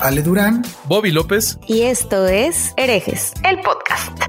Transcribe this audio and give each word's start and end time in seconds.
Ale 0.00 0.22
Durán, 0.22 0.62
Bobby 0.86 1.12
López. 1.12 1.56
Y 1.68 1.82
esto 1.82 2.26
es 2.26 2.74
Herejes, 2.76 3.32
el 3.48 3.60
podcast. 3.60 4.20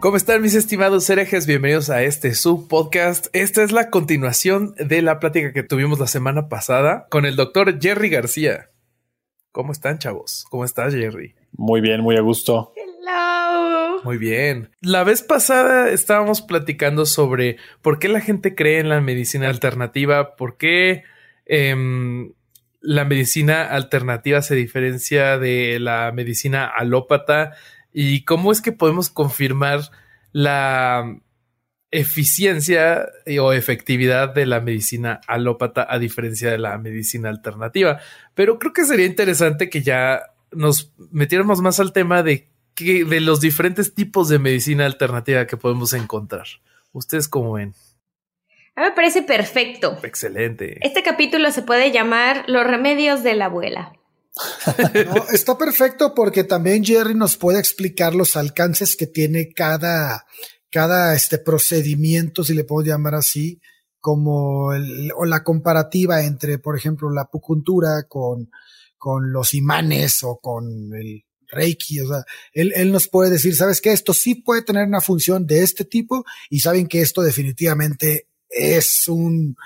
¿Cómo 0.00 0.16
están 0.16 0.42
mis 0.42 0.54
estimados 0.54 1.08
herejes? 1.08 1.46
Bienvenidos 1.46 1.88
a 1.88 2.02
este 2.02 2.34
subpodcast. 2.34 3.28
Esta 3.32 3.62
es 3.62 3.70
la 3.70 3.90
continuación 3.90 4.74
de 4.76 5.02
la 5.02 5.20
plática 5.20 5.52
que 5.52 5.62
tuvimos 5.62 6.00
la 6.00 6.08
semana 6.08 6.48
pasada 6.48 7.06
con 7.10 7.24
el 7.26 7.36
doctor 7.36 7.80
Jerry 7.80 8.08
García. 8.08 8.70
¿Cómo 9.52 9.70
están, 9.70 9.98
chavos? 9.98 10.46
¿Cómo 10.50 10.64
estás, 10.64 10.94
Jerry? 10.94 11.36
Muy 11.52 11.80
bien, 11.80 12.00
muy 12.00 12.16
a 12.16 12.22
gusto. 12.22 12.72
Hello. 12.74 14.02
Muy 14.02 14.18
bien. 14.18 14.70
La 14.80 15.04
vez 15.04 15.22
pasada 15.22 15.90
estábamos 15.90 16.42
platicando 16.42 17.06
sobre 17.06 17.58
por 17.82 18.00
qué 18.00 18.08
la 18.08 18.20
gente 18.20 18.56
cree 18.56 18.80
en 18.80 18.88
la 18.88 19.00
medicina 19.00 19.48
alternativa, 19.48 20.34
por 20.34 20.56
qué 20.56 21.04
Em, 21.52 22.32
la 22.80 23.04
medicina 23.04 23.64
alternativa 23.64 24.40
se 24.40 24.54
diferencia 24.54 25.36
de 25.36 25.80
la 25.80 26.12
medicina 26.12 26.64
alópata 26.64 27.56
y 27.92 28.22
cómo 28.22 28.52
es 28.52 28.60
que 28.62 28.70
podemos 28.70 29.10
confirmar 29.10 29.80
la 30.30 31.18
eficiencia 31.90 33.08
o 33.40 33.52
efectividad 33.52 34.32
de 34.32 34.46
la 34.46 34.60
medicina 34.60 35.20
alópata 35.26 35.84
a 35.90 35.98
diferencia 35.98 36.52
de 36.52 36.58
la 36.58 36.78
medicina 36.78 37.30
alternativa. 37.30 37.98
Pero 38.36 38.60
creo 38.60 38.72
que 38.72 38.84
sería 38.84 39.06
interesante 39.06 39.68
que 39.68 39.82
ya 39.82 40.22
nos 40.52 40.92
metiéramos 41.10 41.60
más 41.60 41.80
al 41.80 41.92
tema 41.92 42.22
de, 42.22 42.48
que, 42.76 43.04
de 43.04 43.20
los 43.20 43.40
diferentes 43.40 43.92
tipos 43.92 44.28
de 44.28 44.38
medicina 44.38 44.86
alternativa 44.86 45.48
que 45.48 45.56
podemos 45.56 45.94
encontrar. 45.94 46.46
¿Ustedes 46.92 47.26
cómo 47.26 47.54
ven? 47.54 47.74
Me 48.80 48.92
parece 48.92 49.22
perfecto. 49.22 49.98
Excelente. 50.02 50.78
Este 50.80 51.02
capítulo 51.02 51.50
se 51.50 51.62
puede 51.62 51.92
llamar 51.92 52.44
Los 52.48 52.64
remedios 52.64 53.22
de 53.22 53.34
la 53.34 53.46
abuela. 53.46 53.92
está 55.32 55.58
perfecto 55.58 56.14
porque 56.14 56.44
también 56.44 56.84
Jerry 56.84 57.14
nos 57.14 57.36
puede 57.36 57.58
explicar 57.58 58.14
los 58.14 58.36
alcances 58.36 58.96
que 58.96 59.06
tiene 59.06 59.52
cada, 59.52 60.24
cada 60.70 61.14
este 61.14 61.38
procedimiento, 61.38 62.44
si 62.44 62.54
le 62.54 62.64
puedo 62.64 62.86
llamar 62.86 63.14
así, 63.14 63.60
como 63.98 64.68
o 64.68 65.24
la 65.24 65.44
comparativa 65.44 66.22
entre, 66.22 66.58
por 66.58 66.76
ejemplo, 66.76 67.10
la 67.10 67.22
acupuntura 67.22 68.04
con, 68.08 68.50
con 68.96 69.32
los 69.32 69.52
imanes 69.54 70.22
o 70.22 70.38
con 70.38 70.94
el 70.94 71.24
Reiki, 71.52 72.00
o 72.00 72.08
sea, 72.08 72.24
él, 72.52 72.72
él 72.76 72.92
nos 72.92 73.08
puede 73.08 73.30
decir, 73.30 73.56
¿sabes 73.56 73.80
qué? 73.80 73.92
Esto 73.92 74.14
sí 74.14 74.36
puede 74.36 74.62
tener 74.62 74.86
una 74.86 75.00
función 75.00 75.46
de 75.46 75.62
este 75.62 75.84
tipo 75.84 76.24
y 76.48 76.60
saben 76.60 76.86
que 76.86 77.00
esto 77.00 77.22
definitivamente 77.22 78.29
es 78.50 79.08
un, 79.08 79.56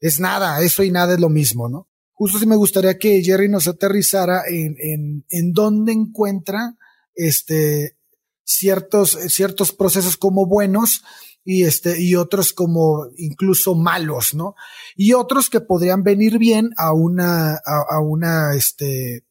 es 0.00 0.18
nada, 0.18 0.60
eso 0.62 0.82
y 0.82 0.90
nada 0.90 1.14
es 1.14 1.20
lo 1.20 1.28
mismo, 1.28 1.68
¿no? 1.68 1.88
Justo 2.12 2.38
si 2.38 2.46
me 2.46 2.56
gustaría 2.56 2.98
que 2.98 3.22
Jerry 3.22 3.48
nos 3.48 3.68
aterrizara 3.68 4.42
en, 4.48 4.76
en, 4.78 5.24
en 5.30 5.52
dónde 5.52 5.92
encuentra 5.92 6.76
este, 7.14 7.96
ciertos, 8.44 9.18
ciertos 9.28 9.72
procesos 9.72 10.16
como 10.16 10.46
buenos 10.46 11.02
y 11.44 11.64
este, 11.64 12.00
y 12.00 12.16
otros 12.16 12.52
como 12.52 13.06
incluso 13.16 13.74
malos, 13.74 14.34
¿no? 14.34 14.54
Y 14.96 15.14
otros 15.14 15.48
que 15.48 15.60
podrían 15.60 16.02
venir 16.02 16.38
bien 16.38 16.70
a 16.76 16.92
una, 16.92 17.54
a, 17.54 18.00
una, 18.00 18.54
este, 18.54 19.24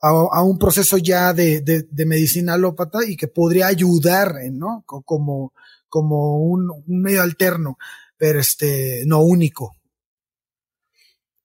a, 0.00 0.42
un 0.42 0.58
proceso 0.58 0.98
ya 0.98 1.32
de, 1.32 1.62
de, 1.62 1.86
de, 1.90 2.06
medicina 2.06 2.54
alópata 2.54 2.98
y 3.06 3.16
que 3.16 3.28
podría 3.28 3.68
ayudar, 3.68 4.34
¿no? 4.52 4.84
Como, 4.86 5.54
como 5.88 6.38
un 6.44 6.84
medio 6.86 7.22
alterno 7.22 7.78
pero 8.22 8.38
este, 8.38 9.02
no 9.04 9.20
único. 9.24 9.74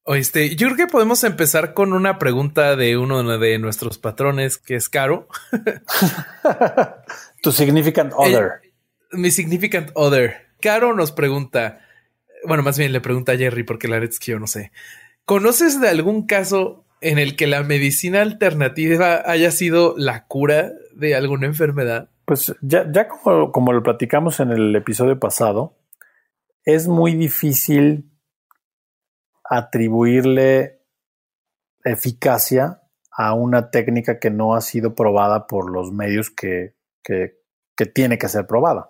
Oíste, 0.03 0.55
yo 0.55 0.67
creo 0.67 0.77
que 0.77 0.85
podemos 0.85 1.23
empezar 1.23 1.73
con 1.73 1.91
una 1.91 2.19
pregunta 2.19 2.75
de 2.75 2.97
uno 2.97 3.23
de 3.39 3.57
nuestros 3.57 3.97
patrones, 3.97 4.59
que 4.59 4.75
es 4.75 4.87
Caro. 4.87 5.27
tu 7.41 7.51
significant 7.51 8.13
other. 8.15 8.61
mi 9.11 9.31
significant 9.31 9.89
other. 9.95 10.35
Caro 10.61 10.93
nos 10.93 11.11
pregunta, 11.11 11.79
bueno, 12.45 12.61
más 12.61 12.77
bien 12.77 12.91
le 12.91 13.01
pregunta 13.01 13.31
a 13.31 13.37
Jerry, 13.37 13.63
porque 13.63 13.87
la 13.87 13.95
verdad 13.95 14.11
es 14.11 14.19
que 14.19 14.33
yo 14.33 14.39
no 14.39 14.45
sé. 14.45 14.71
¿Conoces 15.25 15.81
de 15.81 15.89
algún 15.89 16.27
caso 16.27 16.85
en 17.01 17.17
el 17.17 17.35
que 17.35 17.47
la 17.47 17.63
medicina 17.63 18.21
alternativa 18.21 19.23
haya 19.25 19.49
sido 19.49 19.95
la 19.97 20.27
cura 20.27 20.73
de 20.93 21.15
alguna 21.15 21.47
enfermedad? 21.47 22.11
Pues 22.25 22.53
ya, 22.61 22.85
ya 22.91 23.07
como, 23.07 23.51
como 23.51 23.73
lo 23.73 23.81
platicamos 23.81 24.39
en 24.41 24.51
el 24.51 24.75
episodio 24.75 25.19
pasado, 25.19 25.73
es 26.67 26.89
muy 26.89 27.15
difícil 27.15 28.11
atribuirle 29.49 30.81
eficacia 31.81 32.81
a 33.09 33.33
una 33.33 33.71
técnica 33.71 34.19
que 34.19 34.29
no 34.29 34.53
ha 34.53 34.59
sido 34.59 34.93
probada 34.93 35.47
por 35.47 35.71
los 35.71 35.93
medios 35.93 36.29
que, 36.29 36.75
tiene 37.93 38.17
que 38.17 38.27
ser 38.27 38.45
probada. 38.45 38.89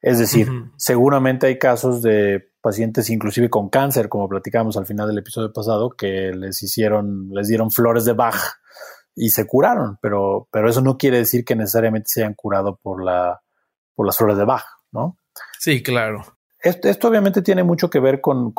Es 0.00 0.18
decir, 0.18 0.48
seguramente 0.78 1.48
hay 1.48 1.58
casos 1.58 2.00
de 2.00 2.50
pacientes 2.62 3.10
inclusive 3.10 3.50
con 3.50 3.68
cáncer, 3.68 4.08
como 4.08 4.26
platicamos 4.26 4.78
al 4.78 4.86
final 4.86 5.06
del 5.06 5.18
episodio 5.18 5.52
pasado, 5.52 5.90
que 5.90 6.32
les 6.32 6.62
hicieron, 6.62 7.28
les 7.32 7.48
dieron 7.48 7.70
flores 7.70 8.06
de 8.06 8.14
Bach 8.14 8.40
y 9.14 9.28
se 9.28 9.46
curaron, 9.46 9.98
pero, 10.00 10.48
pero 10.50 10.70
eso 10.70 10.80
no 10.80 10.96
quiere 10.96 11.18
decir 11.18 11.44
que 11.44 11.56
necesariamente 11.56 12.08
se 12.08 12.22
hayan 12.22 12.34
curado 12.34 12.78
por, 12.82 13.04
la, 13.04 13.42
por 13.94 14.06
las 14.06 14.16
flores 14.16 14.38
de 14.38 14.46
Bach, 14.46 14.64
¿no? 14.92 15.18
Sí, 15.58 15.82
claro. 15.82 16.37
Esto, 16.60 17.08
obviamente 17.08 17.42
tiene 17.42 17.62
mucho 17.62 17.88
que 17.88 18.00
ver 18.00 18.20
con, 18.20 18.52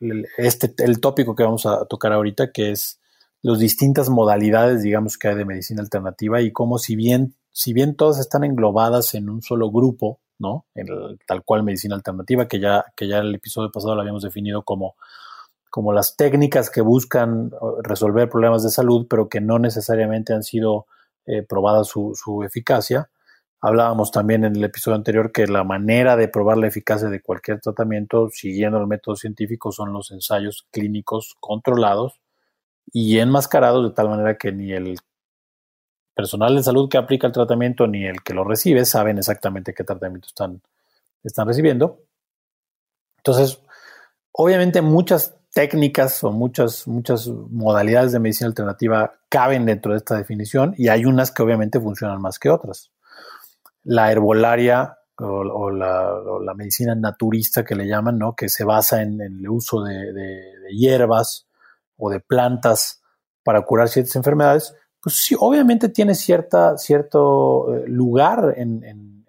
el, 0.00 0.26
este, 0.38 0.74
el 0.78 1.00
tópico 1.00 1.34
que 1.34 1.42
vamos 1.42 1.66
a 1.66 1.84
tocar 1.86 2.12
ahorita, 2.12 2.52
que 2.52 2.70
es 2.70 3.00
las 3.42 3.58
distintas 3.58 4.08
modalidades, 4.08 4.82
digamos, 4.82 5.18
que 5.18 5.28
hay 5.28 5.34
de 5.34 5.44
medicina 5.44 5.82
alternativa 5.82 6.40
y 6.40 6.52
cómo 6.52 6.78
si 6.78 6.94
bien, 6.94 7.34
si 7.50 7.72
bien 7.72 7.96
todas 7.96 8.20
están 8.20 8.44
englobadas 8.44 9.14
en 9.14 9.28
un 9.28 9.42
solo 9.42 9.70
grupo, 9.70 10.20
¿no? 10.38 10.66
En 10.74 10.86
tal 11.26 11.42
cual 11.44 11.64
medicina 11.64 11.96
alternativa, 11.96 12.46
que 12.46 12.60
ya, 12.60 12.84
que 12.96 13.08
ya 13.08 13.18
el 13.18 13.34
episodio 13.34 13.72
pasado 13.72 13.96
lo 13.96 14.00
habíamos 14.00 14.22
definido 14.22 14.62
como, 14.62 14.94
como 15.70 15.92
las 15.92 16.16
técnicas 16.16 16.70
que 16.70 16.82
buscan 16.82 17.50
resolver 17.82 18.28
problemas 18.28 18.62
de 18.62 18.70
salud, 18.70 19.06
pero 19.10 19.28
que 19.28 19.40
no 19.40 19.58
necesariamente 19.58 20.32
han 20.32 20.44
sido 20.44 20.86
eh, 21.26 21.42
probadas 21.42 21.88
su, 21.88 22.12
su 22.14 22.44
eficacia. 22.44 23.08
Hablábamos 23.64 24.10
también 24.10 24.42
en 24.42 24.56
el 24.56 24.64
episodio 24.64 24.96
anterior 24.96 25.30
que 25.30 25.46
la 25.46 25.62
manera 25.62 26.16
de 26.16 26.26
probar 26.26 26.58
la 26.58 26.66
eficacia 26.66 27.08
de 27.08 27.22
cualquier 27.22 27.60
tratamiento 27.60 28.28
siguiendo 28.28 28.78
el 28.78 28.88
método 28.88 29.14
científico 29.14 29.70
son 29.70 29.92
los 29.92 30.10
ensayos 30.10 30.66
clínicos 30.72 31.36
controlados 31.38 32.20
y 32.92 33.20
enmascarados 33.20 33.88
de 33.88 33.94
tal 33.94 34.08
manera 34.08 34.36
que 34.36 34.50
ni 34.50 34.72
el 34.72 34.98
personal 36.12 36.56
de 36.56 36.64
salud 36.64 36.88
que 36.88 36.98
aplica 36.98 37.28
el 37.28 37.32
tratamiento 37.32 37.86
ni 37.86 38.04
el 38.04 38.24
que 38.24 38.34
lo 38.34 38.42
recibe 38.42 38.84
saben 38.84 39.18
exactamente 39.18 39.72
qué 39.72 39.84
tratamiento 39.84 40.26
están, 40.26 40.60
están 41.22 41.46
recibiendo. 41.46 42.00
Entonces, 43.18 43.60
obviamente 44.32 44.82
muchas 44.82 45.36
técnicas 45.52 46.24
o 46.24 46.32
muchas, 46.32 46.88
muchas 46.88 47.28
modalidades 47.28 48.10
de 48.10 48.18
medicina 48.18 48.48
alternativa 48.48 49.20
caben 49.28 49.66
dentro 49.66 49.92
de 49.92 49.98
esta 49.98 50.16
definición 50.16 50.74
y 50.76 50.88
hay 50.88 51.04
unas 51.04 51.30
que 51.30 51.44
obviamente 51.44 51.78
funcionan 51.78 52.20
más 52.20 52.40
que 52.40 52.50
otras 52.50 52.90
la 53.84 54.10
herbolaria 54.10 54.98
o, 55.18 55.70
la, 55.70 56.54
medicina 56.54 56.94
naturista 56.94 57.64
que 57.64 57.74
le 57.74 57.86
llaman, 57.86 58.18
¿no? 58.18 58.34
que 58.34 58.48
se 58.48 58.64
basa 58.64 59.02
en, 59.02 59.20
el 59.20 59.48
uso 59.48 59.82
de, 59.82 60.12
hierbas 60.70 61.46
o 61.96 62.10
de 62.10 62.20
plantas 62.20 63.02
para 63.44 63.62
curar 63.62 63.88
ciertas 63.88 64.16
enfermedades, 64.16 64.74
pues 65.00 65.16
sí, 65.16 65.36
obviamente 65.38 65.88
tiene 65.88 66.14
cierta, 66.14 66.76
cierto 66.78 67.74
eh, 67.74 67.84
lugar 67.88 68.54
en, 68.56 68.84
en, 68.84 69.22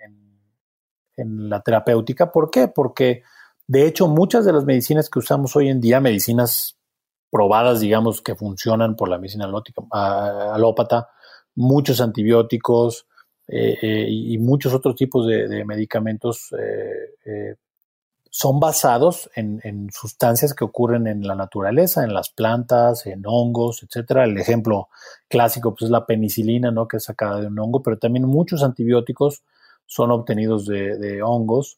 la 1.16 1.62
terapéutica. 1.62 2.32
¿Por 2.32 2.50
qué? 2.50 2.68
Porque 2.68 3.22
de 3.68 3.86
hecho 3.86 4.08
muchas 4.08 4.46
de 4.46 4.54
las 4.54 4.66
medicinas 4.66 5.10
que 5.10 5.20
usamos 5.20 5.56
hoy 5.56 5.70
en 5.70 5.80
día, 5.80 6.00
medicinas 6.00 6.80
probadas, 7.30 7.80
digamos, 7.80 8.22
que 8.22 8.36
funcionan 8.36 8.96
por 8.96 9.10
la 9.10 9.20
medicina 9.20 9.46
alópata, 9.92 11.10
muchos 11.56 12.02
antibióticos, 12.02 13.08
eh, 13.48 13.78
eh, 13.82 14.08
y 14.10 14.38
muchos 14.38 14.74
otros 14.74 14.96
tipos 14.96 15.28
de, 15.28 15.66
medicamentos 15.66 16.54
eh, 16.58 17.56
son 18.30 18.60
basados 18.60 19.30
en, 19.36 19.90
sustancias 19.92 20.54
que 20.54 20.64
ocurren 20.64 21.08
en 21.08 21.28
la 21.28 21.36
naturaleza, 21.36 22.04
en 22.04 22.14
las 22.14 22.30
plantas, 22.30 23.06
en 23.06 23.24
hongos, 23.26 23.84
etcétera. 23.84 24.24
El 24.24 24.38
ejemplo 24.38 24.90
clásico 25.28 25.74
pues, 25.74 25.84
es 25.84 25.90
la 25.92 26.06
penicilina, 26.06 26.72
¿no? 26.72 26.88
que 26.88 26.98
es 26.98 27.04
sacada 27.04 27.42
de 27.42 27.48
un 27.48 27.60
hongo, 27.60 27.84
pero 27.84 27.98
también 27.98 28.26
muchos 28.26 28.64
antibióticos 28.64 29.44
son 29.86 30.12
obtenidos 30.12 30.66
de, 30.66 31.22
hongos. 31.22 31.78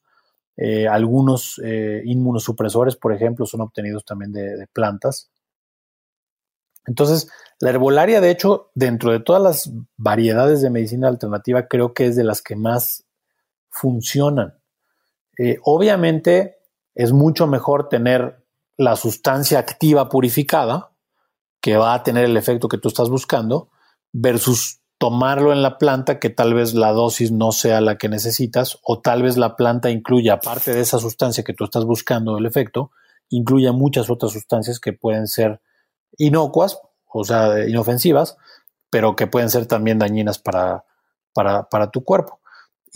Algunos 0.89 1.59
inmunosupresores, 2.05 2.95
por 2.95 3.11
ejemplo, 3.11 3.45
son 3.45 3.61
obtenidos 3.61 4.05
también 4.05 4.31
de, 4.31 4.67
plantas. 4.71 5.29
Entonces, 6.87 7.29
la 7.59 7.69
herbolaria, 7.69 8.21
de 8.21 8.31
hecho, 8.31 8.71
dentro 8.75 9.11
de 9.11 9.19
todas 9.19 9.41
las 9.41 9.71
variedades 9.97 10.61
de 10.61 10.69
medicina 10.69 11.07
alternativa, 11.07 11.67
creo 11.67 11.93
que 11.93 12.07
es 12.07 12.15
de 12.15 12.23
las 12.23 12.41
que 12.41 12.55
más 12.55 13.05
funcionan. 13.69 14.59
Eh, 15.37 15.57
obviamente, 15.63 16.57
es 16.93 17.11
mucho 17.11 17.47
mejor 17.47 17.89
tener 17.89 18.43
la 18.77 18.95
sustancia 18.95 19.59
activa 19.59 20.09
purificada, 20.09 20.91
que 21.61 21.77
va 21.77 21.93
a 21.93 22.03
tener 22.03 22.25
el 22.25 22.37
efecto 22.37 22.67
que 22.67 22.77
tú 22.77 22.89
estás 22.89 23.09
buscando, 23.09 23.69
versus 24.11 24.79
tomarlo 24.97 25.51
en 25.51 25.61
la 25.61 25.77
planta, 25.77 26.19
que 26.19 26.29
tal 26.29 26.53
vez 26.53 26.73
la 26.73 26.91
dosis 26.91 27.31
no 27.31 27.51
sea 27.51 27.81
la 27.81 27.97
que 27.97 28.09
necesitas, 28.09 28.79
o 28.83 29.01
tal 29.01 29.23
vez 29.23 29.37
la 29.37 29.55
planta 29.55 29.89
incluya, 29.89 30.33
aparte 30.33 30.73
de 30.73 30.81
esa 30.81 30.99
sustancia 30.99 31.43
que 31.43 31.53
tú 31.53 31.65
estás 31.65 31.85
buscando 31.85 32.37
el 32.37 32.45
efecto, 32.45 32.91
incluya 33.29 33.71
muchas 33.71 34.09
otras 34.09 34.31
sustancias 34.33 34.79
que 34.79 34.93
pueden 34.93 35.27
ser 35.27 35.59
inocuas, 36.17 36.79
o 37.07 37.23
sea, 37.23 37.67
inofensivas, 37.67 38.37
pero 38.89 39.15
que 39.15 39.27
pueden 39.27 39.49
ser 39.49 39.65
también 39.65 39.99
dañinas 39.99 40.39
para, 40.39 40.85
para 41.33 41.91
tu 41.91 42.03
cuerpo. 42.03 42.39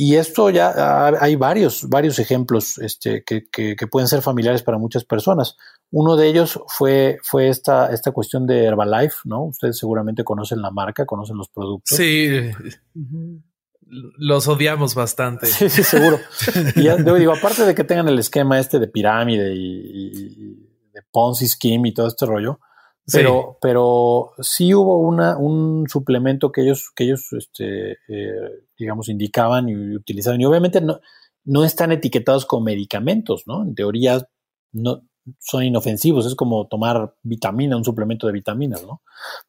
Y 0.02 0.16
esto 0.16 0.50
ya 0.50 1.08
hay 1.20 1.36
varios, 1.36 1.90
varios 1.90 2.20
ejemplos 2.20 2.78
este, 2.78 3.22
que, 3.22 3.50
que, 3.52 3.76
pueden 3.88 4.08
ser 4.08 4.22
familiares 4.22 4.64
para 4.64 4.78
muchas 4.78 5.04
personas. 5.04 5.58
Uno 5.92 6.16
de 6.16 6.30
ellos 6.30 6.58
fue, 6.70 7.18
fue 7.22 7.50
esta, 7.50 7.92
esta 7.92 8.14
cuestión 8.14 8.48
de 8.48 8.64
Herbalife, 8.64 9.18
¿no? 9.26 9.44
Ustedes 9.48 9.78
seguramente 9.78 10.24
conocen 10.24 10.62
la 10.62 10.72
marca, 10.72 11.06
conocen 11.06 11.36
los 11.36 11.50
productos. 11.50 11.98
Sí. 11.98 12.50
Los 13.90 14.48
odiamos 14.48 14.96
bastante. 14.96 15.48
Sí, 15.48 15.68
sí, 15.70 15.84
seguro. 15.84 16.18
y 16.78 16.84
ya, 16.84 16.96
digo, 17.18 17.34
aparte 17.34 17.66
de 17.66 17.76
que 17.76 17.84
tengan 17.84 18.08
el 18.08 18.20
esquema 18.20 18.58
este 18.58 18.80
de 18.80 18.88
pirámide 18.88 19.54
y, 19.54 20.14
y 20.16 20.92
de 20.94 21.02
Ponzi 21.12 21.46
Scheme 21.46 21.90
y 21.90 21.94
todo 21.94 22.08
este 22.08 22.26
rollo, 22.26 22.62
pero, 23.12 23.52
sí. 23.52 23.58
pero 23.62 24.32
sí 24.40 24.74
hubo 24.74 25.00
una, 25.00 25.38
un 25.38 25.88
suplemento 25.90 26.52
que 26.52 26.62
ellos, 26.62 26.92
que 26.96 27.06
ellos 27.06 27.28
este, 27.34 27.94
eh, 28.08 28.66
digamos, 28.78 29.10
indicaban 29.10 29.70
y 29.70 29.96
utilizaban. 29.96 30.42
Y 30.42 30.46
obviamente 30.46 30.82
no, 30.82 31.00
no 31.46 31.66
están 31.66 31.92
etiquetados 31.92 32.46
como 32.46 32.66
medicamentos, 32.66 33.44
¿no? 33.46 33.64
En 33.64 33.76
teoría 33.76 34.28
no 34.72 35.04
son 35.40 35.64
inofensivos, 35.64 36.26
es 36.26 36.36
como 36.36 36.68
tomar 36.68 37.16
vitamina, 37.24 37.78
un 37.78 37.84
suplemento 37.84 38.28
de 38.28 38.34
vitaminas, 38.34 38.84
¿no? 38.84 39.02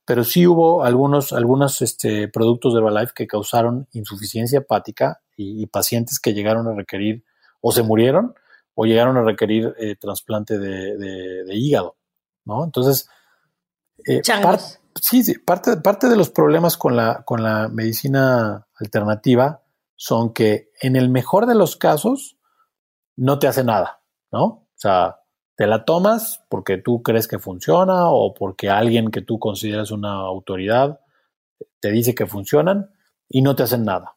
Pero 0.04 0.24
sí 0.24 0.46
hubo 0.46 0.84
algunos, 0.84 1.32
algunos 1.32 1.80
este, 1.82 2.28
productos 2.28 2.74
de 2.74 2.80
Herbalife 2.80 3.12
que 3.14 3.26
causaron 3.26 3.88
insuficiencia 3.92 4.58
hepática 4.58 5.20
y, 5.36 5.66
pacientes 5.68 6.20
que 6.20 6.34
llegaron 6.34 6.68
a 6.68 6.74
requerir 6.74 7.24
o 7.60 7.72
se 7.72 7.82
murieron 7.82 8.34
o 8.74 8.84
llegaron 8.84 9.16
a 9.16 9.22
requerir 9.22 9.74
eh, 9.78 9.96
trasplante 9.96 10.58
de, 10.58 11.44
hígado, 11.54 11.96
¿no? 12.44 12.64
Entonces, 12.64 13.08
eh, 14.04 14.22
sí, 15.00 15.22
sí, 15.22 15.38
parte, 15.38 15.76
parte 15.78 16.08
de 16.08 16.16
los 16.16 16.30
problemas 16.30 16.76
con 16.76 16.96
la, 16.96 17.22
con 17.24 17.42
la 17.42 17.68
medicina 17.68 18.66
alternativa 18.78 19.62
son 19.96 20.32
que 20.32 20.70
en 20.80 20.96
el 20.96 21.08
mejor 21.08 21.46
de 21.46 21.54
los 21.54 21.76
casos 21.76 22.38
no 23.16 23.38
te 23.38 23.48
hace 23.48 23.64
nada, 23.64 24.00
¿no? 24.32 24.44
O 24.44 24.68
sea, 24.76 25.20
te 25.56 25.66
la 25.66 25.84
tomas 25.84 26.42
porque 26.48 26.78
tú 26.78 27.02
crees 27.02 27.28
que 27.28 27.38
funciona 27.38 28.08
o 28.08 28.32
porque 28.32 28.70
alguien 28.70 29.10
que 29.10 29.20
tú 29.20 29.38
consideras 29.38 29.90
una 29.90 30.12
autoridad 30.12 31.00
te 31.80 31.90
dice 31.90 32.14
que 32.14 32.26
funcionan 32.26 32.90
y 33.28 33.42
no 33.42 33.54
te 33.54 33.64
hacen 33.64 33.84
nada. 33.84 34.16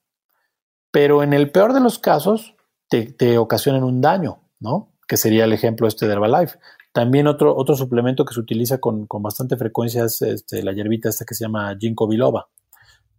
Pero 0.89 1.21
en 1.21 1.33
el 1.33 1.51
peor 1.51 1.73
de 1.73 1.81
los 1.81 1.99
casos 1.99 2.55
te, 2.87 3.11
te 3.11 3.37
ocasionan 3.37 3.83
un 3.83 3.99
daño, 3.99 4.39
¿no? 4.59 4.93
Que 5.05 5.17
sería 5.17 5.43
el 5.43 5.51
ejemplo 5.51 5.87
este 5.87 6.07
de 6.07 6.13
Herbalife. 6.13 6.59
También 6.93 7.25
otro, 7.25 7.55
otro 7.57 7.75
suplemento 7.75 8.23
que 8.23 8.35
se 8.35 8.39
utiliza 8.39 8.77
con, 8.77 9.07
bastante 9.09 9.57
frecuencia 9.57 10.05
es 10.05 10.21
este, 10.21 10.61
la 10.61 10.73
hierbita 10.73 11.09
esta 11.09 11.25
que 11.25 11.33
se 11.33 11.43
llama 11.43 11.75
ginkgo 11.77 12.07
biloba, 12.07 12.47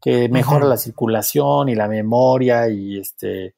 que 0.01 0.29
mejora 0.29 0.65
la 0.65 0.77
circulación 0.77 1.69
y 1.69 1.75
la 1.75 1.89
memoria 1.89 2.69
y 2.69 2.99
este 2.99 3.57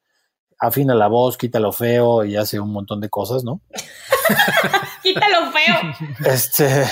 afina 0.59 0.95
la 0.95 1.07
voz, 1.07 1.37
quita 1.37 1.59
lo 1.59 1.71
feo 1.71 2.25
y 2.25 2.35
hace 2.35 2.59
un 2.59 2.73
montón 2.73 2.99
de 2.99 3.09
cosas, 3.09 3.43
¿no? 3.43 3.61
quita 5.03 5.27
lo 5.29 5.51
feo. 5.51 6.33
Este, 6.33 6.83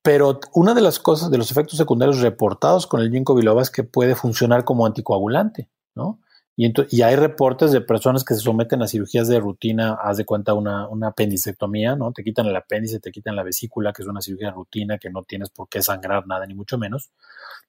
pero 0.00 0.38
una 0.52 0.74
de 0.74 0.80
las 0.80 1.00
cosas, 1.00 1.32
de 1.32 1.38
los 1.38 1.50
efectos 1.50 1.76
secundarios 1.76 2.20
reportados 2.20 2.86
con 2.86 3.00
el 3.00 3.10
ginkgo 3.10 3.34
biloba 3.34 3.62
es 3.62 3.70
que 3.70 3.82
puede 3.82 4.14
funcionar 4.14 4.64
como 4.64 4.86
anticoagulante, 4.86 5.68
¿no? 5.96 6.20
Y, 6.56 7.02
hay 7.02 7.16
reportes 7.16 7.72
de 7.72 7.80
personas 7.80 8.24
que 8.24 8.34
se 8.34 8.40
someten 8.40 8.80
a 8.80 8.86
cirugías 8.86 9.26
de 9.26 9.40
rutina, 9.40 9.94
haz 9.94 10.18
de 10.18 10.24
cuenta 10.24 10.54
una, 10.54 10.88
una 10.88 11.08
apendicectomía, 11.08 11.96
¿no? 11.96 12.12
Te 12.12 12.22
quitan 12.22 12.46
el 12.46 12.54
apéndice, 12.54 13.00
te 13.00 13.10
quitan 13.10 13.34
la 13.34 13.42
vesícula, 13.42 13.92
que 13.92 14.02
es 14.02 14.08
una 14.08 14.20
cirugía 14.20 14.48
de 14.48 14.54
rutina 14.54 14.98
que 14.98 15.10
no 15.10 15.24
tienes 15.24 15.50
por 15.50 15.68
qué 15.68 15.82
sangrar 15.82 16.28
nada, 16.28 16.46
ni 16.46 16.54
mucho 16.54 16.78
menos. 16.78 17.10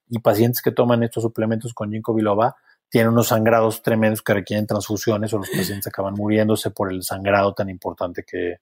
Y 0.09 0.19
pacientes 0.19 0.61
que 0.61 0.71
toman 0.71 1.01
estos 1.01 1.23
suplementos 1.23 1.73
con 1.73 1.91
ginkgo 1.91 2.13
biloba 2.13 2.55
tienen 2.89 3.11
unos 3.11 3.29
sangrados 3.29 3.81
tremendos 3.81 4.21
que 4.21 4.35
requieren 4.35 4.67
transfusiones 4.67 5.33
o 5.33 5.39
los 5.39 5.49
pacientes 5.49 5.87
acaban 5.87 6.13
muriéndose 6.13 6.69
por 6.69 6.93
el 6.93 7.01
sangrado 7.01 7.53
tan 7.53 7.69
importante 7.69 8.23
que, 8.23 8.59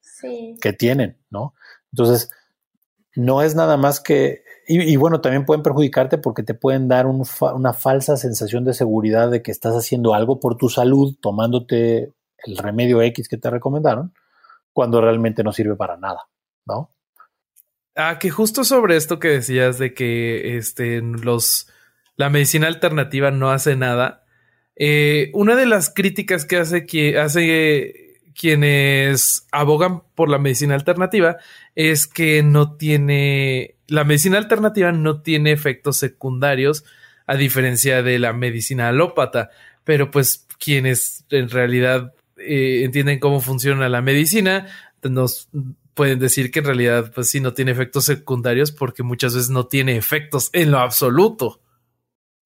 que 0.60 0.74
tienen, 0.74 1.18
¿no? 1.30 1.54
Entonces, 1.92 2.31
no 3.15 3.42
es 3.42 3.56
nada 3.56 3.77
más 3.77 4.00
que 4.00 4.44
y, 4.65 4.95
bueno, 4.95 5.19
también 5.19 5.45
pueden 5.45 5.62
perjudicarte 5.62 6.18
porque 6.18 6.42
te 6.42 6.54
pueden 6.54 6.88
dar 6.88 7.06
una 7.06 7.74
falsa 7.74 8.15
sensación 8.15 8.63
de 8.63 8.74
seguridad 8.74 9.30
de 9.30 9.42
que 9.42 9.51
estás 9.51 9.75
haciendo 9.75 10.13
algo 10.13 10.39
por 10.39 10.56
tu 10.56 10.69
salud 10.69 11.15
tomándote 11.21 12.13
el 12.45 12.57
remedio 12.57 13.01
X 13.01 13.27
que 13.27 13.38
te 13.38 13.50
recomendaron, 13.50 14.13
cuando 14.71 15.01
realmente 15.01 15.44
no 15.44 15.51
sirve 15.51 15.75
para 15.75 15.98
nada, 15.98 16.27
¿no? 16.65 16.92
Ah, 17.95 18.18
que 18.19 18.30
justo 18.30 18.63
sobre 18.63 18.95
esto 18.95 19.19
que 19.19 19.30
decías 19.30 19.77
de 19.77 19.94
que 19.94 20.57
este, 20.57 21.01
los, 21.01 21.69
la 22.16 22.30
medicina 22.30 22.68
alternativa 22.68 23.31
no 23.31 23.51
hace 23.51 23.75
nada. 23.75 24.24
Eh, 24.75 25.30
una 25.33 25.56
de 25.56 25.66
las 25.66 25.94
críticas 25.94 26.45
que 26.45 26.57
hace, 26.57 26.86
que 26.86 27.19
hace 27.19 28.12
quienes 28.33 29.47
abogan 29.51 30.03
por 30.15 30.30
la 30.30 30.39
medicina 30.39 30.75
alternativa 30.75 31.38
es 31.75 32.07
que 32.07 32.44
no 32.44 32.75
tiene, 32.75 33.75
la 33.87 34.04
medicina 34.04 34.37
alternativa 34.37 34.92
no 34.92 35.21
tiene 35.21 35.52
efectos 35.52 35.97
secundarios 35.97 36.85
a 37.25 37.35
diferencia 37.35 38.04
de 38.04 38.19
la 38.19 38.33
medicina 38.33 38.90
alópata, 38.90 39.49
pero 39.83 40.11
pues 40.11 40.47
quienes 40.59 41.25
en 41.30 41.49
realidad 41.49 42.13
eh, 42.37 42.83
entienden 42.83 43.19
cómo 43.19 43.40
funciona 43.40 43.90
la 43.90 44.02
medicina 44.02 44.68
nos 45.09 45.49
pueden 45.94 46.19
decir 46.19 46.52
que 46.52 46.59
en 46.59 46.66
realidad 46.66 47.11
pues 47.13 47.30
sí 47.30 47.40
no 47.40 47.54
tiene 47.54 47.71
efectos 47.71 48.06
secundarios 48.06 48.71
porque 48.71 49.04
muchas 49.04 49.35
veces 49.35 49.49
no 49.49 49.68
tiene 49.68 49.95
efectos 49.95 50.49
en 50.54 50.71
lo 50.71 50.80
absoluto. 50.80 51.61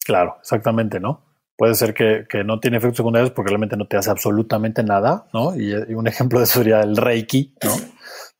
Claro, 0.04 0.38
exactamente, 0.42 1.00
¿no? 1.00 1.24
Puede 1.58 1.74
ser 1.76 1.94
que, 1.94 2.44
no 2.46 2.60
tiene 2.60 2.78
efectos 2.78 2.98
secundarios 2.98 3.32
porque 3.32 3.50
realmente 3.50 3.76
no 3.76 3.88
te 3.88 3.98
hace 3.98 4.12
absolutamente 4.12 4.84
nada, 4.84 5.28
¿no? 5.34 5.56
Y, 5.56 5.74
un 5.74 6.08
ejemplo 6.08 6.40
de 6.40 6.46
eso 6.46 6.60
sería 6.60 6.82
el 6.82 6.96
Reiki, 6.96 7.56
¿no? 7.64 7.72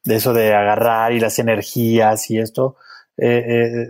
De 0.04 0.16
eso 0.16 0.34
de 0.34 0.54
agarrar 0.54 1.12
y 1.12 1.20
las 1.20 1.40
energías 1.40 2.30
y 2.30 2.38
esto. 2.38 2.78
Eh, 3.18 3.44
eh, 3.48 3.88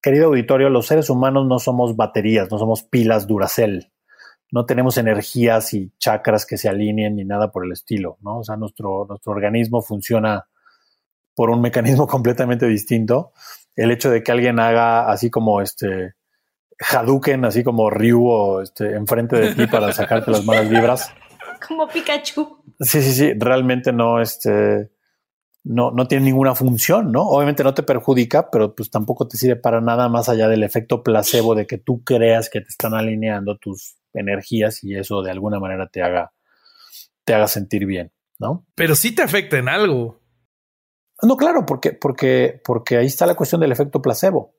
querido 0.00 0.26
auditorio, 0.26 0.70
los 0.70 0.86
seres 0.86 1.10
humanos 1.10 1.46
no 1.46 1.58
somos 1.58 1.94
baterías, 1.94 2.50
no 2.50 2.58
somos 2.58 2.82
pilas 2.82 3.26
Duracell. 3.26 3.92
No 4.50 4.66
tenemos 4.66 4.96
energías 4.96 5.72
y 5.74 5.92
chakras 5.98 6.44
que 6.46 6.58
se 6.58 6.68
alineen 6.68 7.16
ni 7.16 7.24
nada 7.24 7.52
por 7.52 7.64
el 7.64 7.72
estilo, 7.72 8.18
¿no? 8.22 8.38
O 8.38 8.44
sea, 8.44 8.56
nuestro, 8.56 9.06
nuestro 9.06 9.32
organismo 9.32 9.82
funciona 9.82 10.46
por 11.34 11.50
un 11.50 11.60
mecanismo 11.60 12.06
completamente 12.08 12.66
distinto. 12.66 13.32
El 13.76 13.90
hecho 13.90 14.10
de 14.10 14.22
que 14.22 14.32
alguien 14.32 14.58
haga 14.58 15.10
así 15.10 15.30
como 15.30 15.60
este 15.60 16.14
Hadouken, 16.82 17.44
así 17.44 17.62
como 17.62 17.90
Ryu 17.90 18.26
o 18.26 18.62
este, 18.62 18.94
enfrente 18.94 19.36
de 19.36 19.54
ti 19.54 19.66
para 19.66 19.92
sacarte 19.92 20.30
las 20.30 20.44
malas 20.44 20.68
vibras. 20.68 21.12
Como 21.66 21.86
Pikachu. 21.86 22.58
Sí, 22.80 23.00
sí, 23.02 23.12
sí, 23.12 23.32
realmente 23.38 23.92
no, 23.92 24.20
este, 24.20 24.90
no, 25.64 25.92
no 25.92 26.08
tiene 26.08 26.24
ninguna 26.24 26.54
función, 26.56 27.12
¿no? 27.12 27.22
Obviamente 27.22 27.62
no 27.62 27.72
te 27.72 27.84
perjudica, 27.84 28.50
pero 28.50 28.74
pues 28.74 28.90
tampoco 28.90 29.28
te 29.28 29.36
sirve 29.36 29.56
para 29.56 29.80
nada 29.80 30.08
más 30.08 30.28
allá 30.28 30.48
del 30.48 30.64
efecto 30.64 31.04
placebo 31.04 31.54
de 31.54 31.66
que 31.66 31.78
tú 31.78 32.02
creas 32.02 32.50
que 32.50 32.60
te 32.60 32.68
están 32.68 32.94
alineando 32.94 33.58
tus 33.58 33.96
energías 34.12 34.82
y 34.82 34.96
eso 34.96 35.22
de 35.22 35.30
alguna 35.30 35.60
manera 35.60 35.88
te 35.88 36.02
haga, 36.02 36.32
te 37.24 37.34
haga 37.34 37.46
sentir 37.46 37.86
bien, 37.86 38.10
¿no? 38.38 38.66
Pero 38.74 38.96
sí 38.96 39.14
te 39.14 39.22
afecta 39.22 39.56
en 39.56 39.68
algo. 39.68 40.20
No, 41.22 41.36
claro, 41.36 41.64
porque, 41.64 41.92
porque, 41.92 42.60
porque 42.64 42.96
ahí 42.96 43.06
está 43.06 43.26
la 43.26 43.36
cuestión 43.36 43.60
del 43.60 43.70
efecto 43.70 44.02
placebo. 44.02 44.56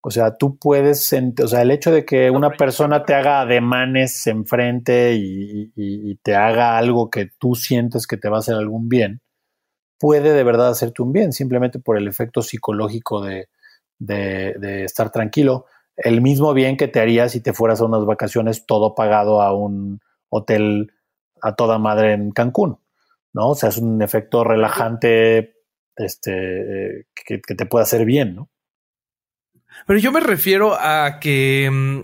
O 0.00 0.10
sea, 0.10 0.36
tú 0.36 0.56
puedes, 0.56 1.12
o 1.42 1.48
sea, 1.48 1.62
el 1.62 1.70
hecho 1.72 1.90
de 1.90 2.04
que 2.04 2.30
una 2.30 2.50
persona 2.50 3.04
te 3.04 3.14
haga 3.14 3.40
ademanes 3.40 4.26
enfrente 4.28 5.14
y, 5.14 5.72
y, 5.74 6.14
te 6.22 6.36
haga 6.36 6.78
algo 6.78 7.10
que 7.10 7.28
tú 7.38 7.56
sientes 7.56 8.06
que 8.06 8.16
te 8.16 8.28
va 8.28 8.36
a 8.36 8.40
hacer 8.40 8.54
algún 8.54 8.88
bien, 8.88 9.20
puede 9.98 10.32
de 10.32 10.44
verdad 10.44 10.68
hacerte 10.68 11.02
un 11.02 11.12
bien, 11.12 11.32
simplemente 11.32 11.78
por 11.78 11.98
el 11.98 12.06
efecto 12.06 12.42
psicológico 12.42 13.20
de, 13.20 13.48
de, 13.98 14.84
estar 14.84 15.10
tranquilo. 15.10 15.66
El 15.96 16.20
mismo 16.20 16.54
bien 16.54 16.76
que 16.76 16.88
te 16.88 17.00
haría 17.00 17.28
si 17.28 17.40
te 17.40 17.52
fueras 17.52 17.80
a 17.80 17.86
unas 17.86 18.04
vacaciones 18.04 18.66
todo 18.66 18.94
pagado 18.94 19.42
a 19.42 19.54
un 19.54 20.00
hotel 20.28 20.92
a 21.42 21.54
toda 21.54 21.78
madre 21.78 22.12
en 22.12 22.30
Cancún, 22.30 22.78
¿no? 23.32 23.50
O 23.50 23.54
sea, 23.54 23.70
es 23.70 23.78
un 23.78 24.00
efecto 24.02 24.44
relajante 24.44 25.56
este, 25.96 27.06
que, 27.14 27.40
que 27.40 27.54
te 27.54 27.66
puede 27.66 27.84
hacer 27.84 28.04
bien, 28.04 28.34
¿no? 28.34 28.50
Pero 29.86 29.98
yo 29.98 30.12
me 30.12 30.20
refiero 30.20 30.74
a 30.78 31.18
que 31.20 31.68
mm, 31.70 32.00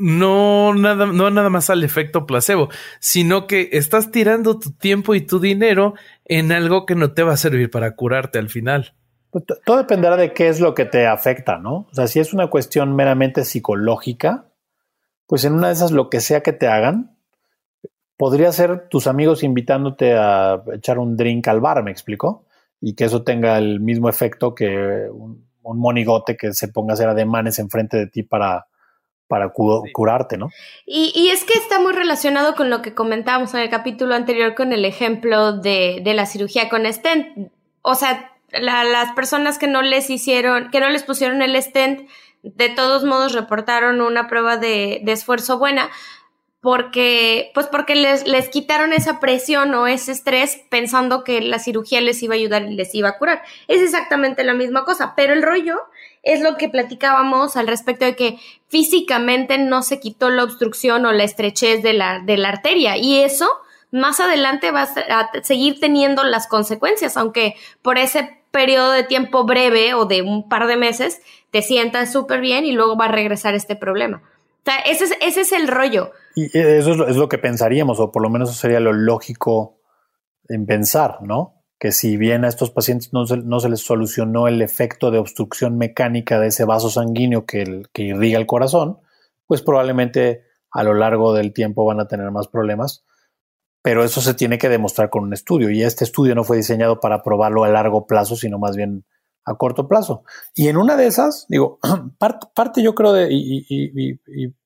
no 0.00 0.74
nada, 0.74 1.06
no 1.06 1.30
nada 1.30 1.50
más 1.50 1.70
al 1.70 1.84
efecto 1.84 2.26
placebo, 2.26 2.68
sino 2.98 3.46
que 3.46 3.68
estás 3.72 4.10
tirando 4.10 4.58
tu 4.58 4.72
tiempo 4.72 5.14
y 5.14 5.20
tu 5.20 5.38
dinero 5.38 5.94
en 6.24 6.52
algo 6.52 6.86
que 6.86 6.94
no 6.94 7.12
te 7.12 7.22
va 7.22 7.34
a 7.34 7.36
servir 7.36 7.70
para 7.70 7.94
curarte 7.94 8.38
al 8.38 8.48
final. 8.48 8.94
Pues, 9.30 9.44
todo 9.64 9.76
dependerá 9.76 10.16
de 10.16 10.32
qué 10.32 10.48
es 10.48 10.60
lo 10.60 10.74
que 10.74 10.86
te 10.86 11.06
afecta, 11.06 11.58
¿no? 11.58 11.86
O 11.90 11.94
sea, 11.94 12.06
si 12.06 12.18
es 12.18 12.32
una 12.32 12.48
cuestión 12.48 12.96
meramente 12.96 13.44
psicológica, 13.44 14.46
pues 15.26 15.44
en 15.44 15.52
una 15.52 15.68
de 15.68 15.74
esas 15.74 15.92
lo 15.92 16.10
que 16.10 16.20
sea 16.20 16.42
que 16.42 16.52
te 16.52 16.66
hagan, 16.66 17.16
podría 18.16 18.50
ser 18.52 18.88
tus 18.88 19.06
amigos 19.06 19.42
invitándote 19.42 20.14
a 20.14 20.62
echar 20.72 20.98
un 20.98 21.16
drink 21.16 21.46
al 21.48 21.60
bar, 21.60 21.84
¿me 21.84 21.90
explico? 21.90 22.46
Y 22.80 22.94
que 22.94 23.04
eso 23.04 23.22
tenga 23.22 23.58
el 23.58 23.80
mismo 23.80 24.08
efecto 24.08 24.54
que 24.54 25.08
un, 25.12 25.49
un 25.62 25.78
monigote 25.78 26.36
que 26.36 26.52
se 26.52 26.68
ponga 26.68 26.92
a 26.92 26.94
hacer 26.94 27.08
ademanes 27.08 27.58
enfrente 27.58 27.96
de 27.96 28.06
ti 28.06 28.22
para, 28.22 28.66
para 29.30 29.52
curarte, 29.52 30.36
¿no? 30.36 30.50
Y, 30.84 31.28
es 31.32 31.44
que 31.44 31.54
está 31.54 31.78
muy 31.78 31.92
relacionado 31.92 32.56
con 32.56 32.68
lo 32.68 32.82
que 32.82 32.94
comentábamos 32.94 33.54
en 33.54 33.60
el 33.60 33.70
capítulo 33.70 34.16
anterior 34.16 34.56
con 34.56 34.72
el 34.72 34.84
ejemplo 34.84 35.52
de, 35.52 36.02
la 36.04 36.26
cirugía 36.26 36.68
con 36.68 36.84
stent. 36.92 37.52
O 37.82 37.94
sea, 37.94 38.32
las 38.50 39.12
personas 39.12 39.58
que 39.58 39.68
no 39.68 39.82
les 39.82 40.10
hicieron, 40.10 40.70
que 40.70 40.80
no 40.80 40.88
les 40.88 41.04
pusieron 41.04 41.42
el 41.42 41.60
stent, 41.62 42.08
de 42.42 42.70
todos 42.70 43.04
modos 43.04 43.32
reportaron 43.32 44.00
una 44.00 44.26
prueba 44.26 44.56
de, 44.56 45.00
de 45.04 45.12
esfuerzo 45.12 45.58
buena, 45.58 45.90
porque, 46.60 47.50
pues 47.54 47.66
porque 47.66 47.94
les, 47.94 48.26
les 48.26 48.48
quitaron 48.50 48.92
esa 48.92 49.18
presión 49.18 49.74
o 49.74 49.86
ese 49.86 50.12
estrés 50.12 50.60
pensando 50.68 51.24
que 51.24 51.40
la 51.40 51.58
cirugía 51.58 52.00
les 52.00 52.22
iba 52.22 52.34
a 52.34 52.36
ayudar 52.36 52.64
y 52.64 52.74
les 52.74 52.94
iba 52.94 53.08
a 53.08 53.18
curar. 53.18 53.42
Es 53.66 53.80
exactamente 53.80 54.44
la 54.44 54.52
misma 54.52 54.84
cosa, 54.84 55.14
pero 55.16 55.32
el 55.32 55.42
rollo 55.42 55.80
es 56.22 56.42
lo 56.42 56.56
que 56.56 56.68
platicábamos 56.68 57.56
al 57.56 57.66
respecto 57.66 58.04
de 58.04 58.14
que 58.14 58.38
físicamente 58.68 59.56
no 59.56 59.82
se 59.82 60.00
quitó 60.00 60.28
la 60.28 60.44
obstrucción 60.44 61.06
o 61.06 61.12
la 61.12 61.24
estrechez 61.24 61.82
de 61.82 61.94
la, 61.94 62.20
de 62.20 62.36
la 62.36 62.50
arteria 62.50 62.98
y 62.98 63.20
eso 63.22 63.48
más 63.90 64.20
adelante 64.20 64.70
va 64.70 64.82
a 64.82 65.30
seguir 65.42 65.80
teniendo 65.80 66.24
las 66.24 66.46
consecuencias, 66.46 67.16
aunque 67.16 67.56
por 67.82 67.98
ese 67.98 68.38
periodo 68.50 68.92
de 68.92 69.02
tiempo 69.02 69.44
breve 69.44 69.94
o 69.94 70.04
de 70.04 70.22
un 70.22 70.48
par 70.48 70.66
de 70.66 70.76
meses 70.76 71.20
te 71.50 71.62
sientas 71.62 72.12
súper 72.12 72.40
bien 72.40 72.66
y 72.66 72.72
luego 72.72 72.96
va 72.96 73.06
a 73.06 73.12
regresar 73.12 73.54
este 73.54 73.76
problema. 73.76 74.22
Ese 74.86 75.04
es, 75.04 75.12
ese 75.20 75.40
es 75.42 75.52
el 75.52 75.68
rollo. 75.68 76.12
Y 76.34 76.46
eso 76.56 77.06
es 77.06 77.16
lo, 77.16 77.28
que 77.28 77.38
pensaríamos, 77.38 77.98
o 78.00 78.12
por 78.12 78.22
lo 78.22 78.30
menos 78.30 78.50
eso 78.50 78.60
sería 78.60 78.80
lo 78.80 78.92
lógico 78.92 79.80
en 80.48 80.66
pensar, 80.66 81.18
¿no? 81.22 81.64
Que 81.78 81.92
si 81.92 82.16
bien 82.16 82.44
a 82.44 82.48
estos 82.48 82.70
pacientes 82.70 83.12
no 83.12 83.26
se, 83.26 83.38
no 83.38 83.60
se 83.60 83.68
les 83.68 83.80
solucionó 83.80 84.48
el 84.48 84.60
efecto 84.62 85.10
de 85.10 85.18
obstrucción 85.18 85.78
mecánica 85.78 86.38
de 86.38 86.48
ese 86.48 86.64
vaso 86.64 86.90
sanguíneo 86.90 87.46
que, 87.46 87.82
que 87.92 88.02
irriga 88.02 88.38
el 88.38 88.46
corazón, 88.46 88.98
pues 89.46 89.62
probablemente 89.62 90.44
a 90.70 90.82
lo 90.82 90.94
largo 90.94 91.32
del 91.32 91.52
tiempo 91.52 91.84
van 91.84 92.00
a 92.00 92.06
tener 92.06 92.30
más 92.30 92.48
problemas. 92.48 93.04
Pero 93.82 94.04
eso 94.04 94.20
se 94.20 94.34
tiene 94.34 94.58
que 94.58 94.68
demostrar 94.68 95.08
con 95.08 95.24
un 95.24 95.32
estudio 95.32 95.70
y 95.70 95.82
este 95.82 96.04
estudio 96.04 96.34
no 96.34 96.44
fue 96.44 96.58
diseñado 96.58 97.00
para 97.00 97.22
probarlo 97.22 97.64
a 97.64 97.68
largo 97.68 98.06
plazo, 98.06 98.36
sino 98.36 98.58
más 98.58 98.76
bien 98.76 99.06
a 99.50 99.56
corto 99.56 99.88
plazo. 99.88 100.24
Y 100.54 100.68
en 100.68 100.76
una 100.76 100.96
de 100.96 101.06
esas, 101.06 101.46
digo, 101.48 101.78
parte, 102.18 102.82
yo 102.82 102.94
creo 102.94 103.12
de, 103.12 103.28
y, 103.30 104.18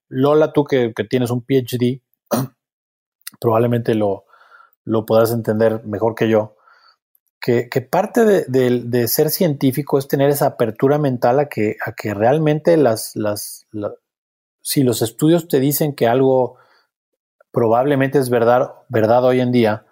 Lola, 0.09 0.53
tú 0.53 0.65
que, 0.65 0.93
tienes 1.09 1.31
un 1.31 1.43
PhD, 1.43 2.03
probablemente 3.41 3.95
lo, 3.95 4.25
lo 4.85 5.07
podrás 5.07 5.33
entender 5.33 5.85
mejor 5.85 6.15
que 6.15 6.29
yo, 6.29 6.57
que, 7.41 7.69
parte 7.83 8.25
de, 8.25 9.09
ser 9.09 9.29
científico 9.29 9.99
es 9.99 10.09
tener 10.09 10.31
esa 10.31 10.47
apertura 10.47 10.99
mental 10.99 11.39
a 11.41 11.49
que, 11.49 11.77
a 11.85 11.93
que 11.93 12.15
realmente 12.15 12.79
las, 12.79 13.15
las, 13.17 13.67
si 14.63 14.83
los 14.83 15.03
estudios 15.03 15.47
te 15.47 15.61
dicen 15.61 15.95
que 15.95 16.07
algo 16.07 16.57
probablemente 17.53 18.19
es 18.19 18.31
verdad, 18.31 18.73
verdad 18.89 19.25
hoy 19.25 19.41
en 19.41 19.53
día, 19.53 19.85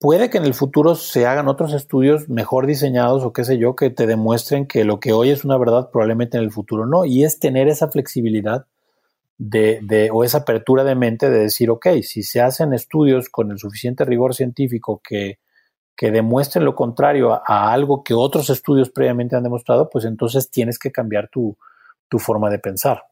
Puede 0.00 0.30
que 0.30 0.38
en 0.38 0.44
el 0.44 0.54
futuro 0.54 0.94
se 0.94 1.26
hagan 1.26 1.48
otros 1.48 1.72
estudios 1.72 2.28
mejor 2.28 2.66
diseñados 2.66 3.24
o 3.24 3.32
qué 3.32 3.44
sé 3.44 3.58
yo, 3.58 3.74
que 3.74 3.90
te 3.90 4.06
demuestren 4.06 4.66
que 4.66 4.84
lo 4.84 5.00
que 5.00 5.12
hoy 5.12 5.30
es 5.30 5.44
una 5.44 5.58
verdad 5.58 5.90
probablemente 5.90 6.36
en 6.36 6.44
el 6.44 6.52
futuro 6.52 6.86
no. 6.86 7.04
Y 7.04 7.24
es 7.24 7.40
tener 7.40 7.66
esa 7.66 7.88
flexibilidad 7.88 8.66
de, 9.38 9.80
de, 9.82 10.10
o 10.12 10.22
esa 10.22 10.38
apertura 10.38 10.84
de 10.84 10.94
mente 10.94 11.30
de 11.30 11.40
decir, 11.40 11.70
ok, 11.70 11.86
si 12.02 12.22
se 12.22 12.40
hacen 12.40 12.72
estudios 12.72 13.28
con 13.28 13.50
el 13.50 13.58
suficiente 13.58 14.04
rigor 14.04 14.34
científico 14.34 15.00
que, 15.02 15.38
que 15.96 16.12
demuestren 16.12 16.64
lo 16.64 16.76
contrario 16.76 17.32
a, 17.32 17.72
algo 17.72 18.04
que 18.04 18.14
otros 18.14 18.50
estudios 18.50 18.90
previamente 18.90 19.34
han 19.34 19.42
demostrado, 19.42 19.90
pues 19.90 20.04
entonces 20.04 20.48
tienes 20.48 20.78
que 20.78 20.92
cambiar 20.92 21.28
tu, 21.28 21.56
tu 22.08 22.20
forma 22.20 22.50
de 22.50 22.60
pensar. 22.60 23.02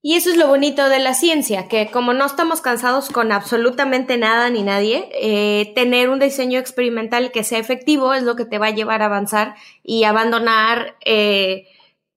Y 0.00 0.14
eso 0.14 0.30
es 0.30 0.36
lo 0.36 0.46
bonito 0.46 0.88
de 0.88 1.00
la 1.00 1.12
ciencia, 1.12 1.66
que 1.66 1.90
como 1.90 2.12
no 2.12 2.24
estamos 2.24 2.60
cansados 2.60 3.10
con 3.10 3.32
absolutamente 3.32 4.16
nada 4.16 4.48
ni 4.48 4.62
nadie, 4.62 5.08
eh, 5.12 5.72
tener 5.74 6.08
un 6.08 6.20
diseño 6.20 6.60
experimental 6.60 7.32
que 7.32 7.42
sea 7.42 7.58
efectivo 7.58 8.14
es 8.14 8.22
lo 8.22 8.36
que 8.36 8.44
te 8.44 8.58
va 8.58 8.66
a 8.66 8.74
llevar 8.74 9.02
a 9.02 9.06
avanzar 9.06 9.56
y 9.82 10.04
abandonar 10.04 10.94
eh, 11.04 11.66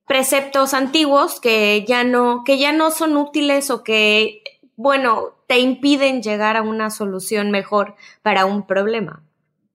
preceptos 0.08 0.76
antiguos 0.76 1.40
que 1.40 1.84
ya 1.88 2.04
no, 2.04 2.44
que 2.46 2.60
ya 2.60 2.72
no 2.72 2.92
son 2.92 3.18
útiles 3.18 3.72
o 3.72 3.84
que, 3.84 4.44
bueno, 4.76 5.30
te 5.48 5.60
impiden 5.60 6.22
llegar 6.22 6.58
a 6.58 6.62
una 6.62 6.92
solución 6.92 7.50
mejor 7.50 7.96
para 8.22 8.46
un 8.46 8.68
problema. 8.68 9.24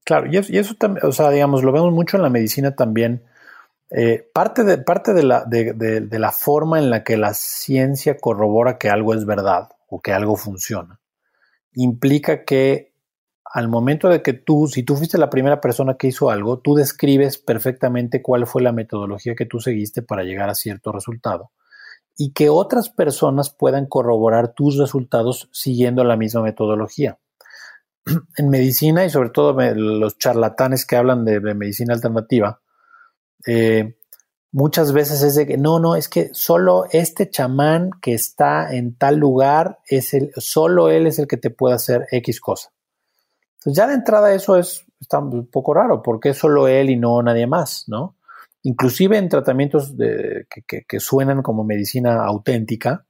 Claro, 0.05 0.29
y 0.31 0.37
eso, 0.37 0.53
y 0.53 0.59
eso 0.59 0.75
también, 0.75 1.05
o 1.05 1.11
sea, 1.11 1.31
digamos, 1.31 1.65
lo 1.65 1.73
vemos 1.73 1.93
mucho 1.93 2.17
en 2.17 2.23
la 2.23 2.31
medicina 2.31 2.77
también 2.77 3.25
eh, 3.90 4.28
parte 4.33 4.64
de, 4.64 4.78
parte 4.78 5.14
de 5.14 5.23
la, 5.23 5.45
de, 5.45 6.19
la 6.19 6.33
forma 6.33 6.78
en 6.78 6.90
la 6.90 7.05
que 7.05 7.16
la 7.16 7.35
ciencia 7.35 8.16
corrobora 8.19 8.78
que 8.78 8.90
algo 8.90 9.14
es 9.14 9.25
verdad 9.25 9.69
o 9.88 10.00
que 10.00 10.12
algo 10.12 10.37
funciona, 10.37 11.00
implica 11.75 12.45
que 12.45 12.93
al 13.45 13.69
momento 13.69 14.09
de 14.09 14.23
que 14.23 14.33
tú, 14.33 14.66
si 14.66 14.83
tú 14.83 14.97
fuiste 14.97 15.19
la 15.19 15.31
primera 15.31 15.61
persona 15.61 15.95
que 15.95 16.09
hizo 16.09 16.31
algo, 16.31 16.59
tú 16.59 16.75
describes 16.75 17.38
perfectamente 17.38 18.23
cuál 18.23 18.47
fue 18.47 18.61
la 18.61 18.73
metodología 18.73 19.37
que 19.37 19.47
tú 19.47 19.61
seguiste 19.61 20.02
para 20.02 20.25
llegar 20.25 20.49
a 20.50 20.55
cierto 20.57 20.90
resultado 20.90 21.52
y 22.19 22.33
que 22.33 22.49
otras 22.49 22.88
personas 22.88 23.50
puedan 23.50 23.87
corroborar 23.87 24.52
tus 24.52 24.78
resultados 24.78 25.49
siguiendo 25.52 26.02
la 26.02 26.16
misma 26.16 26.43
metodología. 26.43 27.19
En 28.37 28.49
medicina 28.50 29.05
y 29.05 29.11
sobre 29.11 29.31
todo 29.31 29.52
los 29.75 30.19
charlatanes 30.19 30.87
que 30.87 30.97
hablan 30.97 31.25
de 31.25 31.40
medicina 31.55 31.95
alternativa, 31.95 32.61
eh, 33.45 33.97
muchas 34.52 34.93
veces 34.93 35.23
es 35.23 35.35
de 35.35 35.47
que 35.47 35.59
no, 35.59 35.81
no, 35.81 35.97
es 35.97 36.09
que 36.09 36.31
solo 36.33 36.87
este 36.90 37.28
chamán 37.28 37.90
que 38.00 38.14
está 38.14 38.75
en 38.75 38.97
tal 38.97 39.16
lugar 39.16 39.81
es 39.88 40.14
el, 40.14 40.31
solo 40.37 40.88
él 40.90 41.07
es 41.07 41.19
el 41.19 41.26
que 41.26 41.37
te 41.37 41.50
puede 41.50 41.75
hacer 41.75 42.07
X 42.11 42.40
cosa. 42.40 42.71
Entonces 43.59 43.76
ya 43.76 43.87
de 43.87 43.95
entrada 43.95 44.33
eso 44.33 44.57
es 44.57 44.87
está 45.00 45.19
un 45.19 45.47
poco 45.47 45.75
raro, 45.75 46.02
porque 46.02 46.31
es 46.31 46.38
solo 46.38 46.69
él 46.69 46.90
y 46.90 46.97
no 46.97 47.23
nadie 47.23 47.47
más, 47.47 47.85
¿no? 47.87 48.16
Inclusive 48.62 49.16
en 49.16 49.28
tratamientos 49.28 49.97
de, 49.97 50.47
que, 50.66 51.00
suenan 51.00 51.43
como 51.43 51.64
medicina 51.64 52.25
auténtica, 52.25 53.07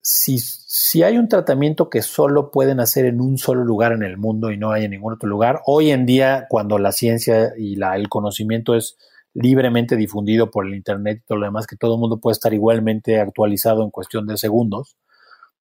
si, 0.00 0.38
si, 0.38 1.02
hay 1.02 1.18
un 1.18 1.28
tratamiento 1.28 1.90
que 1.90 2.00
solo 2.00 2.50
pueden 2.50 2.78
hacer 2.78 3.06
en 3.06 3.20
un 3.20 3.38
solo 3.38 3.64
lugar 3.64 3.92
en 3.92 4.04
el 4.04 4.16
mundo 4.16 4.52
y 4.52 4.56
no 4.56 4.70
hay 4.70 4.84
en 4.84 4.92
ningún 4.92 5.14
otro 5.14 5.28
lugar, 5.28 5.62
hoy 5.66 5.90
en 5.90 6.06
día 6.06 6.46
cuando 6.48 6.78
la 6.78 6.92
ciencia 6.92 7.52
y 7.58 7.74
la, 7.74 7.96
el 7.96 8.08
conocimiento 8.08 8.76
es 8.76 8.96
libremente 9.36 9.96
difundido 9.96 10.50
por 10.50 10.66
el 10.66 10.74
Internet 10.74 11.20
y 11.22 11.26
todo 11.26 11.38
lo 11.38 11.46
demás, 11.46 11.66
que 11.66 11.76
todo 11.76 11.94
el 11.94 12.00
mundo 12.00 12.18
puede 12.18 12.32
estar 12.32 12.52
igualmente 12.54 13.20
actualizado 13.20 13.82
en 13.82 13.90
cuestión 13.90 14.26
de 14.26 14.36
segundos, 14.36 14.96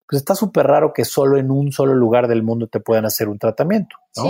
pues 0.07 0.21
está 0.21 0.35
súper 0.35 0.67
raro 0.67 0.93
que 0.93 1.03
solo 1.03 1.37
en 1.37 1.49
un 1.51 1.71
solo 1.71 1.95
lugar 1.95 2.27
del 2.27 2.43
mundo 2.43 2.67
te 2.67 2.79
puedan 2.79 3.05
hacer 3.05 3.27
un 3.27 3.39
tratamiento, 3.39 3.95
¿no? 4.15 4.23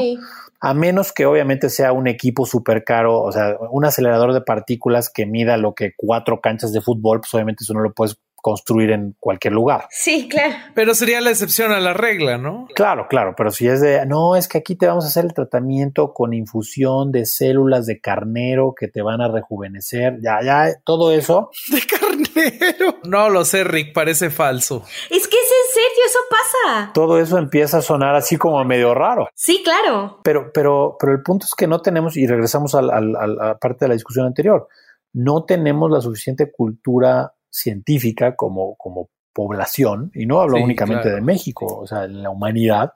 A 0.61 0.73
menos 0.73 1.11
que 1.11 1.25
obviamente 1.25 1.69
sea 1.69 1.91
un 1.91 2.07
equipo 2.07 2.45
súper 2.45 2.83
caro, 2.83 3.21
o 3.21 3.31
sea, 3.31 3.57
un 3.71 3.85
acelerador 3.85 4.33
de 4.33 4.41
partículas 4.41 5.11
que 5.13 5.25
mida 5.25 5.57
lo 5.57 5.75
que 5.75 5.91
cuatro 5.95 6.39
canchas 6.39 6.71
de 6.71 6.81
fútbol, 6.81 7.19
pues 7.19 7.33
obviamente 7.33 7.63
eso 7.63 7.73
no 7.73 7.81
lo 7.81 7.93
puedes 7.93 8.17
construir 8.45 8.91
en 8.91 9.15
cualquier 9.19 9.53
lugar. 9.53 9.87
Sí, 9.89 10.27
claro. 10.29 10.53
Pero 10.75 10.93
sería 10.93 11.19
la 11.19 11.31
excepción 11.31 11.71
a 11.71 11.79
la 11.79 11.93
regla, 11.93 12.37
¿no? 12.37 12.67
Claro, 12.75 13.07
claro, 13.09 13.33
pero 13.35 13.49
si 13.49 13.67
es 13.67 13.81
de, 13.81 14.05
no, 14.05 14.35
es 14.35 14.47
que 14.47 14.59
aquí 14.59 14.75
te 14.75 14.85
vamos 14.85 15.03
a 15.03 15.07
hacer 15.07 15.25
el 15.25 15.33
tratamiento 15.33 16.13
con 16.13 16.31
infusión 16.31 17.11
de 17.11 17.25
células 17.25 17.87
de 17.87 17.99
carnero 17.99 18.75
que 18.79 18.87
te 18.87 19.01
van 19.01 19.19
a 19.21 19.29
rejuvenecer, 19.29 20.19
ya, 20.21 20.43
ya, 20.43 20.75
todo 20.83 21.11
eso. 21.11 21.49
De 21.71 21.81
carnero. 21.87 22.99
No 23.05 23.29
lo 23.29 23.45
sé, 23.45 23.63
Rick, 23.63 23.93
parece 23.95 24.29
falso. 24.29 24.83
Es 25.09 25.27
que 25.27 25.37
es 25.37 25.49
en 25.51 25.73
serio, 25.73 26.03
eso 26.05 26.19
pasa. 26.29 26.91
Todo 26.93 27.19
eso 27.19 27.39
empieza 27.39 27.79
a 27.79 27.81
sonar 27.81 28.13
así 28.13 28.37
como 28.37 28.63
medio 28.63 28.93
raro. 28.93 29.27
Sí, 29.33 29.63
claro. 29.63 30.19
Pero, 30.23 30.51
pero, 30.53 30.97
pero 30.99 31.13
el 31.13 31.23
punto 31.23 31.45
es 31.47 31.55
que 31.57 31.65
no 31.65 31.81
tenemos, 31.81 32.15
y 32.15 32.27
regresamos 32.27 32.75
al- 32.75 32.91
al- 32.91 33.15
a 33.15 33.25
la 33.25 33.57
parte 33.57 33.85
de 33.85 33.89
la 33.89 33.93
discusión 33.95 34.27
anterior, 34.27 34.67
no 35.13 35.45
tenemos 35.45 35.89
la 35.89 36.01
suficiente 36.01 36.51
cultura 36.51 37.31
científica 37.55 38.35
como, 38.35 38.75
como 38.75 39.09
población, 39.33 40.11
y 40.13 40.25
no 40.25 40.41
hablo 40.41 40.57
Sí, 40.57 40.63
únicamente 40.63 41.03
claro. 41.03 41.15
de 41.17 41.21
México, 41.21 41.65
o 41.79 41.87
sea, 41.87 42.05
en 42.05 42.23
la 42.23 42.29
humanidad, 42.29 42.93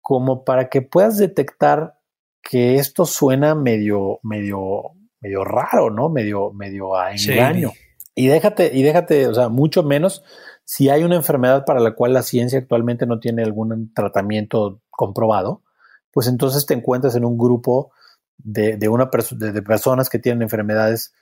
como 0.00 0.44
para 0.44 0.68
que 0.68 0.82
puedas 0.82 1.18
detectar 1.18 1.98
que 2.42 2.76
esto 2.76 3.04
suena 3.04 3.54
medio, 3.54 4.20
medio, 4.22 4.92
medio 5.20 5.44
raro, 5.44 5.90
¿no? 5.90 6.08
Medio, 6.08 6.52
medio 6.52 6.96
a 6.96 7.12
engaño. 7.12 7.72
Y 8.14 8.28
déjate, 8.28 8.70
y 8.74 8.82
déjate, 8.82 9.26
o 9.28 9.34
sea, 9.34 9.48
mucho 9.48 9.82
menos 9.82 10.24
si 10.64 10.88
hay 10.88 11.04
una 11.04 11.16
enfermedad 11.16 11.64
para 11.64 11.80
la 11.80 11.94
cual 11.94 12.12
la 12.14 12.22
ciencia 12.22 12.58
actualmente 12.58 13.06
no 13.06 13.20
tiene 13.20 13.42
algún 13.42 13.92
tratamiento 13.94 14.80
comprobado, 14.90 15.62
pues 16.10 16.26
entonces 16.26 16.66
te 16.66 16.74
encuentras 16.74 17.14
en 17.14 17.24
un 17.24 17.38
grupo 17.38 17.92
de, 18.38 18.76
de 18.76 18.88
una 18.88 19.10
perso- 19.10 19.36
de, 19.36 19.52
de 19.52 19.62
personas 19.62 20.08
que 20.08 20.18
tienen 20.18 20.42
enfermedades 20.42 21.12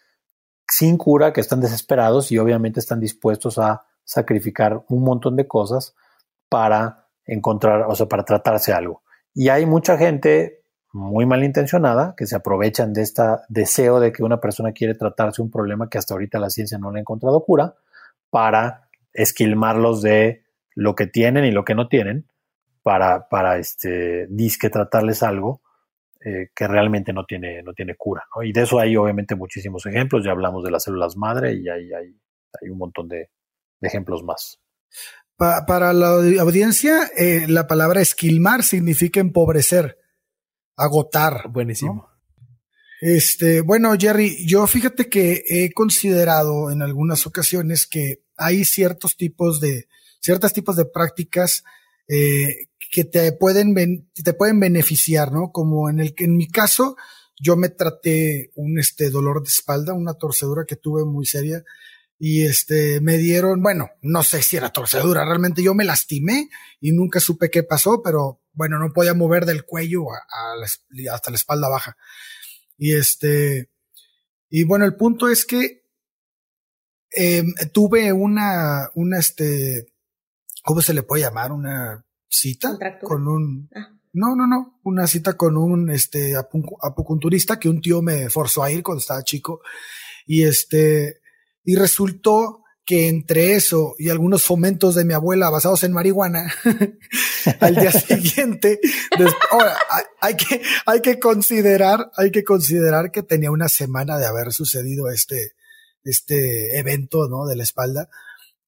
sin 0.69 0.97
cura, 0.99 1.33
que 1.33 1.41
están 1.41 1.61
desesperados 1.61 2.33
y 2.33 2.39
obviamente 2.39 2.81
están 2.81 3.01
dispuestos 3.01 3.59
a 3.59 3.85
sacrificar 4.05 4.85
un 4.89 5.03
montón 5.03 5.37
de 5.37 5.47
cosas 5.47 5.95
para 6.49 7.09
encontrar, 7.25 7.87
o 7.89 7.95
sea, 7.95 8.07
para 8.07 8.25
tratarse 8.25 8.73
algo. 8.73 9.03
Y 9.35 9.49
hay 9.49 9.67
mucha 9.67 9.99
gente 9.99 10.63
muy 10.93 11.27
malintencionada 11.27 12.15
que 12.17 12.27
se 12.27 12.37
aprovechan 12.37 12.93
de 12.93 13.03
este 13.03 13.23
deseo 13.49 14.01
de 14.01 14.13
que 14.13 14.23
una 14.23 14.41
persona 14.41 14.73
quiere 14.73 14.95
tratarse 14.95 15.43
un 15.43 15.51
problema 15.51 15.91
que 15.91 15.99
hasta 15.99 16.15
ahorita 16.15 16.39
la 16.39 16.51
ciencia 16.51 16.79
no 16.79 16.91
le 16.91 16.99
ha 16.99 17.03
encontrado 17.03 17.45
cura 17.45 17.75
para 18.31 18.89
esquilmarlos 19.13 20.03
de 20.03 20.45
lo 20.75 20.95
que 20.95 21.07
tienen 21.07 21.45
y 21.45 21.51
lo 21.51 21.65
que 21.65 21.75
no 21.75 21.89
tienen 21.89 22.27
para, 22.83 23.29
para 23.29 23.59
este, 23.59 24.27
disque 24.29 24.71
tratarles 24.71 25.23
algo 25.23 25.61
eh, 26.25 26.49
que 26.55 26.67
realmente 26.67 27.13
no 27.13 27.25
tiene, 27.25 27.63
no 27.63 27.73
tiene 27.73 27.95
cura. 27.97 28.25
¿no? 28.35 28.43
Y 28.43 28.53
de 28.53 28.63
eso 28.63 28.79
hay 28.79 28.97
obviamente 28.97 29.35
muchísimos 29.35 29.85
ejemplos. 29.87 30.25
Ya 30.25 30.33
hablamos 30.33 30.65
de 30.65 30.71
las 30.71 30.85
células 30.85 31.17
madre 31.17 31.55
y 31.55 31.69
hay, 31.69 31.93
hay, 31.93 32.19
hay 32.61 32.69
un 32.71 32.79
montón 32.79 33.09
de, 33.09 33.31
de 33.81 33.89
ejemplos 33.89 34.23
más. 34.25 34.59
Pa- 35.37 35.65
para 35.67 35.93
la 35.93 36.09
audi- 36.09 36.39
audiencia, 36.39 37.11
eh, 37.17 37.47
la 37.49 37.67
palabra 37.67 38.01
esquilmar 38.01 38.63
significa 38.63 39.21
empobrecer, 39.21 39.99
agotar. 40.77 41.49
Buenísimo. 41.51 42.09
Este, 43.01 43.61
bueno, 43.61 43.95
Jerry, 43.99 44.47
yo 44.47 44.67
fíjate 44.67 45.11
que 45.11 45.43
he 45.49 45.71
considerado 45.73 46.71
en 46.71 46.81
algunas 46.81 47.27
ocasiones 47.27 47.87
que 47.87 48.23
hay 48.39 48.65
ciertos 48.65 49.17
tipos 49.19 49.61
de, 49.61 49.87
ciertos 50.21 50.55
tipos 50.55 50.77
de 50.77 50.87
prácticas 50.87 51.63
eh, 52.09 52.69
que 52.91 53.05
te 53.05 53.33
pueden, 53.33 53.75
te 54.13 54.33
pueden 54.33 54.61
beneficiar, 54.61 55.33
¿no? 55.33 55.53
Como 55.53 55.91
en 55.91 56.01
el 56.01 56.15
que 56.15 56.25
en 56.25 56.37
mi 56.37 56.49
caso, 56.49 56.97
yo 57.41 57.57
me 57.57 57.69
traté 57.69 58.51
un 58.55 58.79
este 58.79 59.11
dolor 59.11 59.43
de 59.43 59.49
espalda, 59.49 59.93
una 59.93 60.15
torcedura 60.15 60.65
que 60.67 60.77
tuve 60.77 61.05
muy 61.05 61.27
seria 61.27 61.63
y 62.19 62.47
este 62.47 63.01
me 63.01 63.19
dieron, 63.19 63.63
bueno, 63.63 63.91
no 64.01 64.23
sé 64.23 64.43
si 64.43 64.57
era 64.57 64.71
torcedura, 64.71 65.25
realmente 65.25 65.63
yo 65.63 65.75
me 65.75 65.85
lastimé 65.85 66.49
y 66.81 66.93
nunca 66.93 67.21
supe 67.21 67.51
qué 67.51 67.63
pasó, 67.63 68.03
pero 68.03 68.41
bueno, 68.53 68.79
no 68.79 68.93
podía 68.93 69.13
mover 69.13 69.45
del 69.45 69.65
cuello 69.65 70.11
a, 70.13 70.57
la 70.57 71.15
hasta 71.15 71.31
la 71.31 71.37
espalda 71.37 71.69
baja. 71.69 71.97
Y 72.79 72.95
este, 72.95 73.71
y 74.49 74.65
bueno, 74.65 74.87
el 74.87 74.97
punto 74.97 75.29
es 75.29 75.45
que 75.45 75.85
eh, 77.15 77.45
tuve 77.73 78.13
una, 78.13 78.89
una, 78.95 79.19
este, 79.19 79.93
¿cómo 80.63 80.81
se 80.81 80.95
le 80.95 81.03
puede 81.03 81.23
llamar? 81.23 81.53
Una 81.53 82.06
cita 82.29 82.77
con 83.03 83.29
un, 83.29 83.69
Ah. 83.75 83.93
no, 84.13 84.35
no, 84.35 84.47
no, 84.47 84.81
una 84.85 85.07
cita 85.07 85.35
con 85.35 85.57
un, 85.57 85.91
este, 85.91 86.35
acupunturista 86.37 87.59
que 87.59 87.69
un 87.69 87.81
tío 87.81 88.03
me 88.03 88.31
forzó 88.31 88.63
a 88.63 88.71
ir 88.71 88.83
cuando 88.83 89.01
estaba 89.01 89.23
chico. 89.23 89.61
Y 90.27 90.43
este, 90.43 91.21
y 91.65 91.77
resultó 91.77 92.63
que 92.87 93.09
entre 93.09 93.57
eso 93.57 93.97
y 93.99 94.11
algunos 94.11 94.45
fomentos 94.45 94.95
de 94.95 95.05
mi 95.05 95.13
abuela 95.13 95.51
basados 95.51 95.83
en 95.83 95.93
marihuana, 95.93 96.53
al 97.61 97.75
día 97.75 97.91
siguiente, 97.91 98.79
ahora, 99.51 99.77
hay, 99.91 100.05
hay 100.21 100.37
que, 100.37 100.63
hay 100.87 101.01
que 101.01 101.19
considerar, 101.19 102.13
hay 102.17 102.31
que 102.31 102.45
considerar 102.45 103.11
que 103.11 103.25
tenía 103.25 103.51
una 103.51 103.69
semana 103.69 104.19
de 104.19 104.27
haber 104.27 104.53
sucedido 104.53 105.11
este, 105.11 105.53
este 106.05 106.79
evento, 106.79 107.29
¿no? 107.29 107.47
De 107.47 107.57
la 107.57 107.65
espalda. 107.65 108.09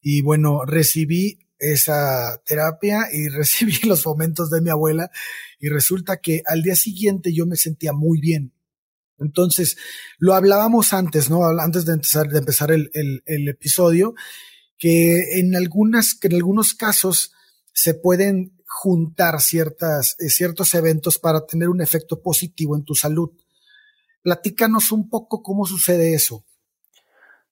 Y 0.01 0.23
bueno, 0.23 0.65
recibí 0.65 1.39
esa 1.59 2.41
terapia 2.45 3.09
y 3.13 3.29
recibí 3.37 3.79
los 3.85 4.03
fomentos 4.03 4.51
de 4.51 4.61
mi 4.61 4.71
abuela 4.71 5.11
y 5.59 5.69
resulta 5.69 6.19
que 6.19 6.43
al 6.47 6.63
día 6.63 6.77
siguiente 6.77 7.33
yo 7.33 7.47
me 7.47 7.57
sentía 7.57 7.93
muy 7.93 8.21
bien. 8.21 8.53
Entonces, 9.19 9.77
lo 10.19 10.35
hablábamos 10.35 10.93
antes, 10.93 11.29
¿no? 11.29 11.45
Antes 11.45 11.85
de 11.85 11.95
empezar, 11.95 12.29
de 12.29 12.39
empezar 12.39 12.71
el, 12.71 12.91
el, 12.95 13.49
episodio, 13.49 14.15
que 14.79 15.41
en 15.41 15.57
algunas, 15.57 16.15
que 16.15 16.29
en 16.29 16.37
algunos 16.37 16.75
casos 16.75 17.33
se 17.73 17.95
pueden 17.95 18.57
juntar 18.65 19.41
ciertas, 19.41 20.15
eh, 20.21 20.29
ciertos 20.29 20.73
eventos 20.75 21.19
para 21.19 21.47
tener 21.47 21.69
un 21.69 21.81
efecto 21.81 22.23
positivo 22.23 22.77
en 22.77 22.85
tu 22.85 22.95
salud. 22.95 23.31
Platícanos 24.23 24.93
un 24.93 25.09
poco 25.09 25.43
cómo 25.43 25.67
sucede 25.67 26.15
eso. 26.15 26.45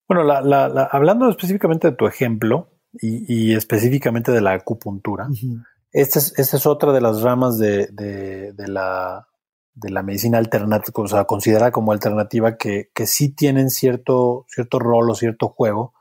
Bueno, 0.09 0.23
la, 0.23 0.85
hablando 0.93 1.29
específicamente 1.29 1.91
de 1.91 1.97
tu 1.97 2.07
ejemplo 2.07 2.76
y, 3.01 3.51
y, 3.51 3.55
específicamente 3.55 4.33
de 4.33 4.41
la 4.41 4.53
acupuntura, 4.53 5.27
uh 5.29 5.33
-huh. 5.33 5.65
esta, 5.93 6.19
es, 6.19 6.33
esta 6.39 6.57
es 6.57 6.67
otra 6.67 6.93
de 6.93 7.01
las 7.01 7.23
ramas 7.23 7.59
de, 7.59 7.89
de, 7.93 8.53
de 8.53 8.69
la, 8.69 9.27
de 9.75 9.91
la 9.91 10.03
medicina 10.03 10.39
alternativa, 10.39 11.03
o 11.03 11.09
sea, 11.09 11.25
considerada 11.25 11.71
como 11.71 11.93
alternativa, 11.93 12.57
que, 12.57 12.91
que 12.95 13.07
sí 13.07 13.29
tienen 13.29 13.71
cierto, 13.71 14.47
cierto 14.49 14.79
rol 14.79 15.11
o 15.11 15.15
cierto 15.15 15.49
juego 15.49 15.93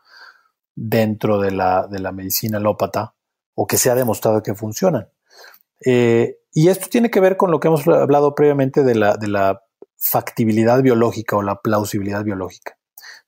dentro 0.75 1.39
de 1.39 1.51
la, 1.51 1.87
de 1.87 1.99
la 1.99 2.11
medicina 2.11 2.57
alópata 2.57 3.15
o 3.53 3.67
que 3.67 3.77
se 3.77 3.89
ha 3.89 3.95
demostrado 3.95 4.43
que 4.43 4.55
funcionan. 4.55 5.09
Eh, 5.85 6.37
y 6.53 6.69
esto 6.69 6.87
tiene 6.89 7.09
que 7.09 7.19
ver 7.19 7.37
con 7.37 7.51
lo 7.51 7.59
que 7.59 7.67
hemos 7.67 7.87
hablado 7.87 8.33
previamente 8.33 8.83
de 8.83 8.95
la, 8.95 9.17
de 9.17 9.27
la 9.27 9.61
factibilidad 9.97 10.81
biológica 10.81 11.35
o 11.35 11.41
la 11.41 11.61
plausibilidad 11.61 12.23
biológica. 12.23 12.77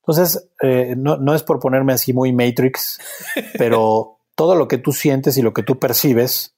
Entonces, 0.08 0.50
eh, 0.62 0.96
no, 0.98 1.17
no, 1.17 1.36
es 1.36 1.43
por 1.43 1.60
ponerme 1.60 1.91
así 1.91 2.13
muy 2.13 2.32
Matrix, 2.32 2.98
pero 3.58 4.20
todo 4.36 4.56
lo 4.56 4.70
que 4.70 4.78
tú 4.78 4.93
sientes 4.93 5.38
y 5.38 5.41
lo 5.41 5.54
que 5.54 5.63
tú 5.63 5.80
percibes, 5.80 6.56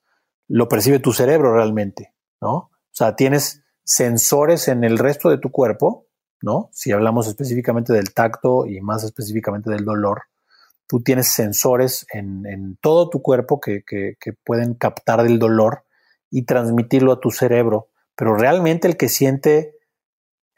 lo 0.47 0.69
percibe 0.69 0.99
tu 0.99 1.13
cerebro 1.13 1.53
realmente, 1.55 2.13
¿no? 2.41 2.53
O 2.53 2.71
sea, 2.91 3.15
tienes 3.15 3.63
sensores 3.83 4.67
en 4.67 4.83
el 4.83 4.99
resto 4.99 5.29
de 5.29 5.39
tu 5.39 5.49
cuerpo, 5.49 6.05
¿no? 6.43 6.69
Si 6.73 6.91
hablamos 6.91 7.27
específicamente 7.27 7.91
del 7.91 8.13
tacto 8.13 8.67
y 8.67 8.81
más 8.81 9.03
específicamente 9.03 9.71
del 9.71 9.83
dolor, 9.83 10.23
tú 10.85 11.01
tienes 11.01 11.29
sensores 11.29 12.05
en, 12.13 12.45
en 12.45 12.77
todo 12.81 13.09
tu 13.09 13.23
cuerpo 13.23 13.59
que, 13.59 13.83
que, 13.83 14.15
que 14.19 14.33
pueden 14.33 14.75
captar 14.75 15.25
el 15.25 15.39
dolor 15.39 15.85
y 16.29 16.43
transmitirlo 16.43 17.13
a 17.13 17.19
tu 17.19 17.31
cerebro, 17.31 17.89
pero 18.15 18.35
realmente 18.35 18.88
el 18.88 18.95
que 18.95 19.09
siente 19.09 19.78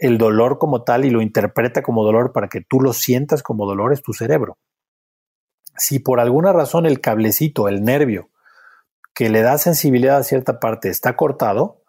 el 0.01 0.17
dolor 0.17 0.57
como 0.57 0.83
tal 0.83 1.05
y 1.05 1.11
lo 1.11 1.21
interpreta 1.21 1.83
como 1.83 2.03
dolor 2.03 2.33
para 2.33 2.49
que 2.49 2.61
tú 2.61 2.81
lo 2.81 2.91
sientas 2.91 3.43
como 3.43 3.67
dolor 3.67 3.93
es 3.93 4.01
tu 4.01 4.13
cerebro. 4.13 4.57
Si 5.77 5.99
por 5.99 6.19
alguna 6.19 6.51
razón 6.51 6.87
el 6.87 6.99
cablecito, 6.99 7.69
el 7.69 7.83
nervio 7.83 8.29
que 9.13 9.29
le 9.29 9.43
da 9.43 9.59
sensibilidad 9.59 10.17
a 10.17 10.23
cierta 10.23 10.59
parte 10.59 10.89
está 10.89 11.15
cortado, 11.15 11.83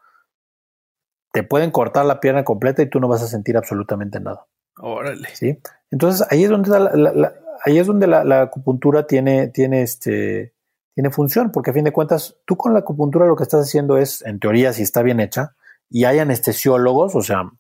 te 1.33 1.43
pueden 1.43 1.71
cortar 1.71 2.05
la 2.05 2.21
pierna 2.21 2.45
completa 2.45 2.83
y 2.83 2.91
tú 2.91 3.01
no 3.01 3.09
vas 3.09 3.23
a 3.23 3.29
sentir 3.29 3.57
absolutamente 3.57 4.21
nada. 4.21 4.47
Órale. 4.77 5.29
¿Sí? 5.33 5.59
Entonces 5.91 6.27
ahí 6.31 6.45
es 6.45 6.51
donde 6.51 6.69
la, 6.69 6.91
la, 6.95 7.13
la, 7.15 7.33
ahí 7.65 7.79
es 7.79 7.87
donde 7.87 8.07
la, 8.09 8.25
la, 8.25 8.43
acupuntura 8.43 9.07
tiene, 9.07 9.49
tiene, 9.49 9.81
este, 9.81 10.53
tiene 10.95 11.11
función, 11.11 11.51
porque 11.51 11.71
a 11.71 11.75
fin 11.75 11.85
de 11.85 11.93
cuentas 11.93 12.37
tú 12.45 12.59
con 12.59 12.75
la 12.75 12.81
acupuntura 12.81 13.27
lo 13.27 13.37
que 13.37 13.45
estás 13.45 13.63
haciendo 13.63 13.97
es, 13.97 14.21
en 14.27 14.39
teoría, 14.39 14.75
si 14.75 14.83
está 14.83 15.01
bien 15.01 15.19
hecha, 15.19 15.55
y 15.89 16.05
hay 16.05 16.19
anestesiólogos, 16.19 17.15
o 17.15 17.23
sea, 17.23 17.51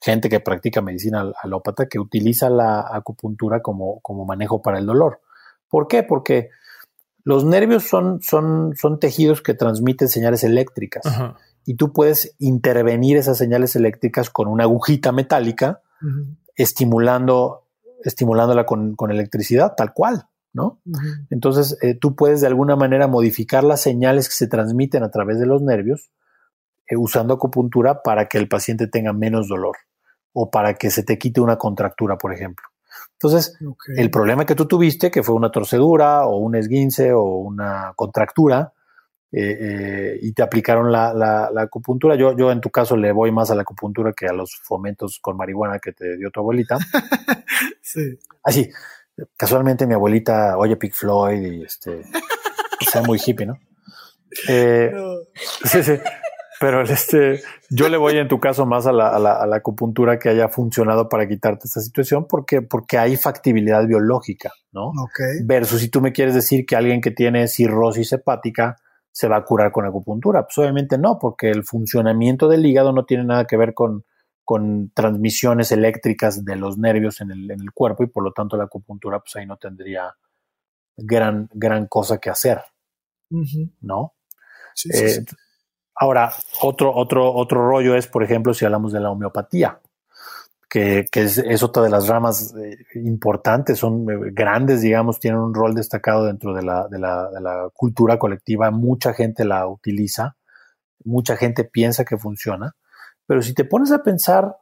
gente 0.00 0.28
que 0.28 0.40
practica 0.40 0.80
medicina 0.80 1.32
alópata 1.42 1.86
que 1.86 1.98
utiliza 1.98 2.50
la 2.50 2.86
acupuntura 2.90 3.60
como, 3.60 4.00
como 4.00 4.24
manejo 4.24 4.62
para 4.62 4.78
el 4.78 4.86
dolor. 4.86 5.20
¿Por 5.68 5.88
qué? 5.88 6.02
Porque 6.02 6.50
los 7.24 7.44
nervios 7.44 7.84
son, 7.84 8.22
son, 8.22 8.74
son 8.76 9.00
tejidos 9.00 9.42
que 9.42 9.54
transmiten 9.54 10.08
señales 10.08 10.44
eléctricas 10.44 11.04
y 11.64 11.74
tú 11.74 11.92
puedes 11.92 12.34
intervenir 12.38 13.16
esas 13.18 13.36
señales 13.36 13.76
eléctricas 13.76 14.30
con 14.30 14.48
una 14.48 14.64
agujita 14.64 15.12
metálica, 15.12 15.82
uh 16.00 16.06
-huh. 16.06 16.36
estimulando, 16.56 17.66
estimulándola 18.02 18.64
con, 18.64 18.94
con, 18.94 19.10
electricidad, 19.10 19.74
tal 19.76 19.92
cual. 19.92 20.28
¿no? 20.54 20.80
Entonces, 21.28 21.76
eh, 21.82 21.94
tú 21.94 22.16
puedes 22.16 22.40
de 22.40 22.46
alguna 22.46 22.74
manera 22.74 23.06
modificar 23.06 23.64
las 23.64 23.82
señales 23.82 24.28
que 24.28 24.34
se 24.34 24.46
transmiten 24.48 25.02
a 25.02 25.10
través 25.10 25.38
de 25.38 25.44
los 25.44 25.60
nervios 25.60 26.10
eh, 26.88 26.96
usando 26.96 27.34
acupuntura 27.34 28.02
para 28.02 28.26
que 28.28 28.38
el 28.38 28.48
paciente 28.48 28.86
tenga 28.86 29.12
menos 29.12 29.48
dolor 29.48 29.76
o 30.32 30.50
para 30.50 30.74
que 30.74 30.90
se 30.90 31.02
te 31.02 31.18
quite 31.18 31.40
una 31.40 31.56
contractura, 31.56 32.16
por 32.16 32.32
ejemplo. 32.32 32.66
Entonces, 33.12 33.58
el 33.96 34.10
problema 34.10 34.46
que 34.46 34.54
tú 34.54 34.66
tuviste, 34.66 35.10
que 35.10 35.22
fue 35.22 35.34
una 35.34 35.50
torcedura 35.50 36.26
o 36.26 36.36
un 36.36 36.54
esguince 36.54 37.12
o 37.12 37.24
una 37.38 37.92
contractura, 37.96 38.72
eh, 39.30 40.18
y 40.22 40.32
te 40.32 40.42
aplicaron 40.42 40.90
la, 40.90 41.12
la, 41.12 41.62
acupuntura. 41.62 42.14
Yo, 42.14 42.36
yo 42.36 42.50
en 42.50 42.60
tu 42.60 42.70
caso 42.70 42.96
le 42.96 43.12
voy 43.12 43.30
más 43.30 43.50
a 43.50 43.54
la 43.54 43.62
acupuntura 43.62 44.12
que 44.12 44.26
a 44.26 44.32
los 44.32 44.56
fomentos 44.62 45.18
con 45.20 45.36
marihuana 45.36 45.78
que 45.78 45.92
te 45.92 46.16
dio 46.16 46.30
tu 46.30 46.40
abuelita. 46.40 46.78
sí. 47.82 48.18
Así, 48.42 48.70
casualmente 49.36 49.86
mi 49.86 49.94
abuelita 49.94 50.56
oye 50.56 50.76
Pink 50.76 50.94
Floyd 50.94 51.42
y 51.42 51.62
este, 51.62 52.04
sea 52.90 53.02
muy 53.02 53.20
hippie, 53.24 53.46
¿no? 53.46 53.58
Eh, 54.48 54.92
sí, 55.64 55.82
sí. 55.82 55.98
Pero 56.60 56.82
este, 56.82 57.40
yo 57.70 57.88
le 57.88 57.96
voy 57.96 58.16
en 58.18 58.28
tu 58.28 58.40
caso 58.40 58.66
más 58.66 58.86
a 58.86 58.92
la, 58.92 59.08
a, 59.08 59.18
la, 59.18 59.32
a 59.34 59.46
la, 59.46 59.56
acupuntura 59.56 60.18
que 60.18 60.28
haya 60.28 60.48
funcionado 60.48 61.08
para 61.08 61.28
quitarte 61.28 61.66
esta 61.66 61.80
situación 61.80 62.26
porque, 62.28 62.62
porque 62.62 62.98
hay 62.98 63.16
factibilidad 63.16 63.86
biológica, 63.86 64.52
¿no? 64.72 64.88
Okay. 64.88 65.44
Versus 65.44 65.80
si 65.80 65.88
tú 65.88 66.00
me 66.00 66.12
quieres 66.12 66.34
decir 66.34 66.66
que 66.66 66.76
alguien 66.76 67.00
que 67.00 67.10
tiene 67.10 67.46
cirrosis 67.48 68.12
hepática 68.12 68.76
se 69.10 69.28
va 69.28 69.36
a 69.36 69.44
curar 69.44 69.72
con 69.72 69.86
acupuntura. 69.86 70.44
Pues 70.44 70.58
obviamente 70.58 70.98
no, 70.98 71.18
porque 71.18 71.50
el 71.50 71.64
funcionamiento 71.64 72.48
del 72.48 72.66
hígado 72.66 72.92
no 72.92 73.04
tiene 73.04 73.24
nada 73.24 73.46
que 73.46 73.56
ver 73.56 73.74
con 73.74 74.04
con 74.48 74.90
transmisiones 74.94 75.72
eléctricas 75.72 76.42
de 76.42 76.56
los 76.56 76.78
nervios 76.78 77.20
en 77.20 77.32
el, 77.32 77.50
en 77.50 77.60
el, 77.60 77.70
cuerpo 77.70 78.02
y 78.02 78.06
por 78.06 78.24
lo 78.24 78.32
tanto 78.32 78.56
la 78.56 78.64
acupuntura 78.64 79.20
pues 79.20 79.36
ahí 79.36 79.44
no 79.44 79.58
tendría 79.58 80.16
gran, 80.96 81.50
gran 81.52 81.86
cosa 81.86 82.16
que 82.16 82.30
hacer, 82.30 82.62
¿no? 83.28 84.14
Sí, 84.74 84.88
sí, 84.90 85.04
Eh, 85.04 85.08
sí. 85.10 85.24
Ahora, 86.00 86.32
otro, 86.62 86.94
otro, 86.94 87.34
otro 87.34 87.68
rollo 87.68 87.96
es, 87.96 88.06
por 88.06 88.22
ejemplo, 88.22 88.54
si 88.54 88.64
hablamos 88.64 88.92
de 88.92 89.00
la 89.00 89.10
homeopatía, 89.10 89.80
que, 90.68 91.06
que 91.10 91.22
es, 91.22 91.62
otra 91.62 91.82
de 91.82 91.90
las 91.90 92.08
ramas 92.08 92.54
eh, 92.54 92.76
importantes, 92.96 93.78
son 93.78 94.08
eh, 94.10 94.30
grandes, 94.32 94.82
digamos, 94.82 95.18
tienen 95.18 95.40
un 95.40 95.54
rol 95.54 95.74
destacado 95.74 96.26
dentro 96.26 96.54
de 96.54 96.62
la, 96.62 96.86
de, 96.88 96.98
la, 96.98 97.70
cultura 97.72 98.18
colectiva, 98.18 98.70
mucha 98.70 99.14
gente 99.14 99.44
la 99.44 99.66
utiliza, 99.66 100.36
mucha 101.04 101.36
gente 101.36 101.64
piensa 101.64 102.04
que 102.04 102.18
funciona, 102.18 102.76
pero 103.26 103.40
si 103.40 103.54
te 103.54 103.64
pones 103.64 103.90
a 103.92 104.02
pensar, 104.02 104.56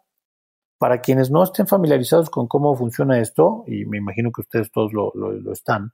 para 0.78 1.00
quienes 1.00 1.30
no 1.30 1.42
estén 1.42 1.66
familiarizados 1.66 2.28
con 2.28 2.46
cómo 2.46 2.76
funciona 2.76 3.18
esto, 3.18 3.64
y 3.66 3.86
me 3.86 3.96
imagino 3.98 4.30
que 4.30 4.42
ustedes 4.42 4.70
todos 4.70 4.92
lo, 4.92 5.10
lo, 5.14 5.32
lo 5.32 5.52
están, 5.52 5.92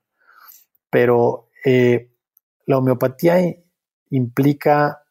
pero 0.91 1.49
eh, 1.65 2.11
la 2.67 2.79
homeopatía 2.79 3.37
implica, 4.11 5.02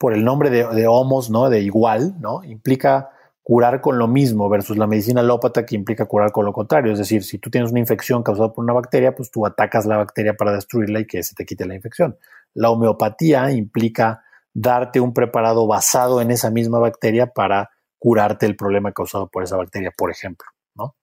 por 0.00 0.14
el 0.14 0.24
nombre 0.24 0.48
de, 0.48 0.86
homos, 0.86 1.28
¿no? 1.28 1.50
De 1.50 1.60
igual, 1.60 2.14
¿no? 2.20 2.42
Implica 2.42 3.10
curar 3.42 3.82
con 3.82 3.98
lo 3.98 4.08
mismo 4.08 4.48
versus 4.48 4.78
la 4.78 4.86
medicina 4.86 5.20
alópata 5.20 5.66
que 5.66 5.74
implica 5.74 6.06
curar 6.06 6.32
con 6.32 6.46
lo 6.46 6.54
contrario. 6.54 6.90
Es 6.90 6.98
decir, 6.98 7.22
si 7.22 7.36
tú 7.36 7.50
tienes 7.50 7.70
una 7.70 7.80
infección 7.80 8.22
causada 8.22 8.50
por 8.50 8.64
una 8.64 8.72
bacteria, 8.72 9.14
pues 9.14 9.30
tú 9.30 9.44
atacas 9.44 9.84
la 9.84 9.98
bacteria 9.98 10.32
para 10.38 10.54
destruirla 10.54 11.00
y 11.00 11.06
que 11.06 11.22
se 11.22 11.34
te 11.34 11.44
quite 11.44 11.66
la 11.66 11.74
infección. 11.74 12.16
La 12.54 12.70
homeopatía 12.70 13.50
implica 13.50 14.22
darte 14.54 15.00
un 15.00 15.12
preparado 15.12 15.66
basado 15.66 16.22
en 16.22 16.30
esa 16.30 16.50
misma 16.50 16.78
bacteria 16.78 17.26
para 17.26 17.68
curarte 17.98 18.46
el 18.46 18.56
problema 18.56 18.92
causado 18.92 19.28
por 19.28 19.42
esa 19.42 19.58
bacteria, 19.58 19.92
por 19.94 20.10
ejemplo, 20.10 20.46
¿no? 20.74 20.96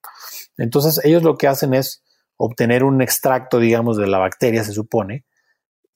Entonces, 0.58 1.06
ellos 1.06 1.22
lo 1.22 1.38
que 1.38 1.48
hacen 1.48 1.76
es 1.76 2.04
obtener 2.36 2.84
un 2.84 3.04
extracto, 3.04 3.60
digamos, 3.60 3.96
de 3.96 4.08
la 4.08 4.18
bacteria, 4.18 4.64
se 4.64 4.72
supone, 4.72 5.24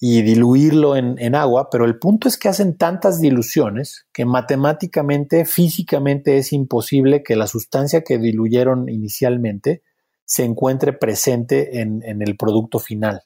y 0.04 0.24
diluirlo 0.24 0.96
en, 0.96 1.16
en, 1.20 1.36
agua, 1.36 1.70
pero 1.70 1.86
el 1.86 2.00
punto 2.00 2.28
es 2.28 2.36
que 2.36 2.50
hacen 2.50 2.76
tantas 2.76 3.22
diluciones 3.22 4.08
que 4.12 4.26
matemáticamente, 4.26 5.46
físicamente 5.46 6.38
es 6.38 6.54
imposible 6.54 7.22
que 7.22 7.36
la 7.36 7.46
sustancia 7.46 8.02
que 8.02 8.18
diluyeron 8.18 8.90
inicialmente 8.90 9.84
se 10.26 10.44
encuentre 10.44 10.94
presente 10.94 11.82
en, 11.82 12.02
en 12.04 12.24
el 12.24 12.36
producto 12.36 12.80
final. 12.80 13.22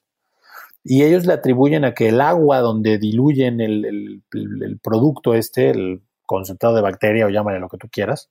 Y 0.83 1.03
ellos 1.03 1.25
le 1.25 1.31
atribuyen 1.31 1.85
a 1.85 1.93
que 1.93 2.09
el 2.09 2.19
agua 2.19 2.59
donde 2.59 2.97
diluyen 2.97 3.61
el, 3.61 4.21
el, 4.33 4.79
producto 4.83 5.33
este, 5.33 5.69
el 5.69 6.01
concentrado 6.25 6.75
de 6.75 6.81
bacteria 6.81 7.25
o 7.25 7.29
llámale 7.29 7.61
lo 7.61 7.69
que 7.69 7.77
tú 7.77 7.87
quieras, 7.89 8.29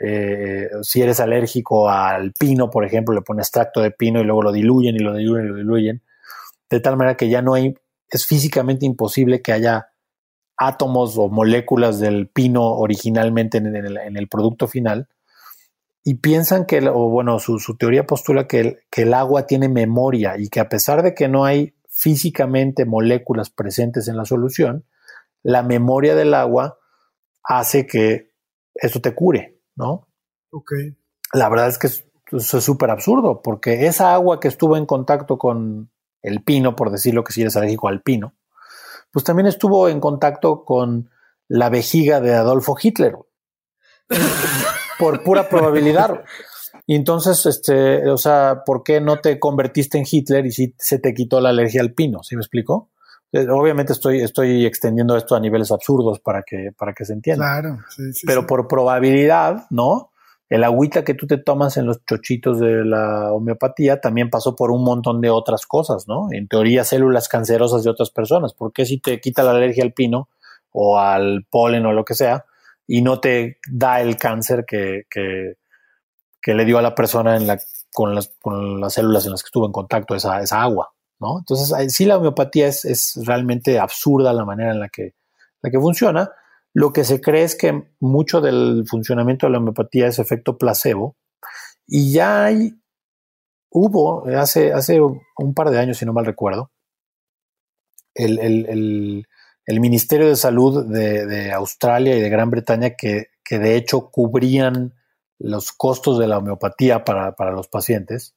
eh, 0.00 0.68
si 0.82 1.02
eres 1.02 1.18
alérgico 1.18 1.90
al 1.90 2.32
pino, 2.38 2.70
por 2.70 2.84
ejemplo, 2.84 3.16
le 3.16 3.22
pones 3.22 3.48
extracto 3.48 3.80
de 3.80 3.90
pino 3.90 4.20
y 4.20 4.24
luego 4.24 4.42
lo 4.42 4.52
diluyen 4.52 4.94
y 4.94 5.00
lo 5.00 5.12
diluyen 5.12 5.46
y 5.46 5.48
lo 5.48 5.56
diluyen, 5.56 6.02
de 6.70 6.80
tal 6.80 6.96
manera 6.96 7.16
que 7.16 7.28
ya 7.28 7.42
no 7.42 7.54
hay, 7.54 7.74
es 8.10 8.26
físicamente 8.26 8.86
imposible 8.86 9.42
que 9.42 9.52
haya 9.52 9.88
átomos 10.56 11.16
o 11.16 11.28
moléculas 11.28 12.00
del 12.00 12.28
pino 12.28 12.64
originalmente 12.64 13.58
en 13.58 13.74
el, 13.74 13.96
en 13.96 14.16
el 14.16 14.28
producto 14.28 14.66
final. 14.66 15.08
Y 16.04 16.14
piensan 16.14 16.66
que, 16.66 16.86
o 16.88 17.08
bueno, 17.10 17.38
su, 17.38 17.58
su 17.58 17.76
teoría 17.76 18.06
postula 18.06 18.46
que 18.46 18.60
el, 18.60 18.78
que 18.90 19.02
el, 19.02 19.14
agua 19.14 19.46
tiene 19.46 19.68
memoria 19.68 20.36
y 20.38 20.48
que 20.48 20.60
a 20.60 20.68
pesar 20.68 21.02
de 21.02 21.14
que 21.14 21.28
no 21.28 21.44
hay 21.44 21.74
físicamente 21.88 22.84
moléculas 22.84 23.50
presentes 23.50 24.08
en 24.08 24.16
la 24.16 24.24
solución, 24.24 24.84
la 25.42 25.62
memoria 25.62 26.14
del 26.14 26.34
agua 26.34 26.78
hace 27.44 27.86
que 27.86 28.32
eso 28.74 29.00
te 29.00 29.14
cure, 29.14 29.60
¿no? 29.76 30.08
Ok. 30.50 30.72
La 31.32 31.48
verdad 31.48 31.68
es 31.68 31.78
que 31.78 31.88
eso 31.88 32.58
es 32.58 32.64
súper 32.64 32.90
absurdo, 32.90 33.42
porque 33.42 33.86
esa 33.86 34.14
agua 34.14 34.40
que 34.40 34.48
estuvo 34.48 34.76
en 34.76 34.86
contacto 34.86 35.38
con 35.38 35.90
el 36.28 36.42
pino, 36.42 36.76
por 36.76 36.90
decirlo 36.90 37.24
que 37.24 37.32
si 37.32 37.42
eres 37.42 37.56
alérgico 37.56 37.88
al 37.88 38.02
pino, 38.02 38.34
pues 39.10 39.24
también 39.24 39.46
estuvo 39.46 39.88
en 39.88 40.00
contacto 40.00 40.64
con 40.64 41.10
la 41.48 41.70
vejiga 41.70 42.20
de 42.20 42.34
Adolfo 42.34 42.76
Hitler. 42.80 43.16
por 44.98 45.22
pura 45.22 45.48
probabilidad. 45.48 46.24
Y 46.86 46.96
entonces, 46.96 47.44
este, 47.46 48.08
o 48.08 48.16
sea, 48.16 48.62
¿por 48.64 48.82
qué 48.82 49.00
no 49.00 49.18
te 49.18 49.38
convertiste 49.38 49.98
en 49.98 50.04
Hitler 50.10 50.46
y 50.46 50.52
si 50.52 50.74
se 50.78 50.98
te 50.98 51.14
quitó 51.14 51.40
la 51.40 51.50
alergia 51.50 51.80
al 51.80 51.92
pino? 51.92 52.22
¿Sí 52.22 52.34
me 52.34 52.40
explico? 52.40 52.90
Obviamente 53.32 53.92
estoy, 53.92 54.22
estoy 54.22 54.64
extendiendo 54.64 55.16
esto 55.16 55.34
a 55.34 55.40
niveles 55.40 55.70
absurdos 55.70 56.20
para 56.20 56.42
que, 56.42 56.70
para 56.76 56.94
que 56.94 57.04
se 57.04 57.12
entienda. 57.12 57.44
Claro, 57.44 57.78
sí, 57.90 58.12
sí, 58.14 58.26
Pero 58.26 58.40
sí. 58.40 58.46
por 58.46 58.66
probabilidad, 58.68 59.66
¿no? 59.70 60.12
El 60.48 60.64
agüita 60.64 61.04
que 61.04 61.14
tú 61.14 61.26
te 61.26 61.36
tomas 61.36 61.76
en 61.76 61.86
los 61.86 62.04
chochitos 62.06 62.58
de 62.58 62.84
la 62.84 63.32
homeopatía 63.32 64.00
también 64.00 64.30
pasó 64.30 64.56
por 64.56 64.70
un 64.70 64.82
montón 64.82 65.20
de 65.20 65.28
otras 65.28 65.66
cosas, 65.66 66.08
¿no? 66.08 66.28
En 66.32 66.48
teoría, 66.48 66.84
células 66.84 67.28
cancerosas 67.28 67.84
de 67.84 67.90
otras 67.90 68.10
personas. 68.10 68.54
¿Por 68.54 68.72
qué 68.72 68.86
si 68.86 68.98
te 68.98 69.20
quita 69.20 69.42
la 69.42 69.50
alergia 69.50 69.84
al 69.84 69.92
pino 69.92 70.28
o 70.72 70.98
al 70.98 71.44
polen 71.50 71.84
o 71.84 71.92
lo 71.92 72.04
que 72.04 72.14
sea 72.14 72.46
y 72.86 73.02
no 73.02 73.20
te 73.20 73.58
da 73.70 74.00
el 74.00 74.16
cáncer 74.16 74.64
que, 74.66 75.02
que, 75.10 75.54
que 76.40 76.54
le 76.54 76.64
dio 76.64 76.78
a 76.78 76.82
la 76.82 76.94
persona 76.94 77.38
con, 77.92 78.14
las, 78.14 78.34
con 78.40 78.80
las 78.80 78.94
células 78.94 79.26
en 79.26 79.32
las 79.32 79.42
que 79.42 79.48
estuvo 79.48 79.66
en 79.66 79.72
contacto 79.72 80.14
esa, 80.14 80.40
esa 80.40 80.62
agua, 80.62 80.92
¿no? 81.20 81.40
Entonces, 81.40 81.92
sí, 81.92 82.06
la 82.06 82.16
homeopatía 82.16 82.68
es, 82.68 82.86
es 82.86 83.20
realmente 83.26 83.78
absurda 83.78 84.32
la 84.32 84.46
manera 84.46 84.72
en 84.72 84.80
la 84.80 84.88
que, 84.88 85.14
la 85.60 85.70
que 85.70 85.78
funciona. 85.78 86.30
Lo 86.78 86.92
que 86.92 87.02
se 87.02 87.20
cree 87.20 87.42
es 87.42 87.56
que 87.56 87.88
mucho 87.98 88.40
del 88.40 88.84
funcionamiento 88.86 89.46
de 89.46 89.50
la 89.50 89.58
homeopatía 89.58 90.06
es 90.06 90.20
efecto 90.20 90.56
placebo 90.56 91.16
y 91.88 92.12
ya 92.12 92.44
hay, 92.44 92.72
hubo 93.68 94.24
hace, 94.28 94.72
hace 94.72 95.00
un 95.00 95.54
par 95.56 95.70
de 95.70 95.80
años, 95.80 95.98
si 95.98 96.06
no 96.06 96.12
mal 96.12 96.24
recuerdo, 96.24 96.70
el, 98.14 98.38
el, 98.38 98.66
el, 98.66 99.26
el 99.66 99.80
Ministerio 99.80 100.28
de 100.28 100.36
Salud 100.36 100.86
de, 100.86 101.26
de, 101.26 101.50
Australia 101.50 102.16
y 102.16 102.20
de 102.20 102.30
Gran 102.30 102.48
Bretaña 102.48 102.90
que, 102.90 103.26
que, 103.42 103.58
de 103.58 103.74
hecho 103.74 104.12
cubrían 104.12 104.94
los 105.40 105.72
costos 105.72 106.16
de 106.20 106.28
la 106.28 106.38
homeopatía 106.38 107.02
para, 107.02 107.34
para 107.34 107.50
los 107.50 107.66
pacientes, 107.66 108.36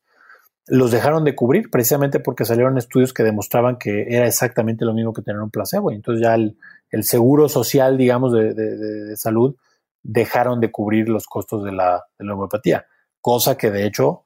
los 0.66 0.90
dejaron 0.90 1.26
de 1.26 1.36
cubrir 1.36 1.70
precisamente 1.70 2.20
porque 2.20 2.46
salieron 2.46 2.80
estudios 2.80 3.14
que 3.14 3.22
demostraban 3.22 3.78
que 3.78 4.08
era 4.10 4.26
exactamente 4.26 4.84
lo 4.84 4.96
mismo 4.96 5.14
que 5.14 5.22
tener 5.22 5.42
un 5.42 5.52
placebo. 5.52 5.92
Entonces 5.92 6.24
ya 6.24 6.34
el, 6.34 6.58
el 6.92 7.04
seguro 7.04 7.50
social, 7.50 7.98
digamos, 7.98 8.34
de, 8.34 8.54
de, 8.54 8.76
de, 8.76 9.18
salud, 9.18 9.56
dejaron 10.04 10.60
de 10.60 10.72
cubrir 10.72 11.10
los 11.10 11.26
costos 11.26 11.64
de 11.64 11.72
la, 11.72 12.04
de 12.20 12.26
la, 12.26 12.34
homeopatía, 12.34 12.86
cosa 13.22 13.58
que 13.58 13.72
de 13.72 13.86
hecho 13.86 14.26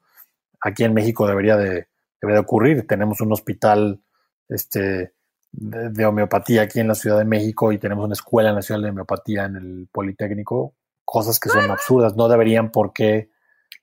aquí 0.60 0.84
en 0.84 0.94
México 0.94 1.26
debería 1.26 1.56
de, 1.56 1.88
debería 2.20 2.40
de 2.40 2.44
ocurrir. 2.44 2.86
Tenemos 2.86 3.20
un 3.20 3.32
hospital 3.32 4.00
este, 4.48 5.14
de, 5.52 6.04
homeopatía 6.04 6.62
aquí 6.62 6.80
en 6.80 6.88
la 6.88 6.94
Ciudad 6.94 7.18
de 7.18 7.24
México 7.24 7.72
y 7.72 7.78
tenemos 7.78 8.04
una 8.04 8.14
escuela 8.14 8.52
nacional 8.52 8.82
de 8.82 8.90
homeopatía 8.90 9.44
en 9.44 9.56
el 9.56 9.88
Politécnico, 9.92 10.74
cosas 11.04 11.38
que 11.38 11.48
son 11.48 11.70
absurdas, 11.70 12.16
no 12.16 12.28
deberían 12.28 12.72
por 12.72 12.92
qué, 12.92 13.30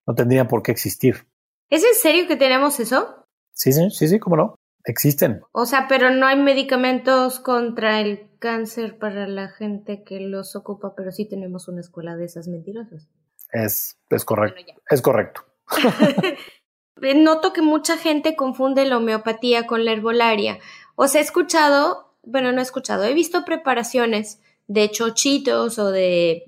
no 0.05 0.13
tendrían 0.13 0.47
por 0.47 0.61
qué 0.61 0.71
existir. 0.71 1.27
¿Es 1.69 1.83
en 1.83 1.95
serio 1.95 2.27
que 2.27 2.35
tenemos 2.35 2.79
eso? 2.79 3.25
Sí, 3.53 3.71
sí, 3.71 3.89
sí, 3.91 4.07
sí, 4.07 4.19
cómo 4.19 4.35
no. 4.35 4.55
Existen. 4.85 5.41
O 5.51 5.65
sea, 5.65 5.87
pero 5.87 6.09
no 6.09 6.25
hay 6.25 6.37
medicamentos 6.37 7.39
contra 7.39 8.01
el 8.01 8.27
cáncer 8.39 8.97
para 8.97 9.27
la 9.27 9.47
gente 9.47 10.03
que 10.03 10.19
los 10.19 10.55
ocupa, 10.55 10.93
pero 10.95 11.11
sí 11.11 11.25
tenemos 11.25 11.67
una 11.67 11.81
escuela 11.81 12.15
de 12.17 12.25
esas 12.25 12.47
mentirosas. 12.47 13.07
Es, 13.51 13.97
es 14.09 14.25
correcto. 14.25 14.61
Bueno, 14.61 14.79
es 14.89 15.01
correcto. 15.01 15.45
eh, 17.01 17.15
noto 17.15 17.53
que 17.53 17.61
mucha 17.61 17.97
gente 17.97 18.35
confunde 18.35 18.85
la 18.85 18.97
homeopatía 18.97 19.65
con 19.65 19.85
la 19.85 19.93
herbolaria. 19.93 20.59
O 20.95 21.07
sea, 21.07 21.21
he 21.21 21.23
escuchado, 21.23 22.15
bueno, 22.23 22.51
no 22.51 22.59
he 22.59 22.63
escuchado, 22.63 23.05
he 23.05 23.13
visto 23.13 23.45
preparaciones 23.45 24.41
de 24.67 24.89
chochitos 24.89 25.79
o 25.79 25.91
de 25.91 26.45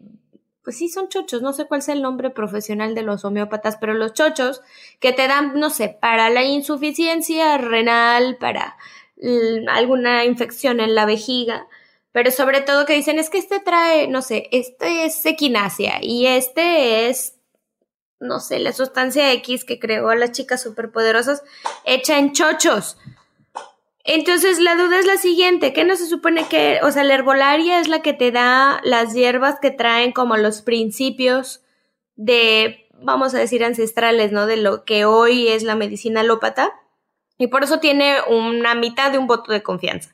pues 0.66 0.80
sí 0.80 0.90
son 0.90 1.08
chochos, 1.08 1.44
no 1.44 1.54
sé 1.54 1.66
cuál 1.66 1.80
es 1.80 1.90
el 1.90 2.02
nombre 2.02 2.32
profesional 2.32 2.96
de 2.96 3.04
los 3.04 3.24
homeópatas, 3.24 3.78
pero 3.78 3.94
los 3.94 4.14
chochos 4.14 4.62
que 5.00 5.14
te 5.14 5.28
dan, 5.28 5.58
no 5.60 5.70
sé, 5.70 5.96
para 6.02 6.32
la 6.32 6.44
insuficiencia 6.44 7.58
renal, 7.60 8.38
para 8.38 8.76
alguna 9.70 10.26
infección 10.26 10.80
en 10.80 10.96
la 10.96 11.06
vejiga, 11.06 11.68
pero 12.12 12.32
sobre 12.32 12.62
todo 12.62 12.86
que 12.86 12.94
dicen 12.94 13.20
es 13.20 13.30
que 13.30 13.38
este 13.38 13.60
trae, 13.60 14.08
no 14.08 14.24
sé, 14.24 14.50
este 14.52 15.06
es 15.06 15.24
equinacia 15.26 16.00
y 16.02 16.26
este 16.26 17.10
es, 17.10 17.36
no 18.20 18.40
sé, 18.40 18.58
la 18.58 18.74
sustancia 18.74 19.32
X 19.34 19.66
que 19.66 19.80
creó 19.80 20.16
las 20.16 20.32
chicas 20.32 20.64
superpoderosas 20.64 21.44
hecha 21.86 22.18
en 22.18 22.34
chochos. 22.34 22.98
Entonces 24.08 24.60
la 24.60 24.76
duda 24.76 25.00
es 25.00 25.08
la 25.08 25.18
siguiente, 25.18 25.74
¿qué 25.74 25.84
no 25.84 25.96
se 25.96 26.06
supone 26.06 26.48
que, 26.48 26.80
o 26.84 26.92
sea, 26.92 27.04
la 27.04 27.16
herbolaria 27.16 27.80
es 27.80 27.88
la 27.88 28.04
que 28.04 28.14
te 28.14 28.32
da 28.32 28.80
las 28.84 29.16
hierbas 29.16 29.60
que 29.60 29.72
traen 29.72 30.12
como 30.12 30.38
los 30.38 30.62
principios 30.62 31.64
de, 32.16 32.88
vamos 32.94 33.34
a 33.34 33.40
decir, 33.40 33.64
ancestrales, 33.64 34.32
¿no? 34.32 34.46
De 34.46 34.58
lo 34.58 34.86
que 34.86 35.06
hoy 35.06 35.48
es 35.48 35.64
la 35.64 35.76
medicina 35.76 36.22
alópata. 36.22 36.72
Y 37.40 37.48
por 37.48 37.64
eso 37.64 37.80
tiene 37.80 38.18
una 38.30 38.76
mitad 38.76 39.12
de 39.12 39.18
un 39.18 39.26
voto 39.26 39.52
de 39.52 39.64
confianza. 39.64 40.14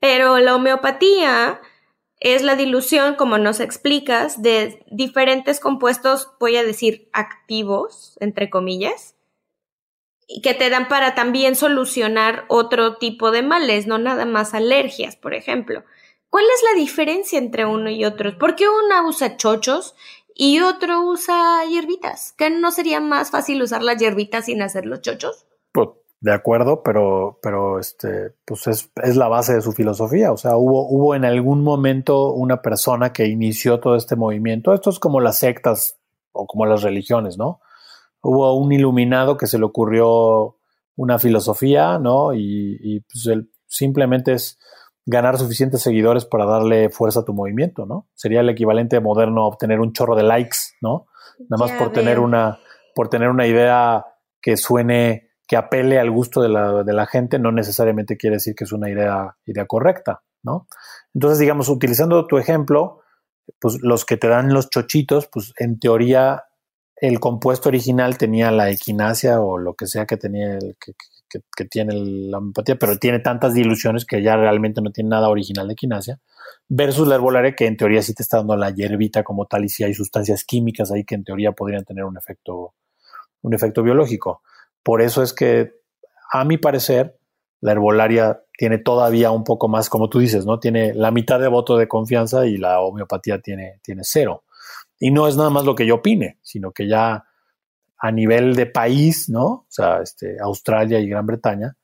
Pero 0.00 0.38
la 0.38 0.56
homeopatía 0.56 1.60
es 2.18 2.42
la 2.42 2.56
dilución, 2.56 3.14
como 3.14 3.38
nos 3.38 3.60
explicas, 3.60 4.42
de 4.42 4.84
diferentes 4.90 5.60
compuestos, 5.60 6.32
voy 6.40 6.56
a 6.56 6.64
decir, 6.64 7.08
activos, 7.12 8.16
entre 8.20 8.50
comillas, 8.50 9.14
que 10.42 10.54
te 10.54 10.70
dan 10.70 10.88
para 10.88 11.14
también 11.14 11.56
solucionar 11.56 12.44
otro 12.48 12.96
tipo 12.96 13.30
de 13.30 13.42
males, 13.42 13.86
no 13.86 13.98
nada 13.98 14.24
más 14.26 14.54
alergias, 14.54 15.16
por 15.16 15.34
ejemplo. 15.34 15.84
¿Cuál 16.28 16.44
es 16.44 16.62
la 16.72 16.80
diferencia 16.80 17.38
entre 17.38 17.66
uno 17.66 17.90
y 17.90 18.04
otro? 18.04 18.38
¿Por 18.38 18.54
qué 18.54 18.66
uno 18.68 19.08
usa 19.08 19.36
chochos 19.36 19.96
y 20.34 20.60
otro 20.60 21.02
usa 21.02 21.64
hierbitas? 21.68 22.32
¿Que 22.32 22.50
no 22.50 22.70
sería 22.70 23.00
más 23.00 23.30
fácil 23.30 23.60
usar 23.62 23.82
las 23.82 23.98
hierbitas 23.98 24.44
sin 24.44 24.62
hacer 24.62 24.86
los 24.86 25.00
chochos? 25.00 25.46
Pues 25.72 25.88
de 26.20 26.32
acuerdo, 26.32 26.82
pero, 26.84 27.38
pero 27.42 27.80
este, 27.80 28.34
pues 28.44 28.66
es, 28.68 28.90
es, 29.02 29.16
la 29.16 29.26
base 29.26 29.54
de 29.54 29.62
su 29.62 29.72
filosofía. 29.72 30.30
O 30.32 30.36
sea, 30.36 30.56
hubo, 30.56 30.86
hubo 30.88 31.14
en 31.16 31.24
algún 31.24 31.64
momento 31.64 32.32
una 32.32 32.62
persona 32.62 33.12
que 33.12 33.26
inició 33.26 33.80
todo 33.80 33.96
este 33.96 34.14
movimiento. 34.14 34.72
Esto 34.72 34.90
es 34.90 35.00
como 35.00 35.20
las 35.20 35.38
sectas 35.38 35.98
o 36.32 36.46
como 36.46 36.66
las 36.66 36.82
religiones, 36.82 37.38
¿no? 37.38 37.60
Hubo 38.22 38.54
un 38.54 38.72
iluminado 38.72 39.36
que 39.36 39.46
se 39.46 39.58
le 39.58 39.64
ocurrió 39.64 40.56
una 40.96 41.18
filosofía, 41.18 41.98
¿no? 41.98 42.34
Y, 42.34 43.04
pues 43.10 43.46
simplemente 43.66 44.32
es 44.32 44.58
ganar 45.06 45.38
suficientes 45.38 45.82
seguidores 45.82 46.24
para 46.24 46.44
darle 46.44 46.90
fuerza 46.90 47.20
a 47.20 47.24
tu 47.24 47.32
movimiento, 47.32 47.86
¿no? 47.86 48.08
Sería 48.14 48.40
el 48.40 48.50
equivalente 48.50 49.00
moderno 49.00 49.42
a 49.42 49.46
obtener 49.46 49.80
un 49.80 49.92
chorro 49.92 50.14
de 50.14 50.24
likes, 50.24 50.58
¿no? 50.80 51.06
Nada 51.48 51.66
más 51.66 51.72
por 51.72 51.92
tener 51.92 52.18
una, 52.18 52.58
por 52.94 53.08
tener 53.08 53.30
una 53.30 53.46
idea 53.46 54.04
que 54.42 54.56
suene, 54.56 55.30
que 55.46 55.56
apele 55.56 55.98
al 55.98 56.10
gusto 56.10 56.42
de 56.42 56.48
la, 56.50 56.82
de 56.84 56.92
la, 56.92 57.06
gente, 57.06 57.38
no 57.38 57.50
necesariamente 57.50 58.16
quiere 58.16 58.36
decir 58.36 58.54
que 58.54 58.64
es 58.64 58.72
una 58.72 58.90
idea, 58.90 59.36
idea 59.46 59.66
correcta, 59.66 60.22
¿no? 60.42 60.68
Entonces, 61.14 61.38
digamos, 61.38 61.68
utilizando 61.68 62.26
tu 62.26 62.36
ejemplo, 62.36 63.00
pues 63.58 63.78
los 63.80 64.04
que 64.04 64.16
te 64.16 64.28
dan 64.28 64.52
los 64.52 64.68
chochitos, 64.68 65.28
pues 65.28 65.54
en 65.58 65.78
teoría 65.78 66.44
el 67.00 67.18
compuesto 67.18 67.68
original 67.68 68.18
tenía 68.18 68.50
la 68.50 68.70
equinacia 68.70 69.40
o 69.40 69.58
lo 69.58 69.74
que 69.74 69.86
sea 69.86 70.06
que 70.06 70.16
tenía 70.16 70.54
el, 70.54 70.76
que, 70.78 71.64
tiene 71.64 71.94
la 71.94 72.38
homeopatía, 72.38 72.76
pero 72.76 72.98
tiene 72.98 73.20
tantas 73.20 73.54
diluciones 73.54 74.04
que 74.04 74.22
ya 74.22 74.36
realmente 74.36 74.82
no 74.82 74.90
tiene 74.90 75.10
nada 75.10 75.28
original 75.28 75.68
de 75.68 75.72
equinacia, 75.74 76.20
versus 76.68 77.06
la 77.06 77.14
herbolaria 77.14 77.54
que 77.54 77.66
en 77.66 77.76
teoría 77.76 78.02
sí 78.02 78.14
te 78.14 78.22
está 78.22 78.38
dando 78.38 78.56
la 78.56 78.70
hierbita 78.70 79.22
como 79.22 79.46
tal 79.46 79.64
y 79.64 79.68
si 79.68 79.84
hay 79.84 79.94
sustancias 79.94 80.44
químicas 80.44 80.90
ahí 80.90 81.04
que 81.04 81.14
en 81.14 81.24
teoría 81.24 81.52
podrían 81.52 81.84
tener 81.84 82.04
un 82.04 82.16
efecto, 82.16 82.74
un 83.42 83.54
efecto 83.54 83.82
biológico. 83.82 84.42
Por 84.82 85.02
eso 85.02 85.22
es 85.22 85.32
que, 85.32 85.72
a 86.32 86.44
mi 86.44 86.58
parecer, 86.58 87.18
la 87.60 87.72
herbolaria 87.72 88.42
tiene 88.56 88.78
todavía 88.78 89.30
un 89.30 89.44
poco 89.44 89.68
más, 89.68 89.88
como 89.88 90.08
tú 90.08 90.18
dices, 90.18 90.46
¿no? 90.46 90.58
Tiene 90.58 90.94
la 90.94 91.10
mitad 91.10 91.40
de 91.40 91.48
voto 91.48 91.76
de 91.76 91.88
confianza 91.88 92.46
y 92.46 92.56
la 92.56 92.80
homeopatía 92.80 93.40
tiene, 93.40 93.80
tiene 93.82 94.02
cero. 94.04 94.44
Y 95.00 95.10
no 95.10 95.26
es 95.26 95.36
nada 95.36 95.50
más 95.50 95.64
lo 95.64 95.74
que 95.74 95.86
yo 95.86 95.96
opine, 95.96 96.38
sino 96.42 96.70
que 96.70 96.86
ya 96.86 97.24
a 97.98 98.12
nivel 98.12 98.54
de 98.54 98.66
país, 98.66 99.28
¿no? 99.28 99.46
O 99.46 99.66
sea, 99.68 100.00
este, 100.02 100.36
Australia 100.40 101.00
y 101.00 101.08
Gran 101.08 101.26
Bretaña 101.26 101.76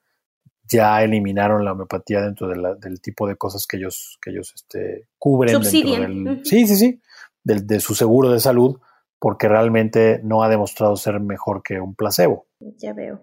ya 0.68 1.02
eliminaron 1.02 1.64
la 1.64 1.72
homeopatía 1.72 2.20
dentro 2.20 2.48
del 2.48 3.00
tipo 3.00 3.26
de 3.26 3.36
cosas 3.36 3.66
que 3.66 3.76
ellos, 3.76 4.18
que 4.20 4.30
ellos 4.30 4.52
este, 4.54 5.08
cubren. 5.18 5.60
Dentro 5.60 5.80
del, 5.80 6.44
Sí, 6.44 6.66
sí, 6.66 6.76
sí, 6.76 7.00
de 7.44 7.80
su 7.80 7.94
seguro 7.94 8.30
de 8.30 8.40
salud, 8.40 8.78
porque 9.18 9.48
realmente 9.48 10.20
no 10.22 10.42
ha 10.42 10.48
demostrado 10.48 10.96
ser 10.96 11.20
mejor 11.20 11.62
que 11.62 11.80
un 11.80 11.94
placebo. 11.94 12.46
Ya 12.78 12.92
veo. 12.92 13.22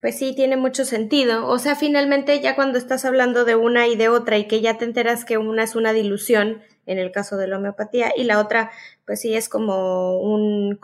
Pues 0.00 0.18
sí, 0.18 0.34
tiene 0.34 0.56
mucho 0.56 0.84
sentido. 0.84 1.46
O 1.46 1.58
sea, 1.58 1.76
finalmente 1.76 2.40
ya 2.40 2.56
cuando 2.56 2.76
estás 2.76 3.04
hablando 3.04 3.44
de 3.44 3.54
una 3.54 3.86
y 3.86 3.94
de 3.94 4.08
otra 4.08 4.36
y 4.36 4.48
que 4.48 4.60
ya 4.60 4.76
te 4.76 4.84
enteras 4.84 5.24
que 5.24 5.38
una 5.38 5.62
es 5.62 5.76
una 5.76 5.92
dilución, 5.92 6.60
en 6.86 6.98
el 6.98 7.12
caso 7.12 7.36
de 7.36 7.46
la 7.46 7.58
homeopatía, 7.58 8.12
y 8.16 8.24
la 8.24 8.40
otra, 8.40 8.70
pues 9.06 9.20
sí, 9.20 9.34
es 9.34 9.48
como 9.48 10.20
un, 10.20 10.78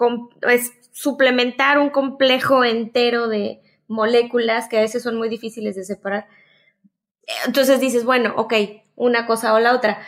es 0.49 0.73
suplementar 0.93 1.79
un 1.79 1.91
complejo 1.91 2.65
entero 2.65 3.29
de 3.29 3.61
moléculas 3.87 4.69
que 4.69 4.79
a 4.79 4.83
veces 4.83 5.03
son 5.03 5.17
muy 5.17 5.29
difíciles 5.29 5.77
de 5.77 5.85
separar. 5.85 6.27
Entonces 7.47 7.81
dices, 7.81 8.05
bueno, 8.05 8.35
ok, 8.37 8.55
una 8.97 9.27
cosa 9.27 9.55
o 9.55 9.61
la 9.61 9.75
otra. 9.75 9.99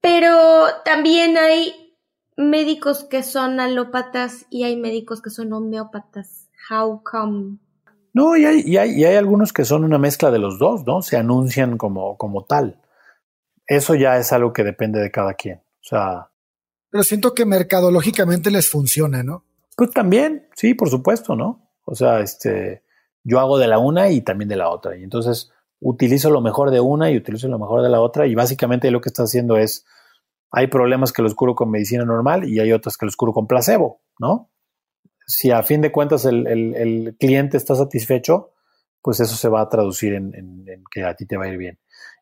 Pero 0.00 0.66
también 0.84 1.36
hay 1.36 1.94
médicos 2.36 3.04
que 3.04 3.22
son 3.22 3.60
alópatas 3.60 4.46
y 4.50 4.64
hay 4.64 4.76
médicos 4.76 5.22
que 5.22 5.30
son 5.30 5.52
homeópatas. 5.52 6.48
How 6.70 7.02
come? 7.02 7.58
No, 8.12 8.36
y 8.36 8.44
hay, 8.44 8.62
y 8.64 8.76
hay, 8.76 8.92
y 8.92 9.04
hay 9.04 9.16
algunos 9.16 9.52
que 9.52 9.64
son 9.64 9.84
una 9.84 9.98
mezcla 9.98 10.30
de 10.30 10.38
los 10.38 10.58
dos, 10.58 10.86
¿no? 10.86 11.02
Se 11.02 11.16
anuncian 11.16 11.76
como, 11.76 12.16
como 12.16 12.44
tal. 12.44 12.80
Eso 13.66 13.94
ya 13.94 14.16
es 14.18 14.32
algo 14.32 14.52
que 14.52 14.64
depende 14.64 15.00
de 15.00 15.10
cada 15.10 15.34
quien. 15.34 15.58
O 15.58 15.82
sea. 15.82 16.30
Pero 16.90 17.02
siento 17.02 17.34
que 17.34 17.44
mercadológicamente 17.44 18.50
les 18.50 18.68
funciona, 18.68 19.22
¿no? 19.22 19.44
Pues 19.76 19.90
también, 19.90 20.48
sí, 20.54 20.74
por 20.74 20.88
supuesto, 20.88 21.36
¿no? 21.36 21.70
O 21.84 21.94
sea, 21.94 22.20
este, 22.20 22.82
yo 23.22 23.40
hago 23.40 23.58
de 23.58 23.66
la 23.66 23.78
una 23.78 24.10
y 24.10 24.22
también 24.22 24.48
de 24.48 24.56
la 24.56 24.70
otra. 24.70 24.96
Y 24.96 25.02
entonces 25.02 25.52
utilizo 25.80 26.30
lo 26.30 26.40
mejor 26.40 26.70
de 26.70 26.80
una 26.80 27.10
y 27.10 27.16
utilizo 27.16 27.48
lo 27.48 27.58
mejor 27.58 27.82
de 27.82 27.90
la 27.90 28.00
otra. 28.00 28.26
Y 28.26 28.34
básicamente 28.34 28.90
lo 28.90 29.00
que 29.00 29.10
está 29.10 29.24
haciendo 29.24 29.56
es, 29.56 29.84
hay 30.50 30.68
problemas 30.68 31.12
que 31.12 31.22
los 31.22 31.34
curo 31.34 31.54
con 31.54 31.70
medicina 31.70 32.04
normal 32.04 32.48
y 32.48 32.60
hay 32.60 32.72
otros 32.72 32.96
que 32.96 33.06
los 33.06 33.16
curo 33.16 33.32
con 33.32 33.46
placebo, 33.46 34.00
¿no? 34.18 34.50
si 35.26 35.50
a 35.50 35.62
fin 35.62 35.80
de 35.80 35.92
cuentas 35.92 36.24
el, 36.24 37.16
cliente 37.18 37.56
está 37.56 37.74
satisfecho, 37.74 38.52
pues 39.02 39.20
eso 39.20 39.34
se 39.34 39.48
va 39.48 39.60
a 39.60 39.68
traducir 39.68 40.14
en, 40.14 40.64
que 40.90 41.04
a 41.04 41.14
ti 41.14 41.26
te 41.26 41.36
va 41.36 41.44
a 41.44 41.48
ir 41.48 41.58
bien. 41.58 41.78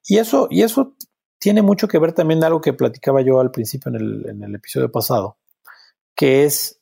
Y 0.07 0.19
eso, 0.19 0.49
y 0.51 0.63
eso 0.63 0.97
tiene 1.45 1.61
mucho 1.61 1.89
que 1.89 1.99
ver 1.99 2.15
también 2.15 2.43
algo 2.43 2.63
que 2.63 2.73
platicaba 2.73 3.21
yo 3.21 3.39
al 3.39 3.51
principio 3.51 3.93
en 3.95 4.43
el, 4.43 4.55
episodio 4.55 4.91
pasado, 4.91 5.37
que 6.17 6.45
es 6.45 6.81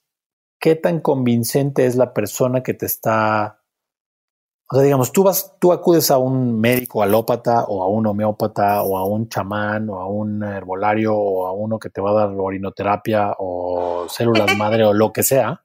qué 0.60 0.76
tan 0.76 1.00
convincente 1.00 1.84
es 1.84 1.96
la 1.96 2.14
persona 2.14 2.62
que 2.62 2.72
te 2.72 2.86
está 2.86 3.58
o 4.70 4.76
sea, 4.76 4.84
digamos, 4.84 5.10
tú 5.10 5.24
vas, 5.24 5.56
tú 5.58 5.72
acudes 5.72 6.12
a 6.12 6.18
un 6.18 6.60
médico 6.60 7.02
alópata 7.02 7.64
o 7.64 7.82
a 7.82 7.88
un 7.88 8.06
homeópata 8.06 8.82
o 8.82 8.96
a 8.96 9.04
un 9.04 9.28
chamán 9.28 9.90
o 9.90 9.98
a 9.98 10.06
un 10.06 10.44
herbolario 10.44 11.12
o 11.12 11.48
a 11.48 11.52
uno 11.52 11.80
que 11.80 11.90
te 11.90 12.00
va 12.00 12.12
a 12.12 12.14
dar 12.14 12.28
orinoterapia 12.28 13.34
o 13.40 14.06
células 14.08 14.56
madre 14.56 14.84
o 14.84 14.92
lo 14.92 15.12
que 15.12 15.24
sea. 15.24 15.60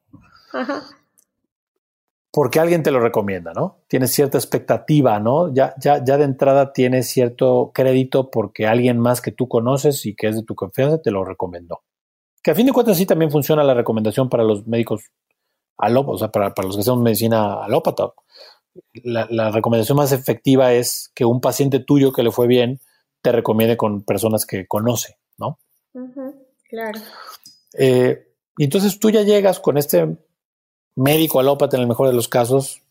Porque 2.37 2.59
alguien 2.59 2.83
te 2.83 2.91
lo 2.91 2.99
recomienda, 2.99 3.51
¿no? 3.51 3.79
Tienes 3.87 4.11
cierta 4.11 4.37
expectativa, 4.37 5.19
¿no? 5.19 5.51
Ya, 5.51 5.73
ya, 5.81 6.03
ya 6.05 6.19
de 6.19 6.25
entrada 6.25 6.71
tienes 6.71 7.09
cierto 7.09 7.71
crédito 7.73 8.29
porque 8.29 8.67
alguien 8.67 8.99
más 8.99 9.21
que 9.21 9.31
tú 9.31 9.47
conoces 9.47 10.05
y 10.05 10.15
que 10.15 10.27
es 10.27 10.35
de 10.35 10.43
tu 10.43 10.53
confianza 10.53 11.01
te 11.01 11.09
lo 11.09 11.25
recomendó. 11.25 11.81
Que 12.43 12.51
a 12.51 12.53
fin 12.53 12.67
de 12.67 12.73
cuentas 12.73 12.95
sí 12.97 13.07
también 13.07 13.31
funciona 13.31 13.63
la 13.63 13.73
recomendación 13.73 14.29
para 14.29 14.43
los 14.43 14.67
médicos 14.67 15.05
alópatas, 15.79 16.13
o 16.13 16.17
sea, 16.19 16.27
para, 16.31 16.53
los 16.61 16.75
que 16.75 16.81
hacen 16.81 17.01
medicina 17.01 17.55
alópata. 17.63 18.11
La, 19.03 19.25
la, 19.31 19.49
recomendación 19.49 19.95
más 19.95 20.11
efectiva 20.11 20.73
es 20.73 21.11
que 21.15 21.25
un 21.25 21.41
paciente 21.41 21.79
tuyo 21.79 22.13
que 22.13 22.21
le 22.21 22.29
fue 22.29 22.45
bien 22.45 22.81
te 23.23 23.31
recomiende 23.31 23.77
con 23.77 24.03
personas 24.03 24.45
que 24.45 24.67
conoce, 24.67 25.17
¿no? 25.39 25.57
claro. 26.69 26.99
Eh, 27.79 28.27
y 28.59 28.65
entonces 28.65 28.99
tú 28.99 29.09
ya 29.09 29.23
llegas 29.23 29.59
con 29.59 29.79
este 29.79 30.19
médico 30.97 31.39
alópata 31.39 31.77
en 31.77 31.83
el 31.83 31.87
mejor 31.87 32.07
de 32.07 32.13
los 32.13 32.27
casos, 32.27 32.81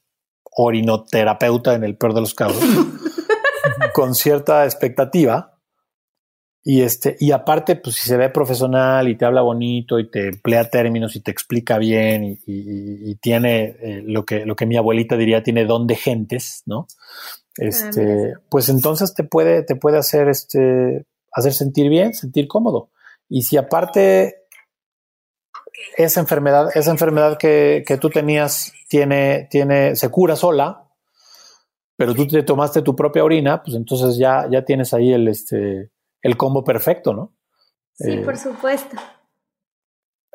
orinoterapeuta 0.56 1.74
en 1.74 1.84
el 1.84 1.96
peor 1.96 2.14
de 2.14 2.20
los 2.22 2.34
casos, 2.34 2.62
con 3.92 4.14
cierta 4.14 4.64
expectativa. 4.64 5.52
Y 6.64 6.82
este, 6.82 7.16
y 7.20 7.30
aparte, 7.30 7.76
pues 7.76 7.96
si 7.96 8.08
se 8.08 8.16
ve 8.16 8.28
profesional 8.28 9.08
y 9.08 9.16
te 9.16 9.24
habla 9.24 9.42
bonito 9.42 10.00
y 10.00 10.10
te 10.10 10.28
emplea 10.28 10.68
términos 10.68 11.14
y 11.14 11.20
te 11.20 11.30
explica 11.30 11.78
bien 11.78 12.40
y, 12.44 13.14
tiene 13.16 13.76
eh, 13.80 14.02
lo 14.04 14.24
que 14.24 14.44
lo 14.44 14.56
que 14.56 14.66
mi 14.66 14.76
abuelita 14.76 15.16
diría 15.16 15.42
tiene 15.42 15.64
don 15.64 15.86
de 15.86 15.94
gentes, 15.94 16.62
¿no? 16.66 16.88
Este, 17.56 18.34
pues 18.48 18.68
entonces 18.68 19.14
te 19.14 19.24
puede 19.24 19.62
te 19.62 19.76
puede 19.76 19.98
hacer 19.98 20.28
este 20.28 21.06
hacer 21.32 21.52
sentir 21.52 21.88
bien, 21.88 22.14
sentir 22.14 22.48
cómodo. 22.48 22.90
Y 23.28 23.42
si 23.42 23.56
aparte 23.56 24.45
esa 25.96 26.20
enfermedad, 26.20 26.70
esa 26.74 26.90
enfermedad 26.90 27.38
que, 27.38 27.84
que 27.86 27.96
tú 27.96 28.10
tenías 28.10 28.72
tiene, 28.88 29.48
tiene, 29.50 29.96
se 29.96 30.08
cura 30.10 30.36
sola, 30.36 30.84
pero 31.96 32.14
tú 32.14 32.26
te 32.26 32.42
tomaste 32.42 32.82
tu 32.82 32.94
propia 32.94 33.24
orina, 33.24 33.62
pues 33.62 33.76
entonces 33.76 34.18
ya, 34.18 34.46
ya 34.50 34.64
tienes 34.64 34.92
ahí 34.92 35.12
el, 35.12 35.28
este, 35.28 35.90
el 36.22 36.36
combo 36.36 36.62
perfecto, 36.62 37.14
¿no? 37.14 37.32
Sí, 37.94 38.12
eh, 38.12 38.22
por 38.24 38.36
supuesto. 38.36 38.96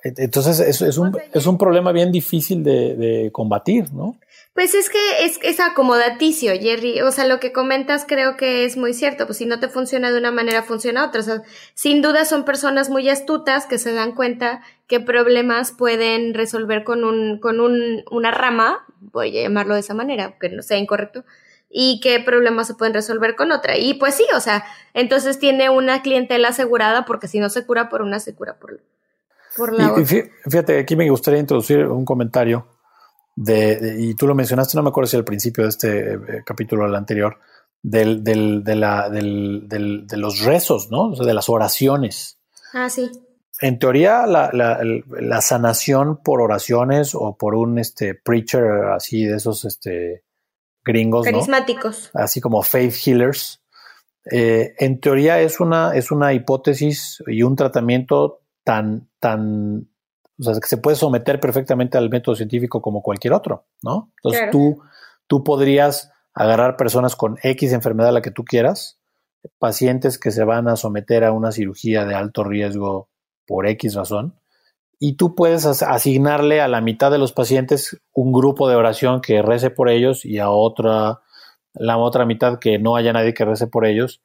Entonces 0.04 0.60
es, 0.60 0.82
es, 0.82 0.98
un, 0.98 1.16
es 1.32 1.46
un 1.46 1.60
problema 1.60 1.92
bien 1.92 2.12
difícil 2.12 2.64
de, 2.64 2.96
de, 2.96 3.32
combatir, 3.32 3.94
¿no? 3.94 4.18
Pues 4.54 4.74
es 4.74 4.90
que 4.90 5.26
es, 5.26 5.40
es 5.44 5.60
acomodaticio, 5.60 6.54
Jerry. 6.60 7.02
O 7.02 7.12
sea, 7.12 7.26
lo 7.26 7.40
que 7.40 7.54
comentas 7.54 8.06
creo 8.08 8.36
que 8.36 8.66
es 8.66 8.78
muy 8.78 8.96
cierto. 8.96 9.28
Pues 9.28 9.38
si 9.38 9.46
no 9.46 9.60
te 9.60 9.70
funciona 9.70 10.12
de 10.12 10.18
una 10.18 10.32
manera, 10.32 10.64
funciona 10.64 11.06
otra. 11.06 11.22
O 11.22 11.24
sea, 11.24 11.44
sin 11.76 12.02
duda 12.02 12.26
son 12.26 12.46
personas 12.46 12.90
muy 12.90 13.08
astutas 13.10 13.68
que 13.68 13.78
se 13.78 13.94
dan 13.94 14.16
cuenta 14.16 14.62
qué 14.92 15.00
problemas 15.00 15.72
pueden 15.72 16.34
resolver 16.34 16.84
con 16.84 17.06
un, 17.06 17.40
con 17.40 17.62
un, 17.62 18.04
una 18.12 18.30
rama, 18.30 18.86
voy 19.00 19.38
a 19.38 19.44
llamarlo 19.44 19.76
de 19.76 19.80
esa 19.80 19.94
manera, 19.94 20.36
que 20.38 20.50
no 20.50 20.62
sea 20.62 20.78
incorrecto, 20.78 21.24
y 21.70 22.02
qué 22.04 22.20
problemas 22.20 22.68
se 22.68 22.74
pueden 22.74 22.94
resolver 22.94 23.38
con 23.38 23.54
otra. 23.54 23.78
Y 23.78 23.94
pues 23.94 24.16
sí, 24.16 24.26
o 24.36 24.42
sea, 24.42 24.66
entonces 24.94 25.40
tiene 25.40 25.70
una 25.70 26.02
clientela 26.02 26.50
asegurada 26.50 27.06
porque 27.06 27.30
si 27.30 27.40
no 27.40 27.50
se 27.50 27.66
cura 27.66 27.88
por 27.88 28.02
una, 28.02 28.20
se 28.20 28.36
cura 28.36 28.60
por, 28.60 28.82
por 29.56 29.72
la 29.72 29.94
otra. 29.94 30.04
Fíjate, 30.04 30.80
aquí 30.80 30.98
me 30.98 31.10
gustaría 31.10 31.40
introducir 31.40 31.86
un 31.88 32.04
comentario 32.04 32.68
de, 33.38 33.96
y 33.98 34.14
tú 34.16 34.28
lo 34.28 34.36
mencionaste, 34.36 34.76
no 34.76 34.84
me 34.84 34.90
acuerdo 34.90 35.08
si 35.08 35.16
al 35.16 35.24
principio 35.24 35.64
de 35.64 35.70
este 35.70 36.14
eh, 36.16 36.20
capítulo 36.46 36.84
o 36.84 36.88
el 36.88 36.96
anterior, 36.96 37.40
del, 37.82 38.26
del, 38.26 38.66
de, 38.66 38.76
la, 38.76 39.10
del, 39.10 39.70
del, 39.70 40.06
de 40.06 40.18
los 40.18 40.42
rezos, 40.42 40.92
¿no? 40.92 41.12
O 41.12 41.16
sea, 41.16 41.26
de 41.26 41.34
las 41.34 41.48
oraciones. 41.48 42.40
Ah, 42.74 42.90
sí. 42.90 43.10
En 43.62 43.78
teoría, 43.78 44.26
la, 44.26 44.50
la, 44.52 44.82
la, 45.08 45.42
sanación 45.42 46.18
por 46.24 46.42
oraciones 46.42 47.14
o 47.14 47.38
por 47.38 47.54
un 47.54 47.78
este, 47.78 48.16
preacher 48.16 48.64
así 48.96 49.26
de 49.26 49.38
esos 49.38 49.66
este, 49.66 50.24
gringos. 50.84 51.26
Carismáticos. 51.26 52.10
Así 52.16 52.42
como 52.42 52.64
faith 52.64 52.96
healers. 53.06 53.62
Eh, 54.32 54.74
en 54.80 55.00
teoría 55.00 55.40
es 55.42 55.60
una, 55.60 55.96
es 55.96 56.10
una 56.12 56.34
hipótesis 56.34 57.24
y 57.28 57.44
un 57.44 57.56
tratamiento 57.56 58.42
tan, 58.64 59.10
tan, 59.20 59.90
o 60.40 60.44
sea, 60.44 60.54
que 60.60 60.68
se 60.68 60.78
puede 60.78 60.98
someter 60.98 61.40
perfectamente 61.40 62.00
al 62.00 62.10
método 62.10 62.36
científico 62.36 62.82
como 62.82 63.04
cualquier 63.04 63.34
otro, 63.34 63.68
¿no? 63.84 64.12
Entonces 64.18 64.50
tú, 64.52 64.82
tú 65.28 65.44
podrías 65.44 66.12
agarrar 66.34 66.78
personas 66.78 67.16
con 67.16 67.38
X 67.44 67.74
enfermedad 67.74 68.10
a 68.10 68.14
la 68.14 68.22
que 68.24 68.32
tú 68.32 68.44
quieras, 68.44 69.00
pacientes 69.60 70.18
que 70.18 70.32
se 70.32 70.44
van 70.44 70.68
a 70.68 70.76
someter 70.76 71.24
a 71.24 71.32
una 71.32 71.52
cirugía 71.52 72.06
de 72.06 72.16
alto 72.16 72.44
riesgo 72.44 73.11
por 73.46 73.68
X 73.68 73.96
razón, 73.96 74.36
y 75.00 75.14
tú 75.14 75.34
puedes 75.34 75.66
asignarle 75.66 76.62
a 76.62 76.68
la 76.68 76.80
mitad 76.80 77.10
de 77.10 77.18
los 77.18 77.34
pacientes 77.34 78.00
un 78.14 78.32
grupo 78.32 78.70
de 78.70 78.76
oración 78.76 79.20
que 79.20 79.42
rece 79.42 79.72
por 79.72 79.90
ellos 79.90 80.26
y 80.26 80.38
a 80.38 80.52
otra, 80.52 81.22
la 81.74 81.98
otra 81.98 82.26
mitad 82.26 82.60
que 82.60 82.78
no 82.78 82.96
haya 82.96 83.12
nadie 83.12 83.34
que 83.34 83.44
rece 83.44 83.66
por 83.66 83.86
ellos 83.88 84.22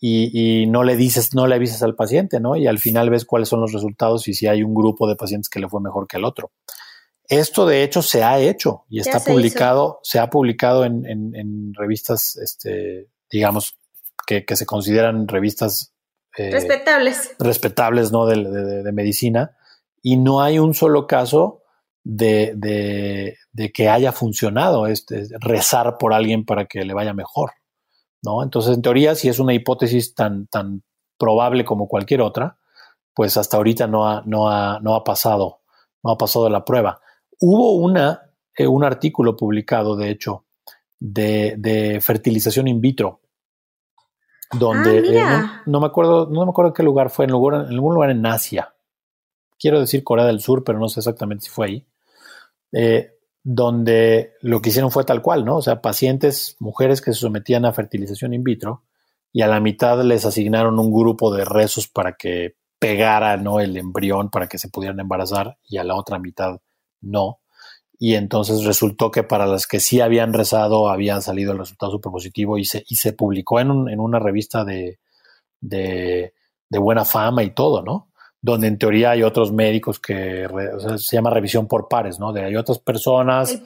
y, 0.00 0.66
no 0.66 0.82
le 0.82 0.96
dices, 0.96 1.34
no 1.34 1.46
le 1.46 1.54
avisas 1.54 1.82
al 1.82 1.94
paciente, 1.94 2.40
¿no? 2.40 2.56
Y 2.56 2.66
al 2.66 2.78
final 2.78 3.08
ves 3.08 3.24
cuáles 3.24 3.48
son 3.48 3.60
los 3.60 3.72
resultados 3.72 4.28
y 4.28 4.34
si 4.34 4.46
hay 4.46 4.62
un 4.62 4.74
grupo 4.74 5.08
de 5.08 5.16
pacientes 5.16 5.48
que 5.48 5.60
le 5.60 5.68
fue 5.68 5.80
mejor 5.80 6.06
que 6.06 6.18
el 6.18 6.24
otro. 6.24 6.50
Esto 7.28 7.66
de 7.66 7.82
hecho 7.82 8.02
se 8.02 8.22
ha 8.22 8.38
hecho 8.38 8.84
y 8.88 9.00
está 9.00 9.20
publicado, 9.20 10.00
se 10.02 10.18
ha 10.18 10.28
publicado 10.28 10.84
en, 10.84 11.72
revistas, 11.74 12.36
este, 12.36 13.08
digamos, 13.30 13.76
que, 14.26 14.44
se 14.54 14.66
consideran 14.66 15.26
revistas 15.26 15.92
eh, 16.36 16.50
respetables. 16.50 17.34
Respetables, 17.38 18.12
¿no? 18.12 18.26
de 18.26 18.92
medicina 18.92 19.56
y 20.02 20.16
no 20.16 20.40
hay 20.40 20.60
un 20.60 20.72
solo 20.72 21.08
caso 21.08 21.62
de, 22.04 22.52
de, 23.52 23.72
que 23.72 23.88
haya 23.88 24.12
funcionado 24.12 24.86
este, 24.86 25.26
rezar 25.40 25.98
por 25.98 26.14
alguien 26.14 26.44
para 26.44 26.66
que 26.66 26.84
le 26.84 26.94
vaya 26.94 27.12
mejor. 27.12 27.50
¿no? 28.22 28.44
Entonces, 28.44 28.76
en 28.76 28.82
teoría, 28.82 29.16
si 29.16 29.28
es 29.28 29.40
una 29.40 29.52
hipótesis 29.52 30.14
tan, 30.14 30.46
tan 30.46 30.84
probable 31.18 31.64
como 31.64 31.88
cualquier 31.88 32.20
otra, 32.20 32.56
pues 33.14 33.36
hasta 33.36 33.56
ahorita 33.56 33.88
no 33.88 34.08
ha, 34.08 34.22
no 34.26 34.48
ha, 34.48 34.78
no 34.80 34.94
ha 34.94 35.02
pasado, 35.02 35.62
no 36.04 36.12
ha 36.12 36.16
pasado 36.16 36.48
la 36.48 36.64
prueba. 36.64 37.00
Hubo 37.40 37.72
una, 37.74 38.30
eh, 38.56 38.68
un 38.68 38.84
artículo 38.84 39.36
publicado, 39.36 39.96
de 39.96 40.10
hecho, 40.10 40.44
de, 41.00 41.56
de 41.58 42.00
fertilización 42.00 42.68
in 42.68 42.80
vitro, 42.80 43.22
donde 44.52 45.20
ah, 45.20 45.60
eh, 45.60 45.62
no, 45.66 45.80
me 45.80 45.86
acuerdo, 45.86 46.26
no 46.26 46.44
me 46.44 46.50
acuerdo 46.50 46.72
qué 46.72 46.82
lugar 46.82 47.10
fue, 47.10 47.24
en, 47.24 47.32
lugar, 47.32 47.66
en 47.66 47.74
algún 47.74 47.94
lugar 47.94 48.10
en 48.10 48.24
Asia, 48.24 48.74
quiero 49.58 49.80
decir 49.80 50.04
Corea 50.04 50.26
del 50.26 50.40
Sur, 50.40 50.64
pero 50.64 50.78
no 50.78 50.88
sé 50.88 51.00
exactamente 51.00 51.44
si 51.44 51.50
fue 51.50 51.66
ahí, 51.66 51.86
eh, 52.72 53.12
donde 53.42 54.32
lo 54.40 54.60
que 54.60 54.70
hicieron 54.70 54.90
fue 54.90 55.04
tal 55.04 55.22
cual, 55.22 55.44
¿no? 55.44 55.56
O 55.56 55.62
sea, 55.62 55.80
pacientes, 55.80 56.56
mujeres 56.58 57.00
que 57.00 57.12
se 57.12 57.20
sometían 57.20 57.64
a 57.64 57.72
fertilización 57.72 58.34
in 58.34 58.42
vitro 58.42 58.82
y 59.32 59.42
a 59.42 59.46
la 59.46 59.60
mitad 59.60 60.02
les 60.02 60.24
asignaron 60.24 60.78
un 60.78 60.92
grupo 60.92 61.32
de 61.32 61.44
rezos 61.44 61.88
para 61.88 62.14
que 62.14 62.56
pegara, 62.78 63.36
¿no? 63.36 63.60
El 63.60 63.76
embrión 63.76 64.30
para 64.30 64.48
que 64.48 64.58
se 64.58 64.68
pudieran 64.68 65.00
embarazar 65.00 65.58
y 65.68 65.78
a 65.78 65.84
la 65.84 65.94
otra 65.94 66.18
mitad 66.18 66.60
no. 67.00 67.40
Y 67.98 68.14
entonces 68.14 68.64
resultó 68.64 69.10
que 69.10 69.22
para 69.22 69.46
las 69.46 69.66
que 69.66 69.80
sí 69.80 70.00
habían 70.00 70.32
rezado 70.32 70.88
había 70.88 71.20
salido 71.20 71.52
el 71.52 71.58
resultado 71.58 71.92
super 71.92 72.12
positivo 72.12 72.58
y 72.58 72.64
se, 72.64 72.84
y 72.88 72.96
se 72.96 73.12
publicó 73.12 73.60
en, 73.60 73.88
en 73.88 74.00
una 74.00 74.18
revista 74.18 74.64
de, 74.64 74.98
de, 75.60 76.34
de 76.68 76.78
buena 76.78 77.04
fama 77.04 77.42
y 77.42 77.50
todo, 77.50 77.82
¿no? 77.82 78.08
donde 78.46 78.68
en 78.68 78.78
teoría 78.78 79.10
hay 79.10 79.24
otros 79.24 79.52
médicos 79.52 79.98
que 79.98 80.46
se 80.98 81.16
llama 81.16 81.30
revisión 81.30 81.66
por 81.66 81.88
pares, 81.88 82.20
¿no? 82.20 82.32
De 82.32 82.44
hay 82.44 82.54
otras 82.54 82.78
personas 82.78 83.60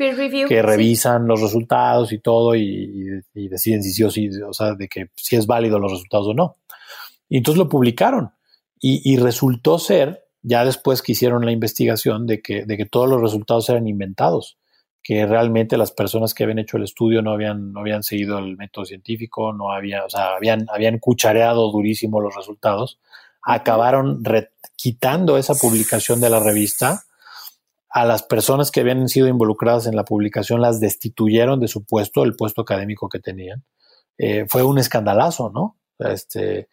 que 0.49 0.63
revisan 0.63 1.27
los 1.27 1.43
resultados 1.43 2.13
y 2.13 2.19
todo 2.19 2.55
y, 2.55 3.21
deciden 3.35 3.83
si 3.83 3.93
sí 3.93 4.05
o 4.05 4.11
sí, 4.11 4.31
o 4.43 4.55
sea, 4.55 4.75
de 4.75 4.89
que 4.89 5.11
si 5.17 5.37
es 5.37 5.47
válido 5.47 5.79
los 5.79 5.93
resultados 5.93 6.29
o 6.29 6.35
no. 6.35 6.57
Y 7.29 7.37
entonces 7.37 7.59
lo 7.59 7.69
publicaron 7.69 8.31
y, 8.81 9.19
resultó 9.19 9.79
ser, 9.79 10.20
ya 10.43 10.65
después 10.65 11.03
que 11.03 11.13
hicieron 11.13 11.45
la 11.45 11.53
investigación, 11.53 12.27
de 12.27 12.41
que, 12.41 12.65
de 12.65 12.77
que 12.77 12.87
todos 12.87 13.09
los 13.09 13.21
resultados 13.21 13.69
eran 13.69 13.87
inventados, 13.87 14.59
que 15.03 15.27
realmente 15.27 15.77
las 15.77 15.93
personas 15.93 16.35
que 16.35 16.45
habían 16.45 16.59
hecho 16.59 16.77
el 16.77 16.85
estudio 16.85 17.23
no 17.23 17.33
habían, 17.33 17.73
no 17.73 17.81
habían 17.81 18.03
seguido 18.03 18.39
el 18.39 18.57
método 18.57 18.85
científico, 18.85 19.53
no 19.53 19.73
había, 19.73 20.05
o 20.05 20.11
sea, 20.11 20.37
habían, 20.37 20.67
habían 20.73 20.99
cuchareado 20.99 21.71
durísimo 21.71 22.21
los 22.21 22.35
resultados 22.35 22.99
acabaron 23.43 24.23
quitando 24.77 25.39
esa 25.39 25.55
publicación 25.55 26.21
de 26.21 26.31
la 26.31 26.41
revista. 26.41 27.05
A 27.89 28.05
las 28.05 28.23
personas 28.23 28.71
que 28.71 28.81
habían 28.81 29.09
sido 29.09 29.27
involucradas 29.27 29.87
en 29.87 29.97
la 29.97 30.05
publicación 30.05 30.61
las 30.61 30.81
destituyeron 30.81 31.59
de 31.59 31.69
su 31.69 31.85
puesto, 31.85 32.23
el 32.23 32.37
puesto 32.37 32.63
académico 32.63 33.09
que 33.09 33.19
tenían. 33.19 33.65
Eh, 34.17 34.47
fue 34.49 34.63
un 34.63 34.79
escandalazo, 34.79 35.51
¿no? 35.51 35.77
Este, 35.99 36.69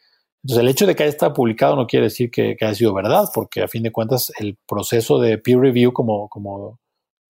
entonces, 0.47 0.63
el 0.63 0.69
hecho 0.69 0.87
de 0.87 0.95
que 0.95 1.03
haya 1.03 1.09
estado 1.09 1.33
publicado 1.33 1.75
no 1.75 1.87
quiere 1.87 2.05
decir 2.05 2.31
que, 2.31 2.55
haya 2.61 2.73
sido 2.73 2.93
verdad, 2.93 3.25
porque 3.33 3.61
a 3.63 3.67
fin 3.67 3.83
de 3.83 3.91
cuentas 3.91 4.31
el 4.39 4.57
proceso 4.65 5.19
de 5.19 5.37
peer 5.37 5.59
review, 5.59 5.91
como, 5.91 6.29
como 6.29 6.79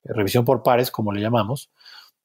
revisión 0.03 0.45
por 0.45 0.61
pares, 0.61 0.91
como 0.91 1.11
le 1.11 1.21
llamamos, 1.21 1.71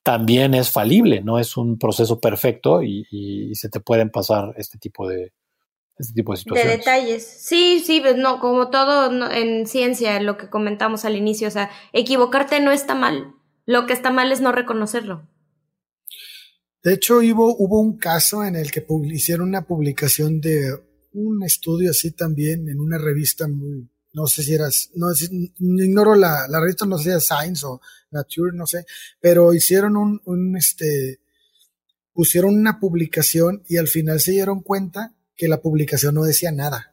también 0.02 0.52
es 0.52 0.70
falible, 0.70 1.22
no 1.22 1.38
es 1.38 1.56
un 1.56 1.78
proceso 1.78 2.20
perfecto 2.20 2.82
y 2.82 3.54
se 3.54 3.70
te 3.70 3.80
pueden 3.80 4.10
pasar 4.10 4.52
este 4.58 4.76
tipo 4.76 5.08
de, 5.08 5.32
este 5.98 6.14
tipo 6.14 6.32
de 6.32 6.38
situaciones. 6.38 6.72
De 6.72 6.78
detalles. 6.78 7.26
Sí, 7.26 7.80
sí, 7.84 8.00
pues 8.00 8.16
no, 8.16 8.40
como 8.40 8.68
todo 8.68 9.30
en 9.30 9.66
ciencia, 9.66 10.20
lo 10.20 10.36
que 10.36 10.48
comentamos 10.48 11.04
al 11.04 11.16
inicio, 11.16 11.48
o 11.48 11.50
sea, 11.50 11.70
equivocarte 11.92 12.60
no 12.60 12.70
está 12.70 12.94
mal. 12.94 13.34
Lo 13.64 13.86
que 13.86 13.92
está 13.92 14.10
mal 14.10 14.32
es 14.32 14.40
no 14.40 14.52
reconocerlo. 14.52 15.22
De 16.82 16.94
hecho, 16.94 17.18
hubo, 17.18 17.56
hubo 17.56 17.80
un 17.80 17.96
caso 17.96 18.44
en 18.44 18.56
el 18.56 18.70
que 18.70 18.84
hicieron 19.12 19.48
una 19.48 19.62
publicación 19.62 20.40
de 20.40 20.72
un 21.12 21.42
estudio 21.44 21.90
así 21.90 22.10
también 22.12 22.68
en 22.68 22.80
una 22.80 22.98
revista 22.98 23.46
muy, 23.46 23.88
no 24.12 24.26
sé 24.26 24.42
si 24.42 24.54
era, 24.54 24.68
no, 24.94 25.08
ignoro 25.60 26.14
la, 26.14 26.46
la 26.48 26.60
revista, 26.60 26.86
no 26.86 26.98
sé 26.98 27.04
si 27.04 27.10
era 27.10 27.20
Science 27.20 27.64
o 27.66 27.80
Nature, 28.10 28.56
no 28.56 28.66
sé, 28.66 28.84
pero 29.20 29.54
hicieron 29.54 29.96
un, 29.96 30.20
un, 30.24 30.56
este, 30.56 31.20
pusieron 32.12 32.56
una 32.56 32.78
publicación 32.78 33.62
y 33.68 33.76
al 33.76 33.88
final 33.88 34.20
se 34.20 34.32
dieron 34.32 34.60
cuenta 34.60 35.14
que 35.36 35.48
la 35.48 35.60
publicación 35.60 36.14
no 36.14 36.24
decía 36.24 36.52
nada. 36.52 36.92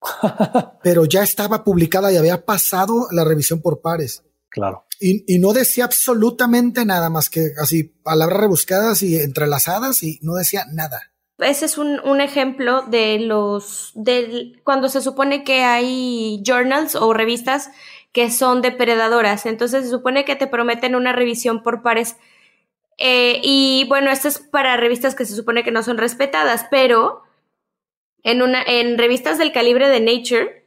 Pero 0.82 1.06
ya 1.06 1.22
estaba 1.22 1.64
publicada 1.64 2.12
y 2.12 2.16
había 2.16 2.44
pasado 2.44 3.08
la 3.10 3.24
revisión 3.24 3.60
por 3.60 3.80
pares. 3.80 4.22
Claro. 4.48 4.83
Y, 5.00 5.38
no 5.38 5.52
decía 5.52 5.84
absolutamente 5.84 6.84
nada 6.84 7.10
más 7.10 7.28
que 7.28 7.52
así 7.60 7.84
palabras 7.84 8.40
rebuscadas 8.40 9.02
y 9.02 9.16
entrelazadas 9.18 10.02
y 10.02 10.18
no 10.22 10.34
decía 10.34 10.64
nada. 10.72 11.12
ese 11.38 11.66
es 11.66 11.78
un, 11.78 12.00
un, 12.00 12.20
ejemplo 12.20 12.82
de 12.82 13.18
los, 13.18 13.92
de 13.94 14.60
cuando 14.64 14.88
se 14.88 15.02
supone 15.02 15.44
que 15.44 15.62
hay 15.62 16.42
journals 16.44 16.94
o 16.94 17.12
revistas 17.12 17.70
que 18.14 18.30
son 18.30 18.62
depredadoras. 18.62 19.44
Entonces 19.44 19.84
se 19.84 19.90
supone 19.90 20.24
que 20.24 20.36
te 20.36 20.46
prometen 20.46 20.94
una 20.94 21.12
revisión 21.12 21.62
por 21.64 21.82
pares. 21.82 22.16
Eh, 22.96 23.40
y 23.42 23.86
bueno, 23.88 24.10
esto 24.10 24.28
es 24.28 24.38
para 24.38 24.76
revistas 24.76 25.16
que 25.16 25.26
se 25.26 25.34
supone 25.34 25.64
que 25.64 25.72
no 25.72 25.82
son 25.82 25.98
respetadas, 25.98 26.66
pero 26.70 27.22
en, 28.22 28.40
una, 28.40 28.62
en 28.62 28.98
revistas 28.98 29.36
del 29.36 29.50
calibre 29.50 29.88
de 29.88 29.98
Nature, 29.98 30.63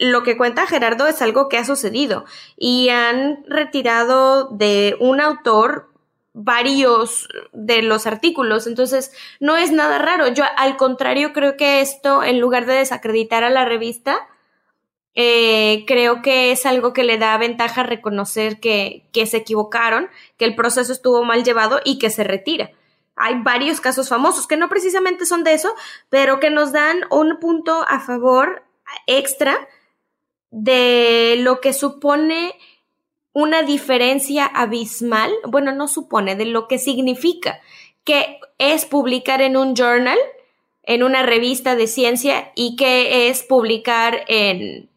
lo 0.00 0.22
que 0.22 0.38
cuenta 0.38 0.66
Gerardo 0.66 1.06
es 1.06 1.20
algo 1.20 1.48
que 1.50 1.58
ha 1.58 1.64
sucedido 1.64 2.24
y 2.56 2.88
han 2.88 3.44
retirado 3.46 4.48
de 4.48 4.96
un 4.98 5.20
autor 5.20 5.90
varios 6.32 7.28
de 7.52 7.82
los 7.82 8.06
artículos, 8.06 8.66
entonces 8.66 9.12
no 9.40 9.58
es 9.58 9.72
nada 9.72 9.98
raro. 9.98 10.28
Yo 10.28 10.44
al 10.56 10.78
contrario 10.78 11.34
creo 11.34 11.58
que 11.58 11.82
esto, 11.82 12.22
en 12.24 12.40
lugar 12.40 12.64
de 12.64 12.74
desacreditar 12.74 13.44
a 13.44 13.50
la 13.50 13.66
revista, 13.66 14.26
eh, 15.14 15.84
creo 15.86 16.22
que 16.22 16.50
es 16.50 16.64
algo 16.64 16.94
que 16.94 17.04
le 17.04 17.18
da 17.18 17.36
ventaja 17.36 17.82
reconocer 17.82 18.58
que, 18.58 19.06
que 19.12 19.26
se 19.26 19.36
equivocaron, 19.36 20.08
que 20.38 20.46
el 20.46 20.54
proceso 20.54 20.94
estuvo 20.94 21.24
mal 21.24 21.44
llevado 21.44 21.80
y 21.84 21.98
que 21.98 22.08
se 22.08 22.24
retira. 22.24 22.70
Hay 23.16 23.42
varios 23.42 23.82
casos 23.82 24.08
famosos 24.08 24.46
que 24.46 24.56
no 24.56 24.70
precisamente 24.70 25.26
son 25.26 25.44
de 25.44 25.52
eso, 25.52 25.74
pero 26.08 26.40
que 26.40 26.48
nos 26.48 26.72
dan 26.72 27.02
un 27.10 27.38
punto 27.38 27.84
a 27.86 28.00
favor 28.00 28.62
extra 29.06 29.58
de 30.50 31.36
lo 31.40 31.60
que 31.60 31.72
supone 31.72 32.54
una 33.32 33.62
diferencia 33.62 34.44
abismal, 34.44 35.32
bueno, 35.46 35.72
no 35.72 35.88
supone, 35.88 36.34
de 36.34 36.46
lo 36.46 36.66
que 36.66 36.78
significa 36.78 37.60
que 38.04 38.40
es 38.58 38.86
publicar 38.86 39.42
en 39.42 39.56
un 39.56 39.74
journal, 39.74 40.18
en 40.82 41.02
una 41.02 41.22
revista 41.22 41.76
de 41.76 41.86
ciencia 41.86 42.50
y 42.54 42.76
que 42.76 43.28
es 43.28 43.42
publicar 43.42 44.24
en, 44.28 44.88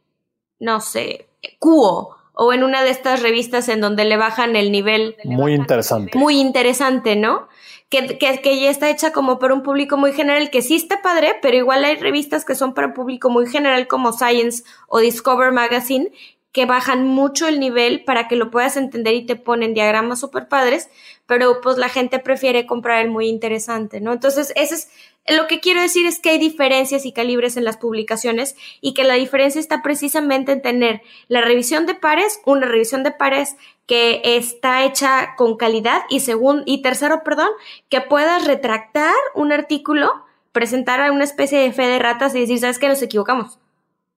no 0.59 0.81
sé, 0.81 1.27
Cuo 1.59 2.15
o 2.33 2.53
en 2.53 2.63
una 2.63 2.83
de 2.83 2.89
estas 2.89 3.21
revistas 3.21 3.69
en 3.69 3.81
donde 3.81 4.05
le 4.05 4.17
bajan 4.17 4.55
el 4.55 4.71
nivel. 4.71 5.17
Muy 5.25 5.53
interesante. 5.53 6.17
Muy 6.17 6.39
interesante, 6.39 7.15
¿no? 7.15 7.47
Que, 7.89 8.17
que, 8.17 8.59
ya 8.59 8.71
está 8.71 8.89
hecha 8.89 9.11
como 9.11 9.37
para 9.37 9.53
un 9.53 9.61
público 9.61 9.97
muy 9.97 10.13
general, 10.13 10.49
que 10.49 10.63
sí 10.63 10.75
está 10.75 11.03
padre, 11.03 11.35
pero 11.43 11.57
igual 11.57 11.85
hay 11.85 11.95
revistas 11.95 12.43
que 12.43 12.55
son 12.55 12.73
para 12.73 12.87
un 12.87 12.93
público 12.93 13.29
muy 13.29 13.45
general 13.45 13.87
como 13.87 14.13
Science 14.13 14.63
o 14.87 14.97
Discover 14.97 15.51
Magazine, 15.51 16.11
que 16.53 16.65
bajan 16.65 17.07
mucho 17.07 17.47
el 17.47 17.59
nivel 17.59 18.03
para 18.03 18.27
que 18.27 18.35
lo 18.35 18.51
puedas 18.51 18.77
entender 18.77 19.15
y 19.15 19.25
te 19.25 19.35
ponen 19.35 19.73
diagramas 19.73 20.19
súper 20.19 20.47
padres, 20.47 20.89
pero 21.25 21.61
pues 21.61 21.77
la 21.77 21.89
gente 21.89 22.19
prefiere 22.19 22.67
comprar 22.67 23.01
el 23.01 23.09
muy 23.09 23.27
interesante, 23.27 23.99
¿no? 24.01 24.13
Entonces, 24.13 24.53
ese 24.55 24.75
es, 24.75 24.89
lo 25.27 25.47
que 25.47 25.61
quiero 25.61 25.81
decir 25.81 26.05
es 26.05 26.19
que 26.19 26.31
hay 26.31 26.37
diferencias 26.37 27.05
y 27.05 27.13
calibres 27.13 27.55
en 27.55 27.63
las 27.63 27.77
publicaciones 27.77 28.55
y 28.81 28.93
que 28.93 29.05
la 29.05 29.13
diferencia 29.13 29.59
está 29.59 29.81
precisamente 29.81 30.51
en 30.51 30.61
tener 30.61 31.01
la 31.29 31.41
revisión 31.41 31.85
de 31.85 31.95
pares, 31.95 32.41
una 32.45 32.67
revisión 32.67 33.03
de 33.03 33.11
pares 33.11 33.55
que 33.85 34.21
está 34.23 34.83
hecha 34.83 35.35
con 35.37 35.55
calidad 35.55 36.01
y 36.09 36.19
segundo, 36.19 36.63
y 36.65 36.81
tercero, 36.81 37.21
perdón, 37.23 37.49
que 37.89 38.01
puedas 38.01 38.45
retractar 38.45 39.13
un 39.33 39.53
artículo, 39.53 40.11
presentar 40.51 40.99
a 40.99 41.11
una 41.11 41.23
especie 41.23 41.59
de 41.59 41.71
fe 41.71 41.87
de 41.87 41.99
ratas 41.99 42.35
y 42.35 42.41
decir, 42.41 42.59
¿sabes 42.59 42.79
qué? 42.79 42.89
Nos 42.89 43.01
equivocamos. 43.01 43.59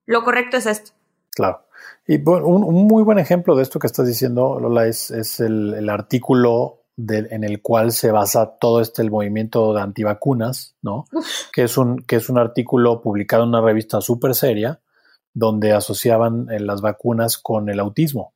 Lo 0.07 0.24
correcto 0.24 0.57
es 0.57 0.66
esto. 0.66 0.92
Claro. 1.30 1.66
Y 2.07 2.16
un, 2.28 2.64
un, 2.64 2.86
muy 2.86 3.02
buen 3.02 3.18
ejemplo 3.18 3.57
de 3.57 3.62
esto 3.62 3.78
que 3.78 3.88
estás 3.88 4.07
diciendo, 4.07 4.59
Lola, 4.61 4.86
es, 4.86 5.11
es 5.11 5.40
el, 5.40 5.88
artículo 5.88 6.76
de, 6.97 7.28
en 7.30 7.44
el 7.44 7.61
cual 7.61 7.92
se 7.92 8.11
basa 8.11 8.57
todo 8.59 8.80
este 8.80 9.03
el 9.03 9.11
movimiento 9.11 9.74
de 9.74 9.82
antivacunas, 9.82 10.74
¿no? 10.82 11.07
Que 11.53 11.64
es, 11.64 11.76
un, 11.76 11.99
que 11.99 12.16
es 12.16 12.28
un 12.28 12.38
artículo 12.38 13.03
publicado 13.03 13.42
en 13.42 13.51
una 13.51 13.61
revista 13.61 14.01
súper 14.01 14.34
seria 14.34 14.80
donde 15.34 15.72
asociaban 15.72 16.49
eh, 16.51 16.59
las 16.61 16.80
vacunas 16.80 17.36
con 17.36 17.68
el 17.68 17.78
autismo. 17.80 18.32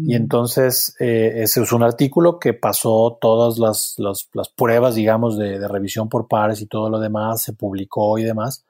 Y 0.00 0.14
entonces 0.14 0.94
eh, 1.00 1.42
ese 1.42 1.60
es 1.60 1.72
un 1.72 1.82
artículo 1.82 2.38
que 2.38 2.54
pasó 2.54 3.18
todas 3.20 3.58
las, 3.58 3.94
las, 3.98 4.28
las 4.32 4.48
pruebas, 4.48 4.94
digamos, 4.94 5.36
de, 5.36 5.58
de, 5.58 5.66
revisión 5.66 6.08
por 6.08 6.28
pares 6.28 6.62
y 6.62 6.66
todo 6.66 6.88
lo 6.88 7.00
demás, 7.00 7.42
se 7.42 7.52
publicó 7.52 8.16
y 8.16 8.22
demás. 8.22 8.64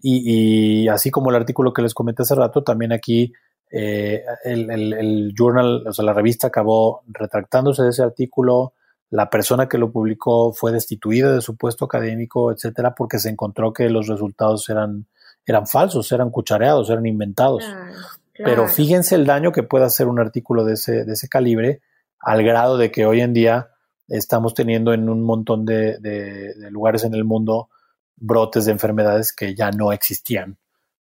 Y, 0.00 0.84
y, 0.84 0.88
así 0.88 1.10
como 1.10 1.28
el 1.28 1.36
artículo 1.36 1.74
que 1.74 1.82
les 1.82 1.92
comenté 1.92 2.22
hace 2.22 2.34
rato, 2.34 2.64
también 2.64 2.90
aquí 2.92 3.34
eh, 3.74 4.22
el, 4.44 4.70
el, 4.70 4.92
el, 4.92 5.34
journal, 5.34 5.86
o 5.86 5.92
sea, 5.94 6.04
la 6.04 6.12
revista 6.12 6.48
acabó 6.48 7.02
retractándose 7.08 7.82
de 7.82 7.88
ese 7.88 8.02
artículo. 8.02 8.74
La 9.08 9.30
persona 9.30 9.66
que 9.66 9.78
lo 9.78 9.90
publicó 9.90 10.52
fue 10.52 10.72
destituida 10.72 11.34
de 11.34 11.40
su 11.40 11.56
puesto 11.56 11.86
académico, 11.86 12.52
etcétera, 12.52 12.94
porque 12.94 13.18
se 13.18 13.30
encontró 13.30 13.72
que 13.72 13.88
los 13.88 14.08
resultados 14.08 14.68
eran, 14.68 15.06
eran 15.46 15.66
falsos, 15.66 16.12
eran 16.12 16.30
cuchareados, 16.30 16.90
eran 16.90 17.06
inventados. 17.06 17.64
Claro, 17.64 17.92
claro. 18.34 18.50
Pero 18.50 18.68
fíjense 18.68 19.14
el 19.14 19.24
daño 19.24 19.52
que 19.52 19.62
puede 19.62 19.86
hacer 19.86 20.06
un 20.06 20.20
artículo 20.20 20.64
de 20.64 20.74
ese, 20.74 21.04
de 21.04 21.12
ese 21.14 21.28
calibre, 21.28 21.80
al 22.18 22.42
grado 22.42 22.76
de 22.76 22.90
que 22.90 23.06
hoy 23.06 23.22
en 23.22 23.32
día 23.32 23.70
estamos 24.06 24.52
teniendo 24.52 24.92
en 24.92 25.08
un 25.08 25.22
montón 25.22 25.64
de, 25.64 25.98
de, 25.98 26.54
de 26.54 26.70
lugares 26.70 27.04
en 27.04 27.14
el 27.14 27.24
mundo 27.24 27.70
brotes 28.16 28.66
de 28.66 28.72
enfermedades 28.72 29.32
que 29.32 29.54
ya 29.54 29.70
no 29.70 29.92
existían 29.92 30.58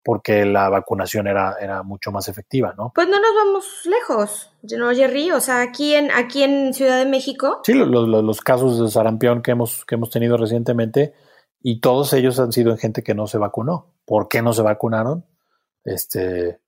porque 0.06 0.44
la 0.44 0.68
vacunación 0.68 1.26
era, 1.26 1.56
era 1.60 1.82
mucho 1.82 2.12
más 2.12 2.28
efectiva, 2.28 2.72
¿no? 2.78 2.92
Pues 2.94 3.08
no 3.08 3.18
nos 3.18 3.34
vamos 3.34 3.64
lejos, 3.86 4.52
¿no, 4.78 4.94
Jerry? 4.94 5.32
O 5.32 5.40
sea, 5.40 5.62
aquí 5.62 5.94
en, 5.94 6.12
aquí 6.12 6.44
en 6.44 6.72
Ciudad 6.74 6.96
de 6.96 7.10
México. 7.10 7.58
Sí, 7.64 7.74
los, 7.74 7.88
los, 7.88 8.22
los 8.22 8.40
casos 8.40 8.80
de 8.80 8.88
sarampión 8.88 9.42
que 9.42 9.50
hemos, 9.50 9.84
que 9.84 9.96
hemos 9.96 10.08
tenido 10.10 10.36
recientemente, 10.36 11.12
y 11.60 11.80
todos 11.80 12.12
ellos 12.12 12.38
han 12.38 12.52
sido 12.52 12.70
en 12.70 12.78
gente 12.78 13.02
que 13.02 13.16
no 13.16 13.26
se 13.26 13.38
vacunó. 13.38 13.94
¿Por 14.04 14.28
qué 14.28 14.42
no 14.42 14.52
se 14.52 14.62
vacunaron? 14.62 15.24
Este, 15.82 16.60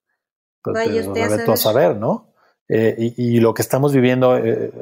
pues, 0.61 0.75
Vaya 0.75 1.01
usted 1.09 1.49
a, 1.49 1.53
a 1.53 1.57
saber, 1.57 1.95
¿no? 1.95 2.33
Eh, 2.69 2.97
y, 2.99 3.37
y, 3.37 3.39
lo 3.39 3.55
que 3.55 3.63
estamos 3.63 3.93
viviendo 3.93 4.37
eh, 4.37 4.73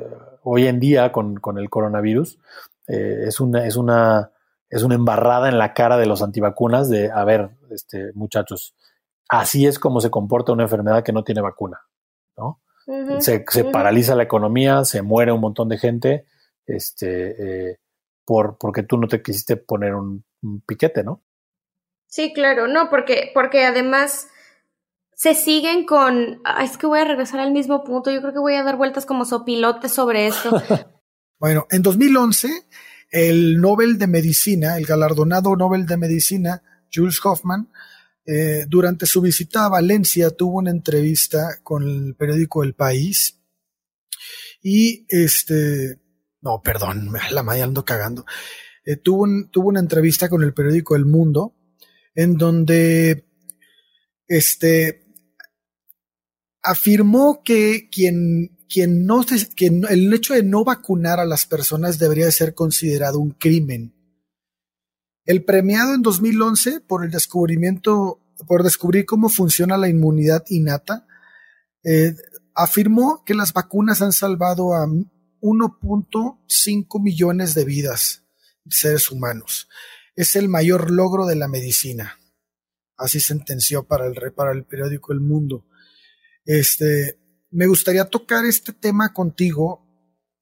hoy 0.44 0.66
en 0.66 0.80
día 0.80 1.12
con, 1.12 1.36
con 1.40 1.58
el 1.58 1.68
coronavirus 1.68 2.38
eh, 2.88 3.24
es 3.26 3.38
una, 3.38 3.66
es 3.66 3.76
una 3.76 4.30
es 4.68 4.82
una 4.82 4.94
embarrada 4.94 5.48
en 5.48 5.58
la 5.58 5.74
cara 5.74 5.96
de 5.96 6.06
los 6.06 6.22
antivacunas 6.22 6.88
de, 6.88 7.10
a 7.10 7.24
ver, 7.24 7.50
este, 7.70 8.12
muchachos, 8.14 8.74
así 9.28 9.66
es 9.66 9.78
como 9.78 10.00
se 10.00 10.10
comporta 10.10 10.52
una 10.52 10.64
enfermedad 10.64 11.04
que 11.04 11.12
no 11.12 11.24
tiene 11.24 11.40
vacuna, 11.40 11.80
¿no? 12.36 12.60
Uh 12.86 12.92
-huh, 12.92 13.20
se, 13.20 13.44
se 13.48 13.62
uh 13.62 13.66
-huh. 13.66 13.72
paraliza 13.72 14.14
la 14.14 14.22
economía, 14.22 14.84
se 14.84 15.02
muere 15.02 15.32
un 15.32 15.40
montón 15.40 15.68
de 15.68 15.78
gente, 15.78 16.26
este, 16.66 17.70
eh, 17.70 17.78
por, 18.24 18.58
porque 18.58 18.82
tú 18.82 18.98
no 18.98 19.06
te 19.06 19.22
quisiste 19.22 19.56
poner 19.56 19.94
un, 19.94 20.24
un, 20.42 20.60
piquete, 20.60 21.04
¿no? 21.04 21.22
Sí, 22.06 22.32
claro, 22.32 22.66
no, 22.66 22.88
porque, 22.90 23.30
porque 23.34 23.64
además 23.64 24.28
se 25.12 25.34
siguen 25.34 25.86
con, 25.86 26.42
es 26.60 26.76
que 26.76 26.86
voy 26.86 27.00
a 27.00 27.04
regresar 27.04 27.40
al 27.40 27.52
mismo 27.52 27.84
punto, 27.84 28.10
yo 28.10 28.20
creo 28.20 28.32
que 28.32 28.38
voy 28.38 28.54
a 28.54 28.62
dar 28.62 28.76
vueltas 28.76 29.06
como 29.06 29.24
sopilote 29.24 29.88
sobre 29.88 30.26
esto. 30.26 30.50
bueno, 31.38 31.66
en 31.70 31.82
2011 31.82 32.48
el 33.10 33.60
Nobel 33.60 33.98
de 33.98 34.06
Medicina, 34.06 34.76
el 34.76 34.86
galardonado 34.86 35.56
Nobel 35.56 35.86
de 35.86 35.96
Medicina, 35.96 36.62
Jules 36.92 37.20
Hoffman, 37.24 37.70
eh, 38.24 38.64
durante 38.68 39.06
su 39.06 39.20
visita 39.20 39.66
a 39.66 39.68
Valencia 39.68 40.30
tuvo 40.30 40.58
una 40.58 40.70
entrevista 40.70 41.60
con 41.62 41.84
el 41.84 42.16
periódico 42.16 42.64
El 42.64 42.74
País 42.74 43.40
y 44.60 45.06
este, 45.08 46.00
no, 46.40 46.60
perdón, 46.60 47.12
la 47.30 47.42
madre 47.44 47.62
ando 47.62 47.84
cagando, 47.84 48.24
eh, 48.84 48.96
tuvo, 48.96 49.22
un, 49.22 49.50
tuvo 49.50 49.68
una 49.68 49.80
entrevista 49.80 50.28
con 50.28 50.42
el 50.42 50.54
periódico 50.54 50.96
El 50.96 51.06
Mundo 51.06 51.54
en 52.16 52.36
donde 52.36 53.28
este, 54.26 55.06
afirmó 56.62 57.42
que 57.44 57.88
quien 57.90 58.55
no 58.88 59.24
que 59.54 59.66
el 59.66 60.12
hecho 60.12 60.34
de 60.34 60.42
no 60.42 60.64
vacunar 60.64 61.20
a 61.20 61.24
las 61.24 61.46
personas 61.46 61.98
debería 61.98 62.30
ser 62.30 62.54
considerado 62.54 63.18
un 63.18 63.30
crimen. 63.30 63.94
El 65.24 65.44
premiado 65.44 65.94
en 65.94 66.02
2011 66.02 66.80
por 66.80 67.04
el 67.04 67.10
descubrimiento, 67.10 68.20
por 68.46 68.62
descubrir 68.62 69.06
cómo 69.06 69.28
funciona 69.28 69.76
la 69.76 69.88
inmunidad 69.88 70.44
innata, 70.48 71.06
eh, 71.82 72.14
afirmó 72.54 73.24
que 73.24 73.34
las 73.34 73.52
vacunas 73.52 74.02
han 74.02 74.12
salvado 74.12 74.74
a 74.74 74.86
1.5 74.86 77.02
millones 77.02 77.54
de 77.54 77.64
vidas 77.64 78.24
de 78.64 78.76
seres 78.76 79.10
humanos. 79.10 79.68
Es 80.14 80.36
el 80.36 80.48
mayor 80.48 80.90
logro 80.90 81.26
de 81.26 81.36
la 81.36 81.48
medicina. 81.48 82.18
Así 82.96 83.20
sentenció 83.20 83.84
para 83.84 84.06
el, 84.06 84.32
para 84.32 84.52
el 84.52 84.64
periódico 84.64 85.12
El 85.12 85.20
Mundo. 85.20 85.66
Este, 86.44 87.18
me 87.56 87.66
gustaría 87.66 88.04
tocar 88.04 88.44
este 88.44 88.74
tema 88.74 89.14
contigo. 89.14 89.82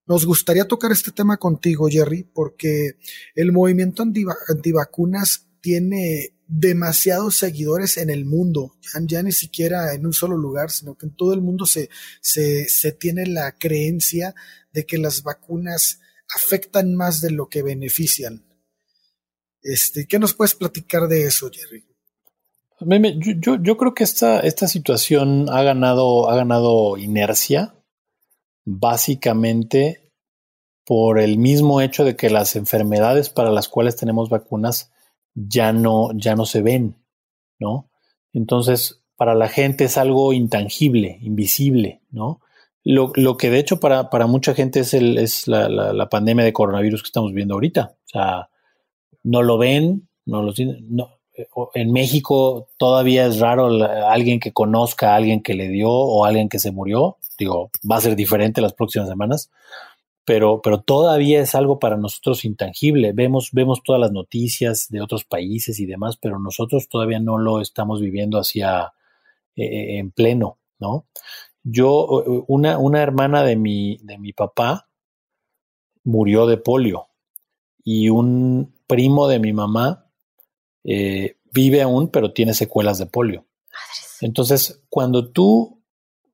Nos 0.05 0.27
gustaría 0.27 0.67
tocar 0.67 0.91
este 0.91 1.12
tema 1.12 1.37
contigo, 1.37 1.89
Jerry, 1.89 2.25
porque 2.25 2.99
el 3.37 3.53
movimiento 3.53 4.03
antivacunas 4.03 5.47
tiene 5.61 6.35
demasiados 6.49 7.37
seguidores 7.37 7.99
en 7.99 8.11
el 8.11 8.25
mundo, 8.25 8.77
ya, 8.83 9.01
ya, 9.07 9.23
ni 9.23 9.31
siquiera 9.31 9.95
en 9.95 10.07
un 10.07 10.12
solo 10.12 10.37
lugar, 10.37 10.73
sino 10.73 10.97
que 10.97 11.07
en 11.07 11.15
todo 11.15 11.33
el 11.33 11.41
mundo 11.41 11.67
se, 11.67 11.89
se, 12.21 12.69
se 12.69 12.91
tiene 12.91 13.27
la 13.27 13.57
creencia 13.57 14.35
de 14.73 14.85
que 14.85 14.99
las 14.99 15.23
vacunas 15.23 16.01
afectan 16.35 16.97
más 16.97 17.21
de 17.21 17.31
lo 17.31 17.49
que 17.49 17.62
benefician. 17.62 18.45
Este, 19.62 20.07
¿Qué 20.07 20.19
nos 20.19 20.35
puedes 20.35 20.57
platicar 20.57 21.07
de 21.07 21.27
eso, 21.27 21.49
Jerry? 21.51 21.93
Yo, 23.41 23.57
yo, 23.62 23.76
creo 23.76 23.95
que 23.95 24.05
esta, 24.05 24.41
esta 24.41 24.68
situación 24.68 25.47
ha 25.51 25.62
ganado, 25.62 26.28
ha 26.28 26.37
ganado 26.37 26.97
inercia, 26.97 27.74
básicamente 28.64 30.12
por 30.85 31.18
el 31.18 31.39
mismo 31.39 31.80
hecho 31.80 32.05
de 32.05 32.16
que 32.16 32.30
las 32.30 32.57
enfermedades 32.57 33.30
para 33.30 33.51
las 33.51 33.68
cuales 33.68 33.97
tenemos 33.97 34.28
vacunas 34.28 34.93
ya 35.35 35.72
no, 35.72 36.11
ya 36.14 36.37
no 36.37 36.47
se 36.47 36.62
ven, 36.62 36.97
¿no? 37.59 37.91
Entonces, 38.32 39.03
para 39.16 39.35
la 39.35 39.49
gente 39.49 39.85
es 39.85 39.97
algo 39.97 40.32
intangible, 40.32 41.18
invisible, 41.22 42.03
¿no? 42.11 42.41
Lo, 42.82 43.12
lo 43.14 43.39
que 43.39 43.49
de 43.49 43.59
hecho 43.59 43.80
para, 43.80 44.11
para 44.11 44.26
mucha 44.26 44.55
gente 44.55 44.80
es, 44.80 44.93
el, 44.93 45.16
es 45.16 45.49
la, 45.49 45.68
la, 45.68 46.09
pandemia 46.11 46.45
de 46.45 46.53
coronavirus 46.53 47.03
que 47.03 47.07
estamos 47.07 47.32
viendo 47.32 47.55
ahorita. 47.55 47.97
O 47.97 48.09
sea, 48.09 48.51
no 49.22 49.43
lo 49.43 49.57
ven, 49.57 50.09
no 50.26 50.43
lo 50.43 50.53
no, 50.82 51.18
en 51.74 51.93
México 51.93 52.68
todavía 52.76 53.26
es 53.26 53.41
raro 53.41 53.66
alguien 54.09 54.39
que 54.41 54.53
conozca 54.53 55.12
a 55.12 55.16
alguien 55.16 55.43
que 55.43 55.55
le 55.55 55.68
dio 55.68 55.91
o 55.91 56.24
alguien 56.24 56.49
que 56.49 56.59
se 56.59 56.70
murió. 56.70 57.18
Digo, 57.39 57.70
va 57.91 57.97
a 57.97 58.01
ser 58.01 58.14
diferente 58.14 58.61
las 58.61 58.74
próximas 58.74 59.09
semanas, 59.09 59.51
pero, 60.24 60.61
pero 60.62 60.80
todavía 60.80 61.41
es 61.41 61.55
algo 61.55 61.78
para 61.78 61.97
nosotros 61.97 62.45
intangible. 62.45 63.12
Vemos, 63.12 63.51
vemos 63.53 63.82
todas 63.82 64.01
las 64.01 64.12
noticias 64.12 64.89
de 64.91 65.01
otros 65.01 65.24
países 65.24 65.80
y 65.80 65.87
demás, 65.87 66.16
pero 66.16 66.39
nosotros 66.39 66.89
todavía 66.89 67.18
no 67.18 67.39
lo 67.39 67.61
estamos 67.61 68.01
viviendo 68.01 68.39
hacia 68.39 68.93
eh, 69.57 69.64
eh, 69.64 69.99
en 69.99 70.12
pleno, 70.12 70.59
¿no? 70.78 71.07
Yo, 71.64 72.07
una, 72.47 72.78
una 72.78 73.03
hermana 73.03 73.43
de 73.43 73.57
mi, 73.57 73.99
de 74.03 74.18
mi 74.18 74.35
papá 74.35 74.89
murió 76.05 76.47
de 76.47 76.59
polio 76.59 77.09
y 77.82 78.11
un 78.11 78.74
primo 78.87 79.28
de 79.28 79.39
mi 79.39 79.55
mamá 79.55 80.04
eh, 80.85 81.37
vive 81.53 81.82
aún, 81.82 82.09
pero 82.09 82.32
tiene 82.32 82.55
secuelas 82.55 82.99
de 82.99 83.07
polio. 83.07 83.45
Entonces, 84.20 84.82
cuando 84.89 85.30
tú, 85.30 85.82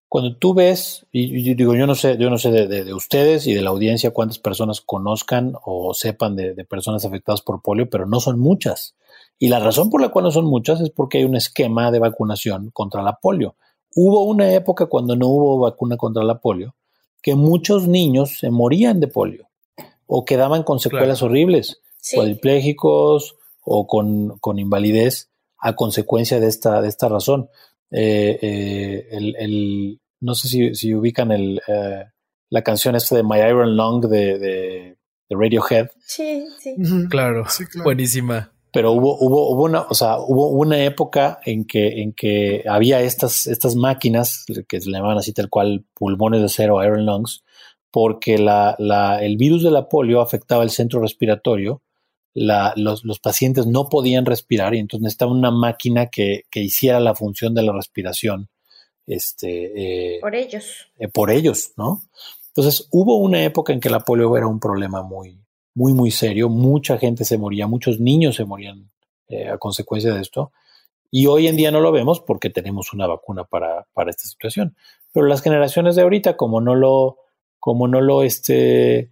cuando 0.09 0.36
tú 0.36 0.55
ves, 0.55 1.07
y, 1.12 1.55
digo, 1.55 1.74
yo 1.74 1.86
no 1.86 1.94
sé, 1.94 2.16
yo 2.18 2.30
no 2.30 2.38
sé 2.38 2.51
de, 2.51 2.94
ustedes 2.94 3.46
y 3.46 3.55
de 3.55 3.62
la 3.62 3.70
audiencia 3.70 4.11
cuántas 4.11 4.38
personas 4.38 4.80
conozcan 4.80 5.55
o 5.64 5.94
sepan 5.94 6.36
de, 6.36 6.55
de, 6.55 6.64
personas 6.64 7.05
afectadas 7.05 7.42
por 7.42 7.62
polio, 7.62 7.88
pero 7.88 8.07
no 8.07 8.20
son 8.20 8.38
muchas. 8.38 8.94
Y 9.38 9.48
la 9.48 9.59
razón 9.59 9.88
por 9.90 10.01
la 10.01 10.11
cual 10.11 10.24
no 10.24 10.30
son 10.30 10.44
muchas 10.44 10.80
es 10.80 10.90
porque 10.90 11.18
hay 11.18 11.24
un 11.24 11.36
esquema 11.36 11.90
de 11.90 11.98
vacunación 11.98 12.70
contra 12.72 13.03
la 13.03 13.14
polio. 13.14 13.57
Hubo 13.94 14.24
una 14.24 14.53
época 14.53 14.86
cuando 14.86 15.16
no 15.16 15.28
hubo 15.28 15.59
vacuna 15.59 15.96
contra 15.96 16.22
la 16.22 16.38
polio 16.38 16.74
que 17.22 17.34
muchos 17.34 17.88
niños 17.88 18.38
se 18.38 18.51
morían 18.51 19.01
de 19.01 19.09
polio 19.09 19.48
o 20.07 20.24
quedaban 20.24 20.62
con 20.62 20.80
secuelas 20.80 21.22
horribles, 21.22 21.80
cuadriplégicos 22.14 23.36
o 23.73 23.87
con, 23.87 24.39
con, 24.41 24.59
invalidez 24.59 25.31
a 25.59 25.77
consecuencia 25.77 26.41
de 26.41 26.49
esta, 26.49 26.83
de 26.83 26.89
esta 26.89 27.09
razón. 27.09 27.49
Eh, 27.93 28.37
eh, 28.43 29.09
el, 29.12 30.01
no 30.21 30.35
sé 30.35 30.49
si, 30.49 30.75
si 30.75 30.93
ubican 30.93 31.31
el, 31.31 31.62
eh, 31.68 32.05
la 32.49 32.62
canción 32.62 32.97
esta 32.97 33.14
de 33.14 33.23
My 33.23 33.39
Iron 33.39 33.77
Lung 33.77 34.07
de, 34.07 34.39
de, 34.39 34.97
Radiohead. 35.31 35.89
Sí, 36.01 36.45
sí. 36.59 36.75
claro, 37.09 37.45
buenísima. 37.85 38.53
Pero 38.73 38.91
hubo, 38.91 39.16
hubo, 39.21 39.51
hubo 39.51 39.64
una, 39.64 39.83
o 39.83 39.95
sea, 39.95 40.18
hubo 40.18 40.49
una 40.49 40.83
época 40.83 41.39
en 41.45 41.64
que, 41.64 42.03
en 42.03 42.12
que 42.12 42.64
había 42.68 43.01
estas, 43.03 43.47
estas 43.47 43.77
máquinas 43.77 44.45
que 44.68 44.81
se 44.81 44.91
llamaban 44.91 45.18
así 45.18 45.33
tal 45.33 45.49
cual 45.49 45.85
pulmones 45.95 46.41
de 46.41 46.47
acero, 46.47 46.83
Iron 46.83 47.07
Lungs, 47.07 47.45
porque 47.93 48.39
la, 48.39 48.75
la, 48.79 49.23
el 49.23 49.37
virus 49.37 49.62
de 49.62 49.71
la 49.71 49.89
polio 49.89 50.21
afectaba 50.21 50.64
el 50.64 50.71
centro 50.71 51.01
respiratorio, 51.01 51.83
la, 52.35 52.72
los, 52.76 53.05
los, 53.05 53.18
pacientes 53.18 53.66
no 53.66 53.89
podían 53.89 54.24
respirar 54.24 54.74
y 54.74 54.78
entonces 54.78 55.03
necesitaba 55.03 55.33
una 55.33 55.51
máquina 55.51 56.07
que, 56.07 56.45
que 56.51 56.61
hiciera 56.61 57.01
la 57.01 57.14
función 57.14 57.55
de 57.55 57.62
la 57.62 57.72
respiración. 57.72 58.49
Este, 59.07 60.14
eh, 60.16 60.20
por 60.20 60.35
ellos. 60.35 60.89
Eh, 60.99 61.09
por 61.09 61.31
ellos, 61.31 61.72
¿no? 61.76 62.03
Entonces 62.49 62.89
hubo 62.93 63.16
una 63.16 63.43
época 63.43 63.72
en 63.72 63.81
que 63.81 63.91
la 63.91 64.01
polio 64.01 64.37
era 64.37 64.47
un 64.47 64.61
problema 64.61 65.03
muy, 65.03 65.41
muy, 65.74 65.93
muy 65.95 66.11
serio. 66.11 66.49
Mucha 66.49 66.99
gente 66.99 67.24
se 67.24 67.39
moría, 67.39 67.66
muchos 67.66 68.01
niños 68.01 68.37
se 68.37 68.45
morían 68.45 68.91
eh, 69.28 69.49
a 69.49 69.59
consecuencia 69.59 70.14
de 70.14 70.20
esto. 70.20 70.53
Y 71.11 71.26
hoy 71.26 71.49
en 71.49 71.57
día 71.57 71.72
no 71.72 71.81
lo 71.81 71.91
vemos 71.91 72.20
porque 72.20 72.51
tenemos 72.51 72.93
una 72.93 73.07
vacuna 73.07 73.45
para, 73.45 73.87
para 73.93 74.11
esta 74.11 74.24
situación. 74.24 74.76
Pero 75.12 75.26
las 75.26 75.43
generaciones 75.43 75.97
de 75.97 76.03
ahorita, 76.03 76.37
como 76.37 76.61
no 76.61 76.76
lo, 76.76 77.18
como 77.59 77.89
no 77.89 78.01
lo, 78.01 78.22
este, 78.22 79.11